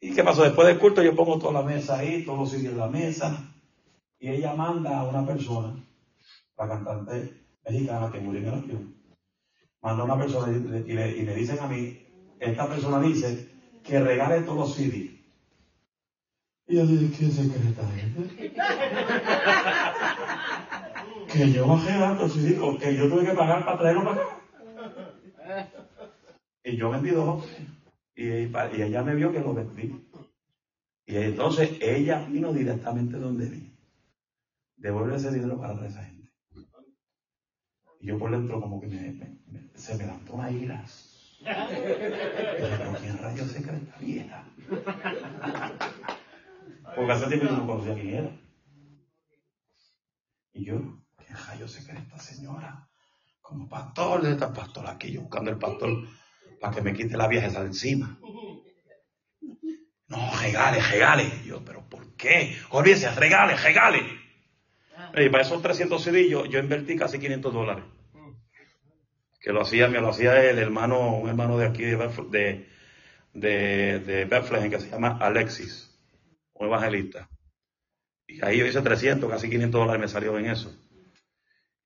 ¿Y 0.00 0.14
qué 0.14 0.24
pasó? 0.24 0.42
Después 0.42 0.66
del 0.66 0.78
culto 0.78 1.02
yo 1.02 1.14
pongo 1.14 1.38
toda 1.38 1.52
la 1.52 1.62
mesa 1.62 1.98
ahí, 1.98 2.24
todos 2.24 2.38
los 2.38 2.50
sitios 2.50 2.72
en 2.72 2.78
la 2.78 2.86
mesa. 2.86 3.52
Y 4.18 4.30
ella 4.30 4.54
manda 4.54 4.98
a 4.98 5.04
una 5.04 5.26
persona, 5.26 5.76
la 6.56 6.68
cantante 6.68 7.44
mexicana 7.66 8.10
que 8.10 8.20
murió 8.20 8.40
en 8.40 8.48
el 8.48 8.54
avión, 8.54 8.94
manda 9.82 10.02
a 10.02 10.04
una 10.06 10.18
persona 10.18 10.52
y 10.52 10.92
le, 10.92 11.34
dicen 11.34 11.58
a 11.60 11.66
mí, 11.66 12.06
esta 12.38 12.66
persona 12.66 13.00
dice 13.00 13.48
que 13.82 14.00
regale 14.00 14.40
todos 14.42 14.58
los 14.58 14.74
CDs. 14.74 15.20
Y 16.66 16.76
yo 16.76 16.86
dije, 16.86 17.16
¿qué 17.16 17.30
secreta 17.30 17.82
es? 17.96 18.10
que 21.32 21.52
yo 21.52 21.66
bajé 21.66 21.98
datos 21.98 22.36
y 22.36 22.40
digo 22.40 22.78
que 22.78 22.94
yo 22.94 23.08
tuve 23.08 23.24
que 23.24 23.32
pagar 23.32 23.64
para 23.64 23.78
traerlo 23.78 24.04
para 24.04 24.22
acá. 24.22 24.36
Y 26.64 26.76
yo 26.76 26.90
vendí 26.90 27.10
dos 27.10 27.44
y, 28.14 28.26
y 28.26 28.82
ella 28.82 29.02
me 29.02 29.14
vio 29.14 29.32
que 29.32 29.40
lo 29.40 29.54
vendí. 29.54 30.08
Y 31.06 31.16
entonces 31.16 31.78
ella 31.80 32.24
vino 32.26 32.52
directamente 32.52 33.16
donde 33.16 33.46
vi. 33.46 33.76
Devuelve 34.76 35.16
ese 35.16 35.32
dinero 35.32 35.58
para 35.58 35.86
esa 35.86 36.04
gente. 36.04 36.30
Y 38.00 38.06
yo 38.06 38.18
por 38.18 38.30
dentro 38.30 38.60
como 38.60 38.80
que 38.80 38.86
me, 38.86 39.40
se 39.74 39.96
me 39.96 40.04
levantó 40.04 40.34
una 40.34 40.50
ira. 40.50 40.84
Pero 41.42 42.96
¿quién 43.00 43.18
rayos 43.18 43.50
se 43.50 43.62
cree 43.62 43.78
esta 43.78 43.98
vieja? 43.98 44.44
Porque 46.94 47.12
hace 47.12 47.26
tiempo 47.26 47.46
yo 47.46 47.56
no 47.56 47.66
conocía 47.66 47.94
quién 47.94 48.08
era. 48.08 48.40
Y 50.52 50.64
yo, 50.64 50.99
yo 51.58 51.68
sé 51.68 51.84
que 51.84 51.92
esta 51.92 52.18
señora? 52.18 52.88
Como 53.40 53.68
pastor, 53.68 54.22
de 54.22 54.32
esta 54.32 54.52
pastor 54.52 54.86
aquí, 54.86 55.12
yo 55.12 55.22
buscando 55.22 55.50
el 55.50 55.58
pastor 55.58 55.90
para 56.60 56.74
que 56.74 56.82
me 56.82 56.94
quite 56.94 57.16
la 57.16 57.26
vieja 57.26 57.46
esa 57.46 57.60
de 57.60 57.68
encima. 57.68 58.18
No, 60.06 60.30
regale, 60.40 60.80
regale. 60.80 61.30
Yo, 61.44 61.64
pero 61.64 61.88
¿por 61.88 62.16
qué? 62.16 62.56
Olvídese, 62.70 63.10
regale, 63.10 63.56
regale. 63.56 64.20
Y 65.14 65.28
para 65.28 65.42
esos 65.42 65.62
300 65.62 66.02
CD 66.02 66.28
yo, 66.28 66.44
invertí 66.44 66.96
casi 66.96 67.18
500 67.18 67.52
dólares. 67.52 67.84
Que 69.40 69.52
lo 69.52 69.62
hacía, 69.62 69.88
me 69.88 70.00
lo 70.00 70.10
hacía 70.10 70.50
el 70.50 70.58
hermano, 70.58 71.16
un 71.16 71.28
hermano 71.28 71.56
de 71.56 71.66
aquí 71.66 71.82
de, 71.82 72.68
de, 73.32 73.98
de, 74.00 74.24
Bethlehem 74.26 74.70
que 74.70 74.80
se 74.80 74.90
llama 74.90 75.16
Alexis, 75.18 75.98
un 76.52 76.66
evangelista. 76.66 77.28
Y 78.26 78.44
ahí 78.44 78.58
yo 78.58 78.66
hice 78.66 78.82
300, 78.82 79.30
casi 79.30 79.48
500 79.48 79.80
dólares 79.80 80.00
me 80.00 80.08
salió 80.08 80.38
en 80.38 80.46
eso. 80.46 80.76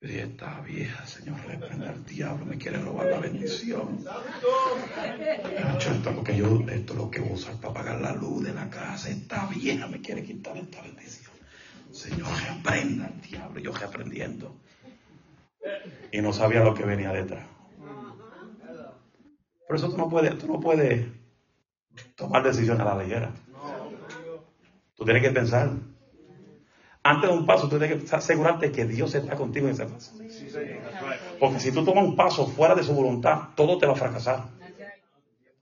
Esta 0.04 0.60
vieja, 0.60 1.06
Señor, 1.06 1.38
reprende 1.46 1.88
al 1.88 2.04
diablo, 2.04 2.44
me 2.44 2.58
quiere 2.58 2.76
robar 2.78 3.06
la 3.06 3.20
bendición. 3.20 4.04
Esto, 5.78 6.14
porque 6.14 6.36
yo, 6.36 6.60
esto 6.68 6.92
es 6.92 6.98
lo 6.98 7.10
que 7.10 7.22
usar 7.22 7.56
para 7.56 7.72
pagar 7.72 8.00
la 8.02 8.12
luz 8.12 8.44
de 8.44 8.52
la 8.52 8.68
casa. 8.68 9.08
Esta 9.08 9.46
vieja 9.46 9.86
me 9.86 10.02
quiere 10.02 10.22
quitar 10.22 10.58
esta 10.58 10.82
bendición. 10.82 11.32
Señor, 11.90 12.28
reprenda 12.46 13.06
al 13.06 13.20
diablo. 13.22 13.60
Yo 13.60 13.72
reaprendiendo. 13.72 14.54
Y 16.12 16.20
no 16.20 16.34
sabía 16.34 16.62
lo 16.62 16.74
que 16.74 16.84
venía 16.84 17.10
detrás. 17.10 17.46
Por 19.66 19.76
eso 19.76 19.88
tú 19.88 19.96
no 19.96 20.10
puedes, 20.10 20.36
tú 20.38 20.46
no 20.46 20.60
puedes 20.60 21.06
tomar 22.14 22.42
decisiones 22.42 22.82
a 22.82 22.94
la 22.94 23.02
ligera. 23.02 23.32
Tú 24.94 25.04
tienes 25.04 25.22
que 25.22 25.30
pensar 25.30 25.72
antes 27.06 27.28
de 27.28 27.36
un 27.36 27.44
paso, 27.44 27.68
tú 27.68 27.78
tienes 27.78 28.02
que 28.02 28.16
asegurarte 28.16 28.72
que 28.72 28.86
Dios 28.86 29.14
está 29.14 29.36
contigo 29.36 29.66
en 29.68 29.74
ese 29.74 29.84
paso. 29.84 30.12
Porque 31.38 31.60
si 31.60 31.70
tú 31.70 31.84
tomas 31.84 32.02
un 32.02 32.16
paso 32.16 32.46
fuera 32.46 32.74
de 32.74 32.82
su 32.82 32.94
voluntad, 32.94 33.50
todo 33.54 33.76
te 33.76 33.86
va 33.86 33.92
a 33.92 33.96
fracasar. 33.96 34.44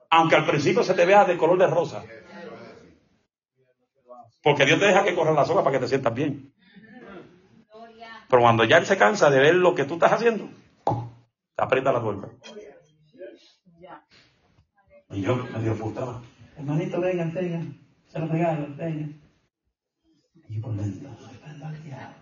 Aunque 0.08 0.36
al 0.36 0.46
principio 0.46 0.84
se 0.84 0.94
te 0.94 1.04
vea 1.04 1.24
de 1.24 1.36
color 1.36 1.58
de 1.58 1.66
rosa. 1.66 2.04
Porque 4.40 4.64
Dios 4.64 4.78
te 4.78 4.86
deja 4.86 5.02
que 5.02 5.16
corra 5.16 5.32
la 5.32 5.44
soga 5.44 5.64
para 5.64 5.76
que 5.76 5.82
te 5.82 5.88
sientas 5.88 6.14
bien. 6.14 6.52
Pero 8.28 8.42
cuando 8.42 8.62
ya 8.64 8.78
Él 8.78 8.86
se 8.86 8.96
cansa 8.96 9.28
de 9.28 9.40
ver 9.40 9.56
lo 9.56 9.74
que 9.74 9.84
tú 9.84 9.94
estás 9.94 10.12
haciendo, 10.12 10.48
te 11.56 11.64
aprieta 11.64 11.92
la 11.92 12.00
tuerca. 12.00 12.28
Y 15.10 15.22
yo 15.22 15.36
medio 15.36 15.74
frustrado. 15.74 16.22
Hermanito, 16.56 17.00
venga, 17.00 17.28
tenga. 17.32 17.62
Se 18.06 18.18
lo 18.20 18.28
regalo, 18.28 18.66
tenga 18.76 19.21
y 20.52 20.58
volviendo 20.58 21.08
soltando 21.18 21.66
al 21.66 21.82
diablo. 21.82 22.14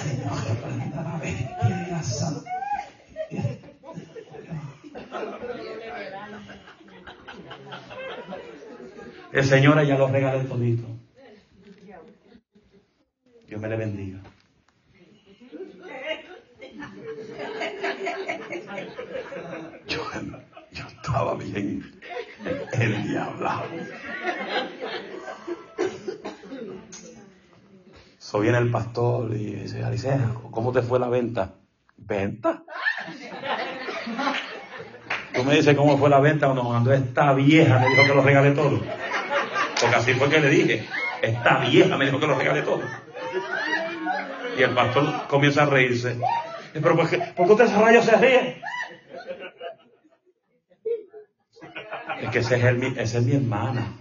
Señor, 0.00 0.32
reprenda, 0.48 1.18
bestia 1.20 1.88
la 1.90 2.02
santa. 2.02 2.50
El 9.32 9.44
Señor 9.44 9.84
ya 9.84 9.98
lo 9.98 10.08
regala 10.08 10.40
el 10.40 10.48
todito. 10.48 10.86
Dios 13.48 13.60
me 13.60 13.68
le 13.68 13.76
bendiga. 13.76 14.20
Yo, 19.88 20.02
yo 20.70 20.86
estaba 20.86 21.34
bien 21.34 22.00
el 22.72 23.08
diablo. 23.08 23.50
So 28.30 28.38
viene 28.38 28.58
el 28.58 28.70
pastor 28.70 29.34
y 29.34 29.56
dice, 29.56 29.82
Alicia, 29.82 30.20
¿cómo 30.52 30.70
te 30.70 30.82
fue 30.82 31.00
la 31.00 31.08
venta? 31.08 31.50
¿Venta? 31.96 32.62
Tú 35.34 35.42
me 35.42 35.56
dices 35.56 35.76
cómo 35.76 35.98
fue 35.98 36.08
la 36.08 36.20
venta 36.20 36.46
cuando 36.46 36.62
mandó 36.62 36.92
esta 36.92 37.32
vieja, 37.32 37.80
me 37.80 37.88
dijo 37.88 38.02
que 38.02 38.14
lo 38.14 38.22
regale 38.22 38.52
todo. 38.52 38.78
Porque 39.80 39.96
así 39.96 40.14
fue 40.14 40.30
que 40.30 40.38
le 40.38 40.48
dije, 40.48 40.86
esta 41.22 41.58
vieja 41.58 41.96
me 41.96 42.04
dijo 42.04 42.20
que 42.20 42.28
lo 42.28 42.36
regale 42.36 42.62
todo. 42.62 42.82
Y 44.56 44.62
el 44.62 44.74
pastor 44.76 45.26
comienza 45.26 45.64
a 45.64 45.66
reírse. 45.66 46.16
Pero 46.72 46.94
¿por 46.94 47.10
qué, 47.10 47.18
¿por 47.34 47.46
qué 47.46 47.52
usted 47.52 47.66
se 47.66 48.02
se 48.02 48.16
ríe? 48.16 48.62
Es 52.22 52.30
que 52.30 52.38
ese 52.38 52.56
es 52.58 52.64
el, 52.64 52.96
esa 52.96 53.18
es 53.18 53.24
mi 53.24 53.34
hermana. 53.34 53.92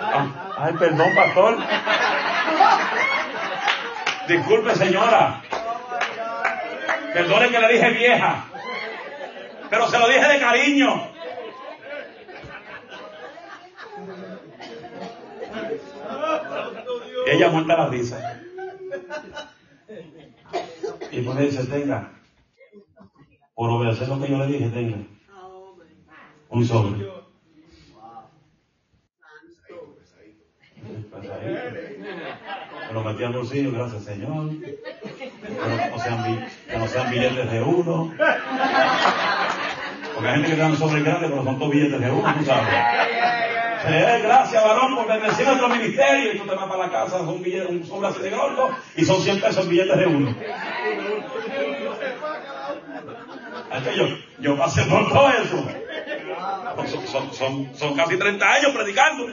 Ah, 0.00 0.54
ay, 0.60 0.72
perdón, 0.78 1.14
pastor. 1.14 1.58
Disculpe, 4.28 4.74
señora. 4.74 5.42
Perdone 7.12 7.48
que 7.48 7.60
le 7.60 7.72
dije 7.72 7.90
vieja. 7.90 8.44
Pero 9.70 9.88
se 9.88 9.98
lo 9.98 10.08
dije 10.08 10.28
de 10.28 10.40
cariño. 10.40 11.08
Ella 17.26 17.48
muerta 17.50 17.76
la 17.76 17.88
risa. 17.88 18.42
Y 21.10 21.20
pues 21.22 21.38
dice, 21.38 21.64
tenga, 21.64 22.12
por 23.54 23.70
obedecer 23.70 24.08
lo 24.08 24.20
que 24.20 24.30
yo 24.30 24.38
le 24.38 24.46
dije, 24.46 24.68
tenga 24.68 24.98
un 26.50 26.64
sobre. 26.64 27.15
Lo 32.96 33.04
metí 33.04 33.24
al 33.24 33.32
bolsillo, 33.34 33.72
gracias 33.72 34.04
Señor. 34.04 34.48
Que 34.58 34.78
no, 35.90 35.98
sean, 35.98 36.48
que 36.66 36.78
no 36.78 36.88
sean 36.88 37.10
billetes 37.10 37.50
de 37.50 37.62
uno. 37.62 38.14
Porque 40.14 40.28
hay 40.28 40.34
gente 40.36 40.50
que 40.50 40.56
dan 40.56 40.76
sobre 40.78 41.02
grande, 41.02 41.28
pero 41.28 41.44
son 41.44 41.58
todos 41.58 41.72
billetes 41.72 42.00
de 42.00 42.10
uno, 42.10 42.34
tú 42.38 42.44
sabes. 42.46 42.74
Eh, 43.88 44.20
gracias, 44.22 44.64
varón, 44.64 44.94
por 44.96 45.06
bendecir 45.08 45.46
nuestro 45.46 45.68
ministerio. 45.68 46.32
Y 46.32 46.38
tú 46.38 46.46
te 46.46 46.54
vas 46.54 46.64
para 46.64 46.86
la 46.86 46.90
casa, 46.90 47.18
son 47.18 47.42
billetes, 47.42 47.68
un 47.68 47.84
sobre 47.84 48.08
así 48.08 48.22
de 48.22 48.30
gordo, 48.30 48.70
y 48.96 49.04
son 49.04 49.20
100 49.20 49.40
pesos 49.42 49.68
billetes 49.68 49.98
de 49.98 50.06
uno. 50.06 50.34
yo, 53.94 54.06
yo 54.40 54.56
pasé 54.56 54.84
por 54.84 55.06
todo 55.08 55.28
eso. 55.28 55.68
Son, 57.06 57.32
son, 57.32 57.74
son, 57.74 57.94
casi 57.94 58.16
30 58.16 58.52
años 58.54 58.72
predicando. 58.72 59.26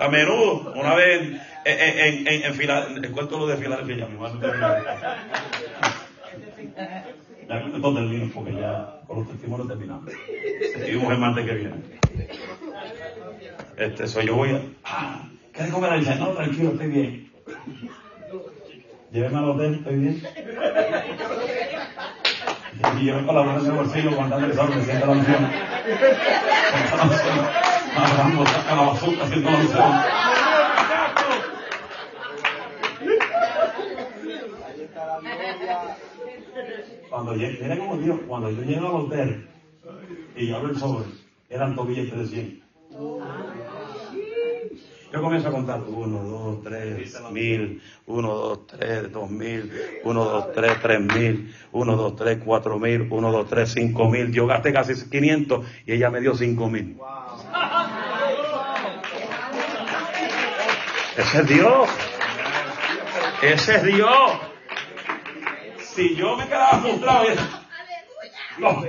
A 0.00 0.08
menudo, 0.08 0.72
una 0.74 0.94
vez 0.94 1.40
en, 1.68 2.26
en, 2.26 2.42
en, 2.44 2.54
Filadelfia, 2.54 3.12
cuento 3.12 3.38
lo 3.38 3.46
de 3.46 3.56
Filadelfia, 3.56 4.06
mi 4.06 4.14
hermano 4.14 4.40
Ya 7.48 7.62
con 7.80 7.94
termino 7.94 8.30
porque 8.34 8.54
ya 8.54 9.00
con 9.06 9.18
los 9.20 9.28
testimonios 9.28 9.68
terminamos. 9.68 10.12
Y 10.86 10.94
un 10.94 11.12
hermano 11.12 11.36
que 11.36 11.42
viene. 11.42 11.76
Este, 13.76 14.06
soy 14.06 14.26
yo 14.26 14.36
voy 14.36 14.50
a. 14.50 14.60
Ah, 14.84 15.28
¿Qué 15.52 15.62
de 15.64 15.70
comer? 15.70 15.98
Dice, 15.98 16.16
no, 16.16 16.28
tranquilo, 16.28 16.70
estoy 16.70 16.88
bien. 16.88 17.32
Lléveme 19.12 19.38
al 19.38 19.44
hotel, 19.44 19.74
estoy 19.74 19.96
bien. 19.96 20.22
Y 23.00 23.04
yo 23.06 23.26
con 23.26 23.34
la 23.34 23.42
mano 23.42 23.60
en 23.60 23.66
el 23.66 23.72
bolsillo 23.72 24.10
mandando 24.12 24.46
el 24.46 24.54
sol, 24.54 24.70
me 24.74 24.84
siento 24.84 25.06
la 25.06 25.12
unción. 25.12 25.50
saca 28.46 28.74
la 28.74 28.82
basura 28.82 29.24
haciendo 29.24 29.50
la 29.50 29.56
unción. 29.56 30.37
Cuando 37.10 37.34
llegué, 37.34 37.58
mira 37.62 37.78
como 37.78 37.96
Dios, 37.96 38.20
cuando 38.26 38.50
yo 38.50 38.62
llego 38.62 38.88
al 38.88 38.94
hotel 38.94 39.48
y 40.36 40.52
abro 40.52 40.70
el 40.70 40.76
sobre, 40.78 41.04
eran 41.48 41.74
dos 41.74 41.88
billetes 41.88 42.18
de 42.18 42.26
100. 42.26 42.62
Yo 45.10 45.22
comienzo 45.22 45.48
a 45.48 45.52
contar 45.52 45.80
1, 45.86 46.22
2, 46.22 46.62
3, 46.62 47.30
mil, 47.32 47.80
1, 48.06 48.28
2, 48.28 48.66
3, 48.66 49.12
2 49.12 49.30
mil, 49.30 49.72
1, 50.04 50.24
2, 50.24 50.52
3, 50.52 50.82
3 50.82 51.00
mil, 51.00 51.54
1, 51.72 51.96
2, 51.96 52.16
3, 52.16 52.38
4 52.44 52.78
mil, 52.78 53.08
1, 53.10 53.32
2, 53.32 53.48
3, 53.48 53.72
5 53.72 54.08
mil. 54.10 54.32
Yo 54.32 54.46
gasté 54.46 54.72
casi 54.72 55.08
500 55.08 55.66
y 55.86 55.92
ella 55.92 56.10
me 56.10 56.20
dio 56.20 56.34
5 56.34 56.68
mil. 56.68 56.98
Ese 61.16 61.38
es 61.38 61.46
Dios. 61.48 61.88
Ese 63.42 63.76
es 63.76 63.82
Dios. 63.84 64.57
Si 65.98 66.14
yo 66.14 66.36
me 66.36 66.46
quedaba 66.46 66.78
frustrado, 66.78 67.26
no. 68.58 68.84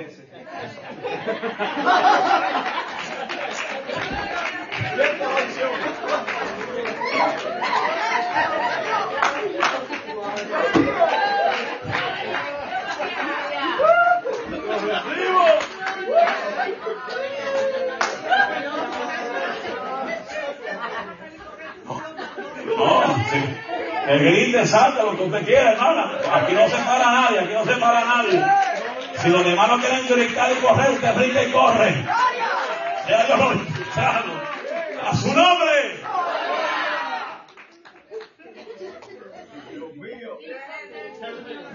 El 24.09 24.19
grite, 24.25 24.65
salta 24.65 25.03
lo 25.03 25.15
que 25.15 25.23
usted 25.23 25.45
quiera, 25.45 25.73
hermana. 25.73 26.17
Aquí 26.33 26.53
no 26.53 26.67
se 26.67 26.77
para 26.77 27.11
nadie, 27.11 27.39
aquí 27.41 27.53
no 27.53 27.63
se 27.63 27.79
para 27.79 28.03
nadie. 28.03 28.43
Si 29.17 29.29
los 29.29 29.45
no 29.45 29.77
quieren 29.77 30.07
gritar 30.09 30.51
y 30.51 30.55
correr, 30.55 30.91
usted 30.93 31.15
brinca 31.15 31.43
y 31.43 31.51
corre. 31.51 31.93
Sea 33.05 34.23
A 35.05 35.15
su 35.15 35.27
nombre. 35.27 35.69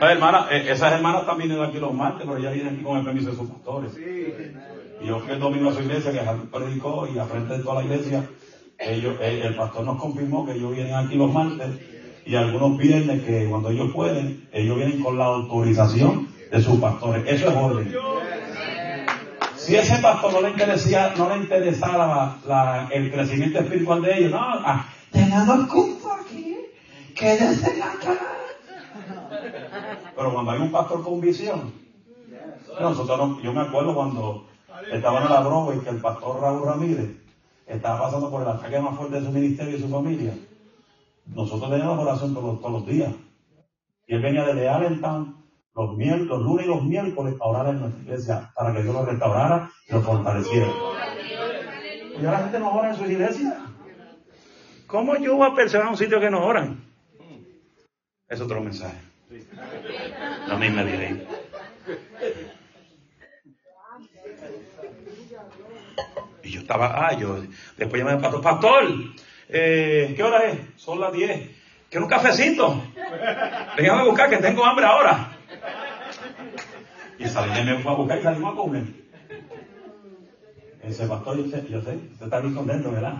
No, 0.01 0.09
hermana, 0.09 0.49
eh, 0.51 0.67
esas 0.71 0.93
hermanas 0.93 1.27
también 1.27 1.51
vienen 1.51 1.69
aquí 1.69 1.79
los 1.79 1.95
martes, 1.95 2.27
pero 2.27 2.41
ya 2.41 2.51
vienen 2.51 2.75
aquí 2.75 2.83
con 2.83 2.99
el 2.99 3.05
permiso 3.05 3.31
de 3.31 3.37
sus 3.37 3.49
pastores. 3.49 3.93
Y 3.97 5.07
yo 5.07 5.21
fui 5.21 5.35
el 5.35 5.39
domingo 5.39 5.71
a 5.71 5.75
su 5.75 5.83
iglesia, 5.83 6.11
que 6.11 6.21
predicó, 6.51 7.07
y 7.07 7.17
a 7.17 7.27
frente 7.27 7.59
de 7.59 7.63
toda 7.63 7.77
la 7.77 7.85
iglesia, 7.85 8.29
ellos, 8.77 9.15
el, 9.21 9.43
el 9.43 9.55
pastor 9.55 9.85
nos 9.85 10.01
confirmó 10.01 10.45
que 10.45 10.53
ellos 10.53 10.75
vienen 10.75 10.97
aquí 10.97 11.15
los 11.15 11.33
martes, 11.33 11.94
y 12.27 12.37
algunos 12.37 12.79
viernes 12.79 13.23
que 13.23 13.47
cuando 13.49 13.71
ellos 13.71 13.93
pueden, 13.93 14.49
ellos 14.53 14.77
vienen 14.77 15.03
con 15.03 15.19
la 15.19 15.27
autorización 15.27 16.29
de 16.51 16.63
sus 16.63 16.79
pastores. 16.81 17.25
Eso 17.27 17.51
es 17.51 17.57
orden. 17.57 17.95
Si 19.57 19.77
ese 19.77 19.99
pastor 19.99 20.33
no 20.33 20.41
le 20.43 20.51
interesaba, 20.51 21.15
no 21.17 21.29
le 21.31 21.43
interesaba 21.43 22.39
el 22.91 23.11
crecimiento 23.11 23.61
espiritual 23.61 24.03
de 24.03 24.19
ellos, 24.19 24.31
no, 24.33 24.39
ah, 24.41 24.87
tenemos 25.11 25.67
culto 25.69 26.13
aquí, 26.13 26.57
quédese 27.15 27.83
acá. 27.83 28.19
Pero 30.17 30.33
cuando 30.33 30.51
hay 30.51 30.61
un 30.61 30.71
pastor 30.71 31.03
con 31.03 31.21
visión, 31.21 31.73
nosotros 32.81 33.43
yo 33.43 33.53
me 33.53 33.63
acuerdo 33.63 33.95
cuando 33.95 34.47
estaba 34.93 35.23
en 35.23 35.31
la 35.31 35.41
droga 35.43 35.75
y 35.77 35.81
que 35.81 35.91
el 35.91 36.01
pastor 36.01 36.41
Raúl 36.41 36.67
Ramírez 36.67 37.11
estaba 37.67 38.03
pasando 38.03 38.31
por 38.31 38.43
el 38.43 38.49
ataque 38.49 38.79
más 38.79 38.97
fuerte 38.97 39.21
de 39.21 39.27
su 39.27 39.33
ministerio 39.33 39.77
y 39.77 39.81
su 39.81 39.89
familia. 39.89 40.35
Nosotros 41.27 41.71
teníamos 41.71 41.99
oración 41.99 42.35
todos, 42.35 42.61
todos 42.61 42.73
los 42.73 42.87
días. 42.87 43.13
Y 44.07 44.15
él 44.15 44.23
venía 44.23 44.45
desde 44.45 44.69
Allentown 44.69 45.45
los, 45.75 45.99
los 45.99 46.43
lunes 46.43 46.67
y 46.67 46.69
los 46.69 46.85
miércoles 46.85 47.35
a 47.41 47.45
orar 47.45 47.69
en 47.69 47.81
nuestra 47.81 48.03
iglesia 48.03 48.53
para 48.55 48.73
que 48.73 48.83
Dios 48.83 48.95
lo 48.95 49.05
restaurara 49.05 49.71
y 49.89 49.93
lo 49.93 50.01
fortaleciera. 50.03 50.69
Y 52.13 52.25
ahora 52.25 52.31
la 52.31 52.39
gente 52.39 52.59
no 52.61 52.73
ora 52.73 52.91
en 52.91 52.97
su 52.97 53.05
iglesia. 53.05 53.59
¿Cómo 54.87 55.17
yo 55.17 55.37
voy 55.37 55.51
a 55.51 55.55
perseguir 55.55 55.87
a 55.87 55.91
un 55.91 55.97
sitio 55.97 56.21
que 56.21 56.31
no 56.31 56.45
oran? 56.45 56.85
Es 58.29 58.41
otro 58.41 58.61
mensaje. 58.61 58.99
La 60.47 60.57
misma 60.57 60.83
ley. 60.85 61.27
Y 66.43 66.51
yo 66.51 66.61
estaba, 66.61 67.09
ah, 67.09 67.19
yo, 67.19 67.43
después 67.77 68.01
llamé 68.01 68.13
al 68.13 68.21
pastor, 68.21 68.43
pastor, 68.43 68.85
eh, 69.55 70.15
¿qué 70.17 70.23
hora 70.23 70.45
es? 70.45 70.59
Son 70.77 71.01
las 71.01 71.13
10. 71.13 71.51
Quiero 71.89 72.07
un 72.07 72.11
cafecito. 72.11 72.83
Déjame 73.77 74.05
buscar 74.05 74.29
que 74.29 74.39
tengo 74.39 74.65
hambre 74.65 74.85
ahora. 74.85 75.31
Y 77.19 77.27
salí 77.27 77.65
me 77.65 77.79
fue 77.79 77.93
a 77.93 77.95
buscar 77.95 78.19
y 78.19 78.23
salimos 78.23 78.53
a 78.53 78.57
comer. 78.57 78.83
Ese 80.83 81.07
pastor, 81.07 81.39
yo 81.39 81.45
sé, 81.45 81.65
yo 81.71 81.81
sé, 81.81 81.97
usted 82.13 82.27
está 82.27 82.41
muy 82.41 82.53
contento, 82.53 82.91
¿verdad? 82.91 83.15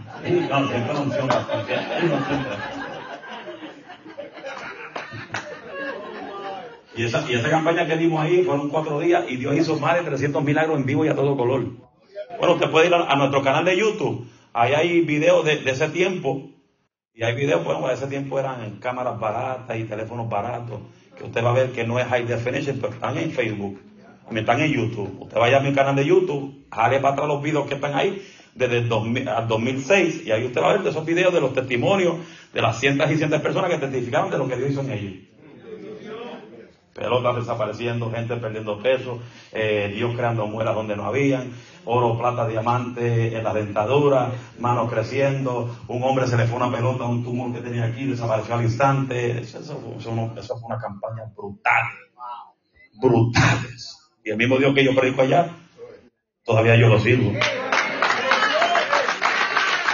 Y 6.97 7.05
esa 7.05 7.51
campaña 7.51 7.87
que 7.87 7.97
dimos 7.97 8.21
ahí 8.21 8.43
fueron 8.43 8.69
cuatro 8.69 9.01
días 9.01 9.25
y 9.29 9.37
Dios 9.37 9.57
hizo 9.57 9.79
más 9.79 9.95
de 9.95 10.03
300 10.03 10.45
milagros 10.45 10.79
en 10.79 10.85
vivo 10.87 11.05
y 11.05 11.09
a 11.09 11.15
todo 11.15 11.37
color. 11.37 11.65
Bueno, 12.39 12.55
usted 12.55 12.71
puede 12.71 12.87
ir 12.89 12.95
a, 12.95 13.17
nuestro 13.17 13.43
canal 13.43 13.65
de 13.65 13.77
YouTube. 13.77 14.29
Ahí 14.55 14.73
hay 14.73 15.01
videos 15.01 15.45
de, 15.45 15.69
ese 15.69 15.89
tiempo. 15.89 16.49
Y 17.13 17.25
hay 17.25 17.35
videos, 17.35 17.65
bueno, 17.65 17.87
de 17.89 17.95
ese 17.95 18.07
tiempo 18.07 18.39
eran 18.39 18.79
cámaras 18.79 19.19
baratas 19.19 19.77
y 19.79 19.85
teléfonos 19.85 20.29
baratos. 20.29 20.81
Que 21.19 21.25
usted 21.25 21.45
va 21.45 21.51
a 21.51 21.55
ver 21.55 21.73
que 21.73 21.85
no 21.85 21.99
es 21.99 22.07
high 22.07 22.25
definition, 22.25 22.79
pero 22.81 22.95
están 22.95 23.19
en 23.19 23.33
Facebook. 23.33 23.81
Me 24.31 24.41
están 24.41 24.61
en 24.61 24.73
YouTube. 24.73 25.23
Usted 25.23 25.39
vaya 25.39 25.59
a 25.59 25.61
mi 25.61 25.73
canal 25.75 25.97
de 25.97 26.07
YouTube, 26.07 26.67
jale 26.71 27.01
para 27.01 27.15
atrás 27.15 27.29
los 27.29 27.43
videos 27.43 27.67
que 27.67 27.75
están 27.75 27.95
ahí 27.95 28.23
desde 28.55 28.79
el 28.79 28.89
2006 28.89 30.27
y 30.27 30.31
ahí 30.31 30.47
usted 30.47 30.63
va 30.63 30.71
a 30.71 30.77
ver 30.77 30.87
esos 30.87 31.05
videos 31.05 31.35
de 31.35 31.41
los 31.41 31.53
testimonios 31.53 32.17
de 32.53 32.63
las 32.63 32.79
cientos 32.79 33.11
y 33.11 33.17
cientos 33.17 33.43
personas 33.43 33.69
que 33.69 33.79
testificaron 33.79 34.31
de 34.31 34.39
lo 34.39 34.49
que 34.49 34.57
Dios 34.57 34.71
hizo 34.71 34.81
en 34.83 34.93
ellos 34.93 35.34
pelotas 36.95 37.37
desapareciendo, 37.37 38.11
gente 38.11 38.37
perdiendo 38.37 38.81
peso, 38.81 39.21
eh, 39.53 39.93
Dios 39.95 40.15
creando 40.17 40.47
muelas 40.47 40.75
donde 40.75 40.97
no 40.97 41.05
habían, 41.05 41.53
oro, 41.85 42.17
plata, 42.17 42.47
diamante 42.47 43.37
en 43.37 43.45
la 43.45 43.53
dentadura, 43.53 44.31
manos 44.59 44.91
creciendo, 44.91 45.77
un 45.89 46.03
hombre 46.05 46.27
se 46.27 46.37
le 46.37 46.47
fue 46.47 46.57
una 46.57 46.71
pelota, 46.71 47.05
un 47.05 47.25
tumor 47.25 47.53
que 47.53 47.61
tenía 47.61 47.85
aquí, 47.85 48.07
desapareció 48.07 48.55
al 48.55 48.63
instante. 48.63 49.41
Eso, 49.41 49.61
fue 50.01 50.13
una 50.13 50.79
campaña 50.79 51.25
brutal, 51.37 51.83
brutales. 52.95 54.13
Y 54.25 54.31
el 54.31 54.37
mismo 54.37 54.57
Dios 54.57 54.75
que 54.75 54.85
yo 54.85 54.95
predico 54.95 55.23
allá, 55.23 55.51
todavía 56.45 56.77
yo 56.77 56.89
lo 56.89 57.01
sirvo. 57.01 57.33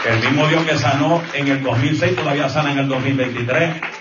El 0.06 0.18
mismo 0.20 0.46
Dios 0.46 0.64
que 0.64 0.78
sanó 0.78 1.20
en 1.34 1.48
el 1.48 1.62
2006 1.62 2.16
todavía 2.16 2.48
sana 2.48 2.72
en 2.72 2.78
el 2.78 2.88
2023. 2.88 3.99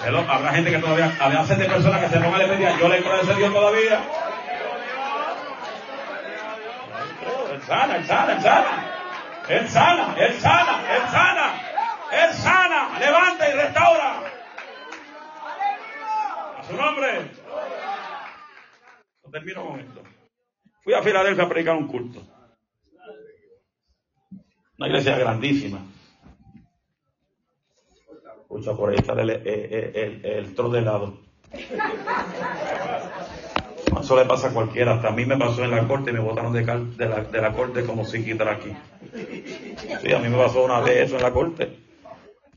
Habrá 0.00 0.52
gente 0.52 0.70
que 0.70 0.78
todavía, 0.78 1.16
habrá 1.20 1.42
de 1.44 1.64
personas 1.64 2.00
que 2.00 2.08
se 2.08 2.20
pongan 2.20 2.40
a 2.40 2.46
pedir, 2.46 2.68
yo 2.78 2.88
le 2.88 2.98
creo 3.00 3.14
a 3.14 3.20
ese 3.20 3.34
Dios 3.34 3.52
todavía. 3.52 4.00
Él 7.52 7.62
sana, 7.62 7.96
él 7.96 8.06
sana, 8.06 8.32
él 8.32 8.42
sana. 8.42 8.98
Él 9.48 9.68
sana, 9.68 10.14
él 10.18 10.40
sana, 10.40 10.94
él 10.94 11.10
sana. 11.10 11.68
Él 12.10 12.32
sana, 12.34 12.98
levanta 12.98 13.48
y 13.48 13.52
restaura. 13.52 14.20
A 16.58 16.62
su 16.64 16.76
nombre. 16.76 17.30
termino 19.30 19.66
con 19.66 19.80
esto. 19.80 20.02
Fui 20.82 20.94
a 20.94 21.02
Filadelfia 21.02 21.44
a 21.44 21.48
predicar 21.48 21.76
un 21.76 21.86
culto. 21.88 22.26
Una 24.78 24.86
iglesia 24.86 25.18
grandísima. 25.18 25.80
Escucha, 28.48 28.72
por 28.72 28.88
ahí 28.88 28.96
está 28.96 29.12
el, 29.12 29.28
el, 29.28 29.44
el, 29.44 30.24
el 30.24 30.54
tro 30.54 30.70
de 30.70 30.80
lado. 30.80 31.18
Eso 34.00 34.16
le 34.16 34.24
pasa 34.24 34.48
a 34.48 34.54
cualquiera. 34.54 34.94
Hasta 34.94 35.08
a 35.08 35.10
mí 35.10 35.26
me 35.26 35.36
pasó 35.36 35.62
en 35.64 35.70
la 35.70 35.86
corte 35.86 36.10
y 36.10 36.14
me 36.14 36.20
botaron 36.20 36.54
de, 36.54 36.60
de, 36.62 37.08
la, 37.08 37.24
de 37.24 37.42
la 37.42 37.52
corte 37.52 37.84
como 37.84 38.06
si 38.06 38.24
quitara 38.24 38.52
aquí. 38.52 38.72
Sí, 40.00 40.12
a 40.14 40.18
mí 40.18 40.30
me 40.30 40.38
pasó 40.38 40.64
una 40.64 40.80
vez 40.80 41.08
eso 41.08 41.16
en 41.16 41.22
la 41.22 41.30
corte. 41.30 41.76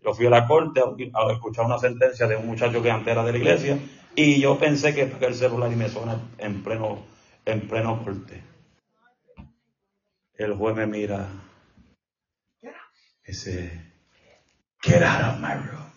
Yo 0.01 0.13
fui 0.13 0.27
a 0.27 0.29
la 0.29 0.47
corte 0.47 0.79
a, 0.79 1.31
escuchar 1.33 1.65
una 1.65 1.77
sentencia 1.77 2.25
de 2.25 2.37
un 2.37 2.47
muchacho 2.47 2.81
que 2.81 2.89
antes 2.89 3.11
era 3.11 3.25
de 3.25 3.33
la 3.33 3.37
iglesia 3.37 3.77
y 4.15 4.39
yo 4.39 4.57
pensé 4.57 4.95
que 4.95 5.11
el 5.19 5.35
celular 5.35 5.69
y 5.73 5.75
me 5.75 5.89
suena 5.89 6.21
en 6.37 6.63
pleno, 6.63 6.99
en 7.43 7.67
pleno 7.67 8.01
corte. 8.01 8.41
El 10.35 10.53
juez 10.53 10.73
me 10.73 10.87
mira. 10.87 11.27
Ese 13.25 13.90
Get 14.81 15.03
out 15.03 15.33
of 15.33 15.39
my 15.39 15.53
room. 15.53 15.91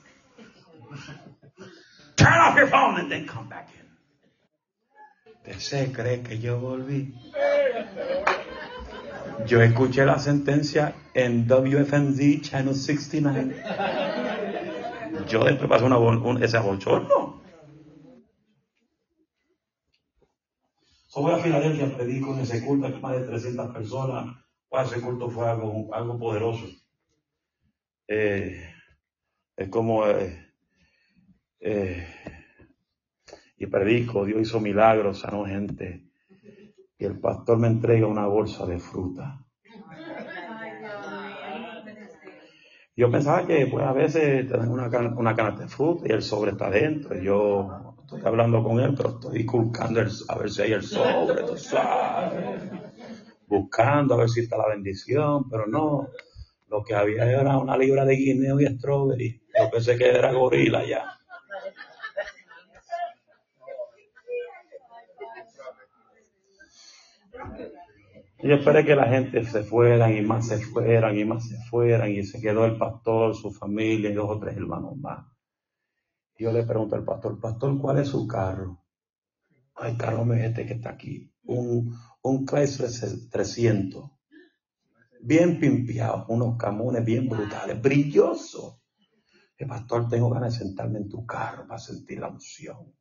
Turn 2.16 2.38
off 2.38 2.56
your 2.56 2.68
phone 2.68 3.00
and 3.00 3.10
then 3.10 3.26
come 3.26 3.48
back 3.48 3.70
in. 3.74 3.84
¿Usted 5.46 5.58
se 5.58 5.92
cree 5.92 6.22
que 6.22 6.38
yo 6.38 6.58
volví? 6.58 7.14
Yo 9.46 9.60
escuché 9.60 10.04
la 10.06 10.18
sentencia 10.18 10.94
en 11.14 11.46
WFMZ 11.46 12.40
Channel 12.42 12.74
69. 12.74 13.62
Yo 15.28 15.44
después 15.44 15.68
pasé 15.68 15.84
una, 15.84 15.98
un, 15.98 16.42
ese 16.42 16.58
bochorno. 16.58 17.42
So 21.08 21.22
voy 21.22 21.32
a 21.34 21.38
Filadelfia, 21.38 21.96
predico 21.96 22.34
en 22.34 22.40
ese 22.40 22.64
culto, 22.64 22.92
que 22.92 23.00
más 23.00 23.12
de 23.12 23.26
300 23.26 23.72
personas. 23.72 24.36
ese 24.84 25.00
culto 25.00 25.30
fue 25.30 25.48
algo, 25.48 25.94
algo 25.94 26.18
poderoso. 26.18 26.66
Eh, 28.08 28.73
es 29.56 29.68
como, 29.68 30.06
eh, 30.06 30.52
eh, 31.60 32.06
y 33.56 33.66
predico, 33.66 34.24
Dios 34.24 34.42
hizo 34.42 34.60
milagros, 34.60 35.20
sanó 35.20 35.44
gente. 35.44 36.08
Y 36.98 37.04
el 37.04 37.18
pastor 37.18 37.58
me 37.58 37.68
entrega 37.68 38.06
una 38.06 38.26
bolsa 38.26 38.66
de 38.66 38.78
fruta. 38.78 39.40
Yo 42.96 43.10
pensaba 43.10 43.44
que 43.44 43.66
pues 43.66 43.84
a 43.84 43.92
veces 43.92 44.46
tener 44.48 44.68
una, 44.68 44.88
una 45.16 45.34
canasta 45.34 45.62
de 45.62 45.68
fruta 45.68 46.04
y 46.06 46.12
el 46.12 46.22
sobre 46.22 46.52
está 46.52 46.70
dentro. 46.70 47.16
Yo 47.20 47.96
estoy 48.00 48.20
hablando 48.24 48.62
con 48.62 48.78
él, 48.78 48.94
pero 48.96 49.10
estoy 49.10 49.44
buscando 49.44 50.00
a 50.00 50.38
ver 50.38 50.50
si 50.50 50.62
hay 50.62 50.72
el 50.72 50.82
sobre, 50.82 51.42
buscando 53.48 54.14
a 54.14 54.16
ver 54.18 54.28
si 54.28 54.40
está 54.40 54.56
la 54.56 54.68
bendición, 54.68 55.48
pero 55.48 55.66
no. 55.66 56.08
Lo 56.68 56.82
que 56.82 56.94
había 56.94 57.24
era 57.24 57.58
una 57.58 57.76
libra 57.76 58.04
de 58.04 58.16
guineo 58.16 58.60
y 58.60 58.66
strawberry. 58.66 59.43
Yo 59.58 59.70
pensé 59.70 59.96
que 59.96 60.08
era 60.08 60.32
gorila 60.32 60.84
ya. 60.84 61.18
yo 68.42 68.56
esperé 68.56 68.84
que 68.84 68.94
la 68.94 69.08
gente 69.08 69.42
se 69.44 69.62
fueran 69.62 70.16
y 70.16 70.20
más 70.20 70.48
se 70.48 70.58
fueran 70.58 71.18
y 71.18 71.24
más 71.24 71.48
se 71.48 71.56
fueran 71.70 72.10
y 72.10 72.22
se 72.24 72.42
quedó 72.42 72.66
el 72.66 72.76
pastor, 72.76 73.34
su 73.34 73.50
familia 73.50 74.10
y 74.10 74.12
dos 74.12 74.28
o 74.28 74.38
tres 74.38 74.54
hermanos 74.56 74.96
más. 74.98 75.24
yo 76.38 76.52
le 76.52 76.64
pregunto 76.64 76.94
al 76.94 77.04
pastor, 77.04 77.40
pastor, 77.40 77.78
¿cuál 77.80 78.00
es 78.00 78.08
su 78.08 78.26
carro? 78.26 78.84
Ay, 79.76 79.96
carro 79.96 80.30
este 80.34 80.66
que 80.66 80.74
está 80.74 80.90
aquí. 80.90 81.32
Un, 81.44 81.96
un 82.22 82.44
Chrysler 82.44 82.90
300 83.30 84.10
bien 85.20 85.58
pimpeados, 85.58 86.26
unos 86.28 86.58
camones 86.58 87.02
bien 87.02 87.28
brutales, 87.28 87.80
brillosos. 87.80 88.78
El 89.56 89.68
pastor, 89.68 90.08
tengo 90.08 90.30
ganas 90.30 90.58
de 90.58 90.64
sentarme 90.64 90.98
en 90.98 91.08
tu 91.08 91.24
carro 91.24 91.66
para 91.66 91.78
sentir 91.78 92.18
la 92.18 92.28
unción. 92.28 92.92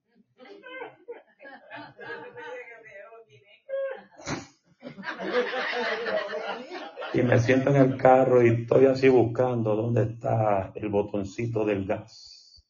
Y 7.13 7.21
me 7.21 7.39
siento 7.39 7.69
en 7.69 7.75
el 7.75 7.97
carro 7.97 8.43
y 8.43 8.49
estoy 8.49 8.85
así 8.85 9.09
buscando 9.09 9.75
dónde 9.75 10.03
está 10.03 10.71
el 10.75 10.89
botoncito 10.89 11.65
del 11.65 11.85
gas. 11.85 12.63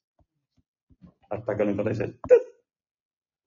Hasta 1.30 1.58
que 1.58 1.64
lo 1.66 1.72
encuentro 1.72 1.94
y 1.94 1.98
dice, 1.98 2.20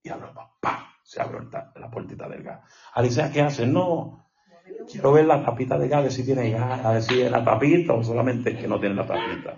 y 0.03 0.09
abro, 0.09 0.32
¡pam! 0.61 0.84
se 1.03 1.20
abre 1.22 1.47
la 1.76 1.91
puertita 1.91 2.28
del 2.28 2.43
gas. 2.43 2.61
Alicia, 2.95 3.30
¿qué 3.30 3.43
hace? 3.43 3.66
No, 3.66 4.26
Quiero 4.91 5.12
ver 5.12 5.26
la 5.26 5.45
tapita 5.45 5.78
de 5.78 5.89
gas, 5.89 5.99
a 5.99 6.03
ver 6.03 6.12
si 6.12 6.24
tiene 6.24 6.51
gas, 6.51 6.84
a 6.84 6.93
ver 6.93 7.03
si 7.03 7.20
es 7.20 7.30
la 7.30 7.45
tapita 7.45 7.93
o 7.93 8.03
solamente 8.03 8.57
que 8.57 8.66
no 8.66 8.80
tiene 8.80 8.95
la 8.95 9.07
tapita. 9.07 9.57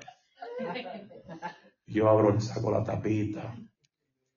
Yo 1.86 2.08
abro, 2.08 2.38
saco 2.40 2.70
la 2.70 2.84
tapita, 2.84 3.54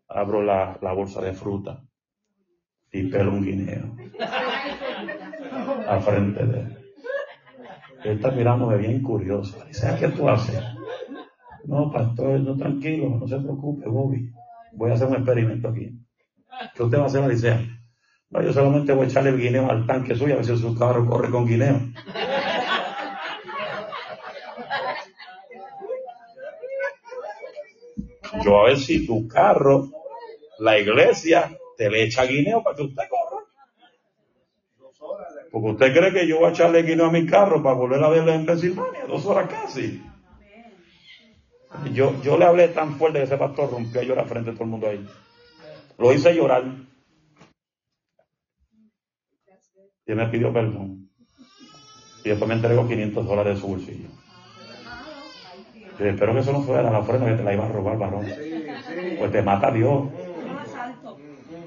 abro 0.07 0.41
la, 0.41 0.77
bolsa 0.93 1.21
de 1.21 1.33
fruta 1.33 1.83
y 2.91 3.07
pelo 3.09 3.31
un 3.31 3.43
guineo 3.43 3.95
al 5.87 6.01
frente 6.01 6.45
de 6.45 6.59
él. 6.59 6.77
Él 8.03 8.15
está 8.17 8.31
mirándome 8.31 8.77
bien 8.77 9.01
curioso. 9.01 9.63
Dice, 9.67 9.95
¿qué 9.99 10.07
tú 10.09 10.27
haces? 10.27 10.59
No, 11.65 11.91
pastor, 11.91 12.39
no 12.39 12.57
tranquilo, 12.57 13.09
no 13.09 13.27
se 13.27 13.37
preocupe, 13.37 13.87
Bobby. 13.87 14.31
Voy 14.73 14.91
a 14.91 14.93
hacer 14.95 15.07
un 15.07 15.15
experimento 15.15 15.67
aquí. 15.67 15.99
¿Qué 16.73 16.83
usted 16.83 16.97
va 16.97 17.03
a 17.03 17.05
hacer? 17.05 17.27
Dice, 17.27 17.69
no, 18.29 18.41
yo 18.41 18.53
solamente 18.53 18.93
voy 18.93 19.05
a 19.05 19.09
echarle 19.09 19.29
el 19.31 19.39
guineo 19.39 19.69
al 19.69 19.85
tanque 19.85 20.15
suyo 20.15 20.33
a 20.33 20.37
ver 20.37 20.45
si 20.45 20.57
su 20.57 20.75
carro 20.75 21.05
corre 21.05 21.29
con 21.29 21.45
guineo. 21.45 21.79
Yo 28.43 28.59
a 28.59 28.65
ver 28.65 28.77
si 28.77 29.05
tu 29.05 29.27
carro, 29.27 29.89
la 30.59 30.79
iglesia, 30.79 31.57
te 31.77 31.89
le 31.89 32.03
echa 32.03 32.25
guineo 32.25 32.63
para 32.63 32.75
que 32.75 32.83
usted 32.83 33.03
corra. 33.09 33.43
Porque 35.51 35.69
usted 35.69 35.93
cree 35.93 36.13
que 36.13 36.27
yo 36.27 36.39
voy 36.39 36.45
a 36.45 36.49
echarle 36.51 36.83
guineo 36.83 37.07
a 37.07 37.11
mi 37.11 37.25
carro 37.25 37.61
para 37.61 37.75
volver 37.75 38.03
a 38.03 38.09
verlo 38.09 38.31
en 38.33 38.45
Pensilvania, 38.45 39.05
dos 39.05 39.25
horas 39.25 39.49
casi. 39.49 40.01
Yo, 41.93 42.21
yo 42.21 42.37
le 42.37 42.45
hablé 42.45 42.67
tan 42.69 42.97
fuerte 42.97 43.19
que 43.19 43.25
ese 43.25 43.37
pastor 43.37 43.71
rompió 43.71 44.01
a 44.01 44.03
llorar 44.03 44.27
frente 44.27 44.51
a 44.51 44.53
todo 44.53 44.63
el 44.63 44.69
mundo 44.69 44.87
ahí. 44.87 45.05
Lo 45.97 46.13
hice 46.13 46.33
llorar. 46.33 46.63
Y 50.05 50.13
me 50.13 50.27
pidió 50.27 50.51
perdón. 50.53 51.09
Y 52.23 52.29
después 52.29 52.47
me 52.47 52.55
entregó 52.55 52.87
500 52.87 53.25
dólares 53.25 53.55
de 53.55 53.61
su 53.61 53.67
bolsillo. 53.67 54.20
Espero 55.99 56.33
que 56.33 56.39
eso 56.39 56.51
no 56.51 56.61
fuera 56.61 56.89
la 56.89 56.99
ofrenda 56.99 57.27
que 57.27 57.33
te 57.33 57.43
la 57.43 57.53
iba 57.53 57.65
a 57.65 57.69
robar, 57.69 57.97
varón. 57.97 58.25
Pues 59.19 59.31
te 59.31 59.41
mata 59.41 59.71
Dios. 59.71 60.03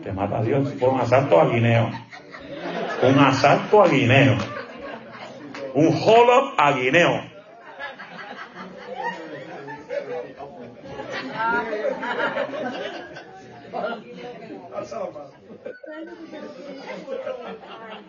Te 0.03 0.12
mata 0.12 0.43
Dios 0.43 0.72
por 0.72 0.91
un 0.91 1.01
asalto 1.01 1.41
a 1.41 1.47
Guineo. 1.49 1.91
Un 3.03 3.18
asalto 3.18 3.83
a 3.83 3.89
Guineo. 3.89 4.37
Un 5.75 5.87
hold 5.87 6.31
up 6.31 6.55
a 6.59 6.72
Guineo. 6.72 7.35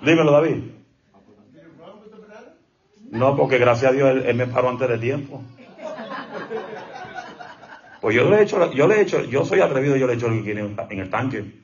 Dímelo, 0.01 0.31
David. 0.31 0.63
No, 3.11 3.35
porque 3.37 3.57
gracias 3.57 3.91
a 3.91 3.93
Dios 3.93 4.25
él, 4.25 4.35
me 4.35 4.47
paró 4.47 4.69
antes 4.69 4.89
de 4.89 4.97
tiempo. 4.97 5.41
Pues 8.05 8.15
yo 8.15 8.29
le 8.29 8.37
he 8.37 8.43
hecho, 8.43 8.71
yo 8.71 8.87
le 8.87 8.97
he 8.97 9.01
hecho, 9.01 9.23
yo 9.23 9.43
soy 9.45 9.61
atrevido, 9.61 9.95
yo 9.95 10.05
le 10.05 10.13
he 10.13 10.15
hecho 10.15 10.27
el 10.27 10.47
en 10.47 10.99
el 10.99 11.09
tanque. 11.09 11.63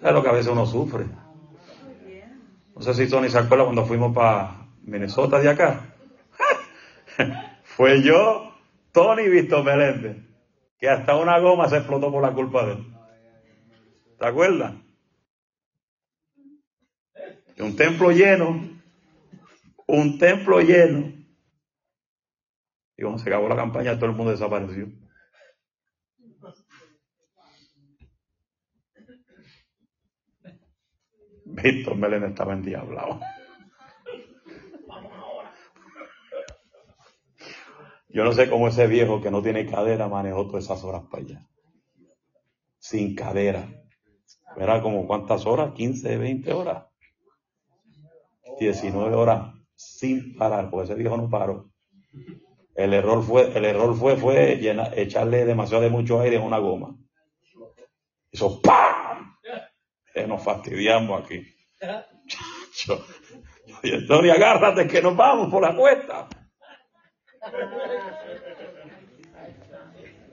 Es 0.00 0.10
lo 0.10 0.22
que 0.22 0.28
a 0.30 0.32
veces 0.32 0.50
uno 0.50 0.64
sufre. 0.64 1.04
No 2.74 2.80
sé 2.80 2.94
si 2.94 3.06
Tony 3.06 3.28
se 3.28 3.36
acuerda 3.36 3.64
cuando 3.64 3.84
fuimos 3.84 4.14
para 4.14 4.68
Minnesota 4.84 5.38
de 5.38 5.50
acá. 5.50 5.94
Fue 7.64 8.00
yo, 8.00 8.54
Tony 8.92 9.28
Víctor 9.28 9.64
Meléndez, 9.64 10.16
que 10.78 10.88
hasta 10.88 11.14
una 11.14 11.38
goma 11.40 11.68
se 11.68 11.76
explotó 11.76 12.10
por 12.10 12.22
la 12.22 12.32
culpa 12.32 12.64
de 12.64 12.72
él. 12.72 12.86
¿Te 14.18 14.26
acuerdas? 14.26 14.76
Un 17.58 17.76
templo 17.76 18.12
lleno, 18.12 18.66
un 19.86 20.18
templo 20.18 20.62
lleno. 20.62 21.13
Y 22.96 23.02
cuando 23.02 23.18
se 23.18 23.28
acabó 23.28 23.48
la 23.48 23.56
campaña, 23.56 23.96
todo 23.96 24.10
el 24.10 24.16
mundo 24.16 24.30
desapareció. 24.30 24.88
Víctor 31.44 31.96
Melén 31.96 32.24
estaba 32.24 32.52
endiablado. 32.52 33.20
Yo 38.08 38.22
no 38.22 38.32
sé 38.32 38.48
cómo 38.48 38.68
ese 38.68 38.86
viejo 38.86 39.20
que 39.20 39.30
no 39.30 39.42
tiene 39.42 39.66
cadera 39.66 40.08
manejó 40.08 40.46
todas 40.46 40.64
esas 40.64 40.84
horas 40.84 41.02
para 41.10 41.22
allá. 41.24 41.48
Sin 42.78 43.14
cadera. 43.14 43.68
Era 44.56 44.80
como 44.82 45.06
cuántas 45.06 45.46
horas, 45.46 45.72
15, 45.74 46.16
20 46.16 46.52
horas. 46.52 46.86
19 48.60 49.14
horas 49.14 49.54
sin 49.74 50.36
parar, 50.36 50.70
porque 50.70 50.84
ese 50.84 50.94
viejo 50.94 51.16
no 51.16 51.28
paró. 51.28 51.70
El 52.74 52.92
error 52.92 53.22
fue, 53.22 53.56
el 53.56 53.64
error 53.64 53.96
fue, 53.96 54.16
fue 54.16 54.60
echarle 54.96 55.44
demasiado 55.44 55.82
de 55.82 55.90
mucho 55.90 56.20
aire 56.20 56.36
en 56.36 56.42
una 56.42 56.58
goma. 56.58 56.96
Eso 58.32 58.60
¡pam! 58.60 59.36
Eh, 60.14 60.26
nos 60.26 60.42
fastidiamos 60.42 61.22
aquí. 61.22 61.44
Chacho. 61.78 63.04
Tony, 64.08 64.30
agárrate 64.30 64.88
que 64.88 65.02
nos 65.02 65.16
vamos 65.16 65.50
por 65.50 65.62
la 65.62 65.74
cuesta. 65.76 66.28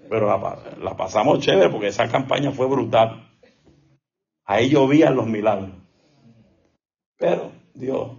Pero 0.10 0.28
la, 0.28 0.76
la, 0.80 0.98
pasamos 0.98 1.40
chévere 1.40 1.70
porque 1.70 1.88
esa 1.88 2.08
campaña 2.10 2.52
fue 2.52 2.68
brutal. 2.68 3.30
Ahí 4.46 4.70
llovían 4.70 5.16
los 5.16 5.28
milagros. 5.28 5.72
Pero 7.18 7.52
Dios, 7.74 8.18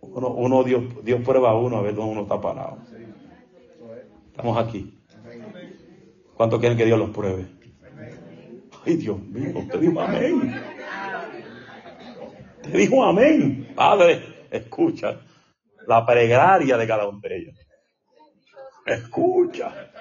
uno, 0.00 0.28
uno 0.28 0.64
Dios, 0.64 0.82
Dios 1.04 1.20
prueba 1.22 1.50
a 1.50 1.54
uno 1.54 1.76
a 1.76 1.82
ver 1.82 1.94
dónde 1.94 2.12
uno 2.12 2.22
está 2.22 2.40
parado. 2.40 2.78
Estamos 4.36 4.58
aquí. 4.58 5.00
¿Cuánto 6.34 6.58
quieren 6.58 6.76
que 6.76 6.84
Dios 6.84 6.98
los 6.98 7.10
pruebe? 7.10 7.46
Ay, 8.84 8.96
Dios 8.96 9.16
mío, 9.22 9.60
usted 9.60 9.78
dijo 9.78 10.00
amén. 10.00 10.60
Te 12.60 12.76
dijo 12.76 13.04
amén. 13.04 13.72
Padre, 13.76 14.46
escucha 14.50 15.20
la 15.86 16.04
pregaria 16.04 16.76
de 16.76 16.84
cada 16.84 17.08
uno 17.08 17.20
de 17.20 17.36
ellos. 17.36 17.54
Escucha. 18.84 19.92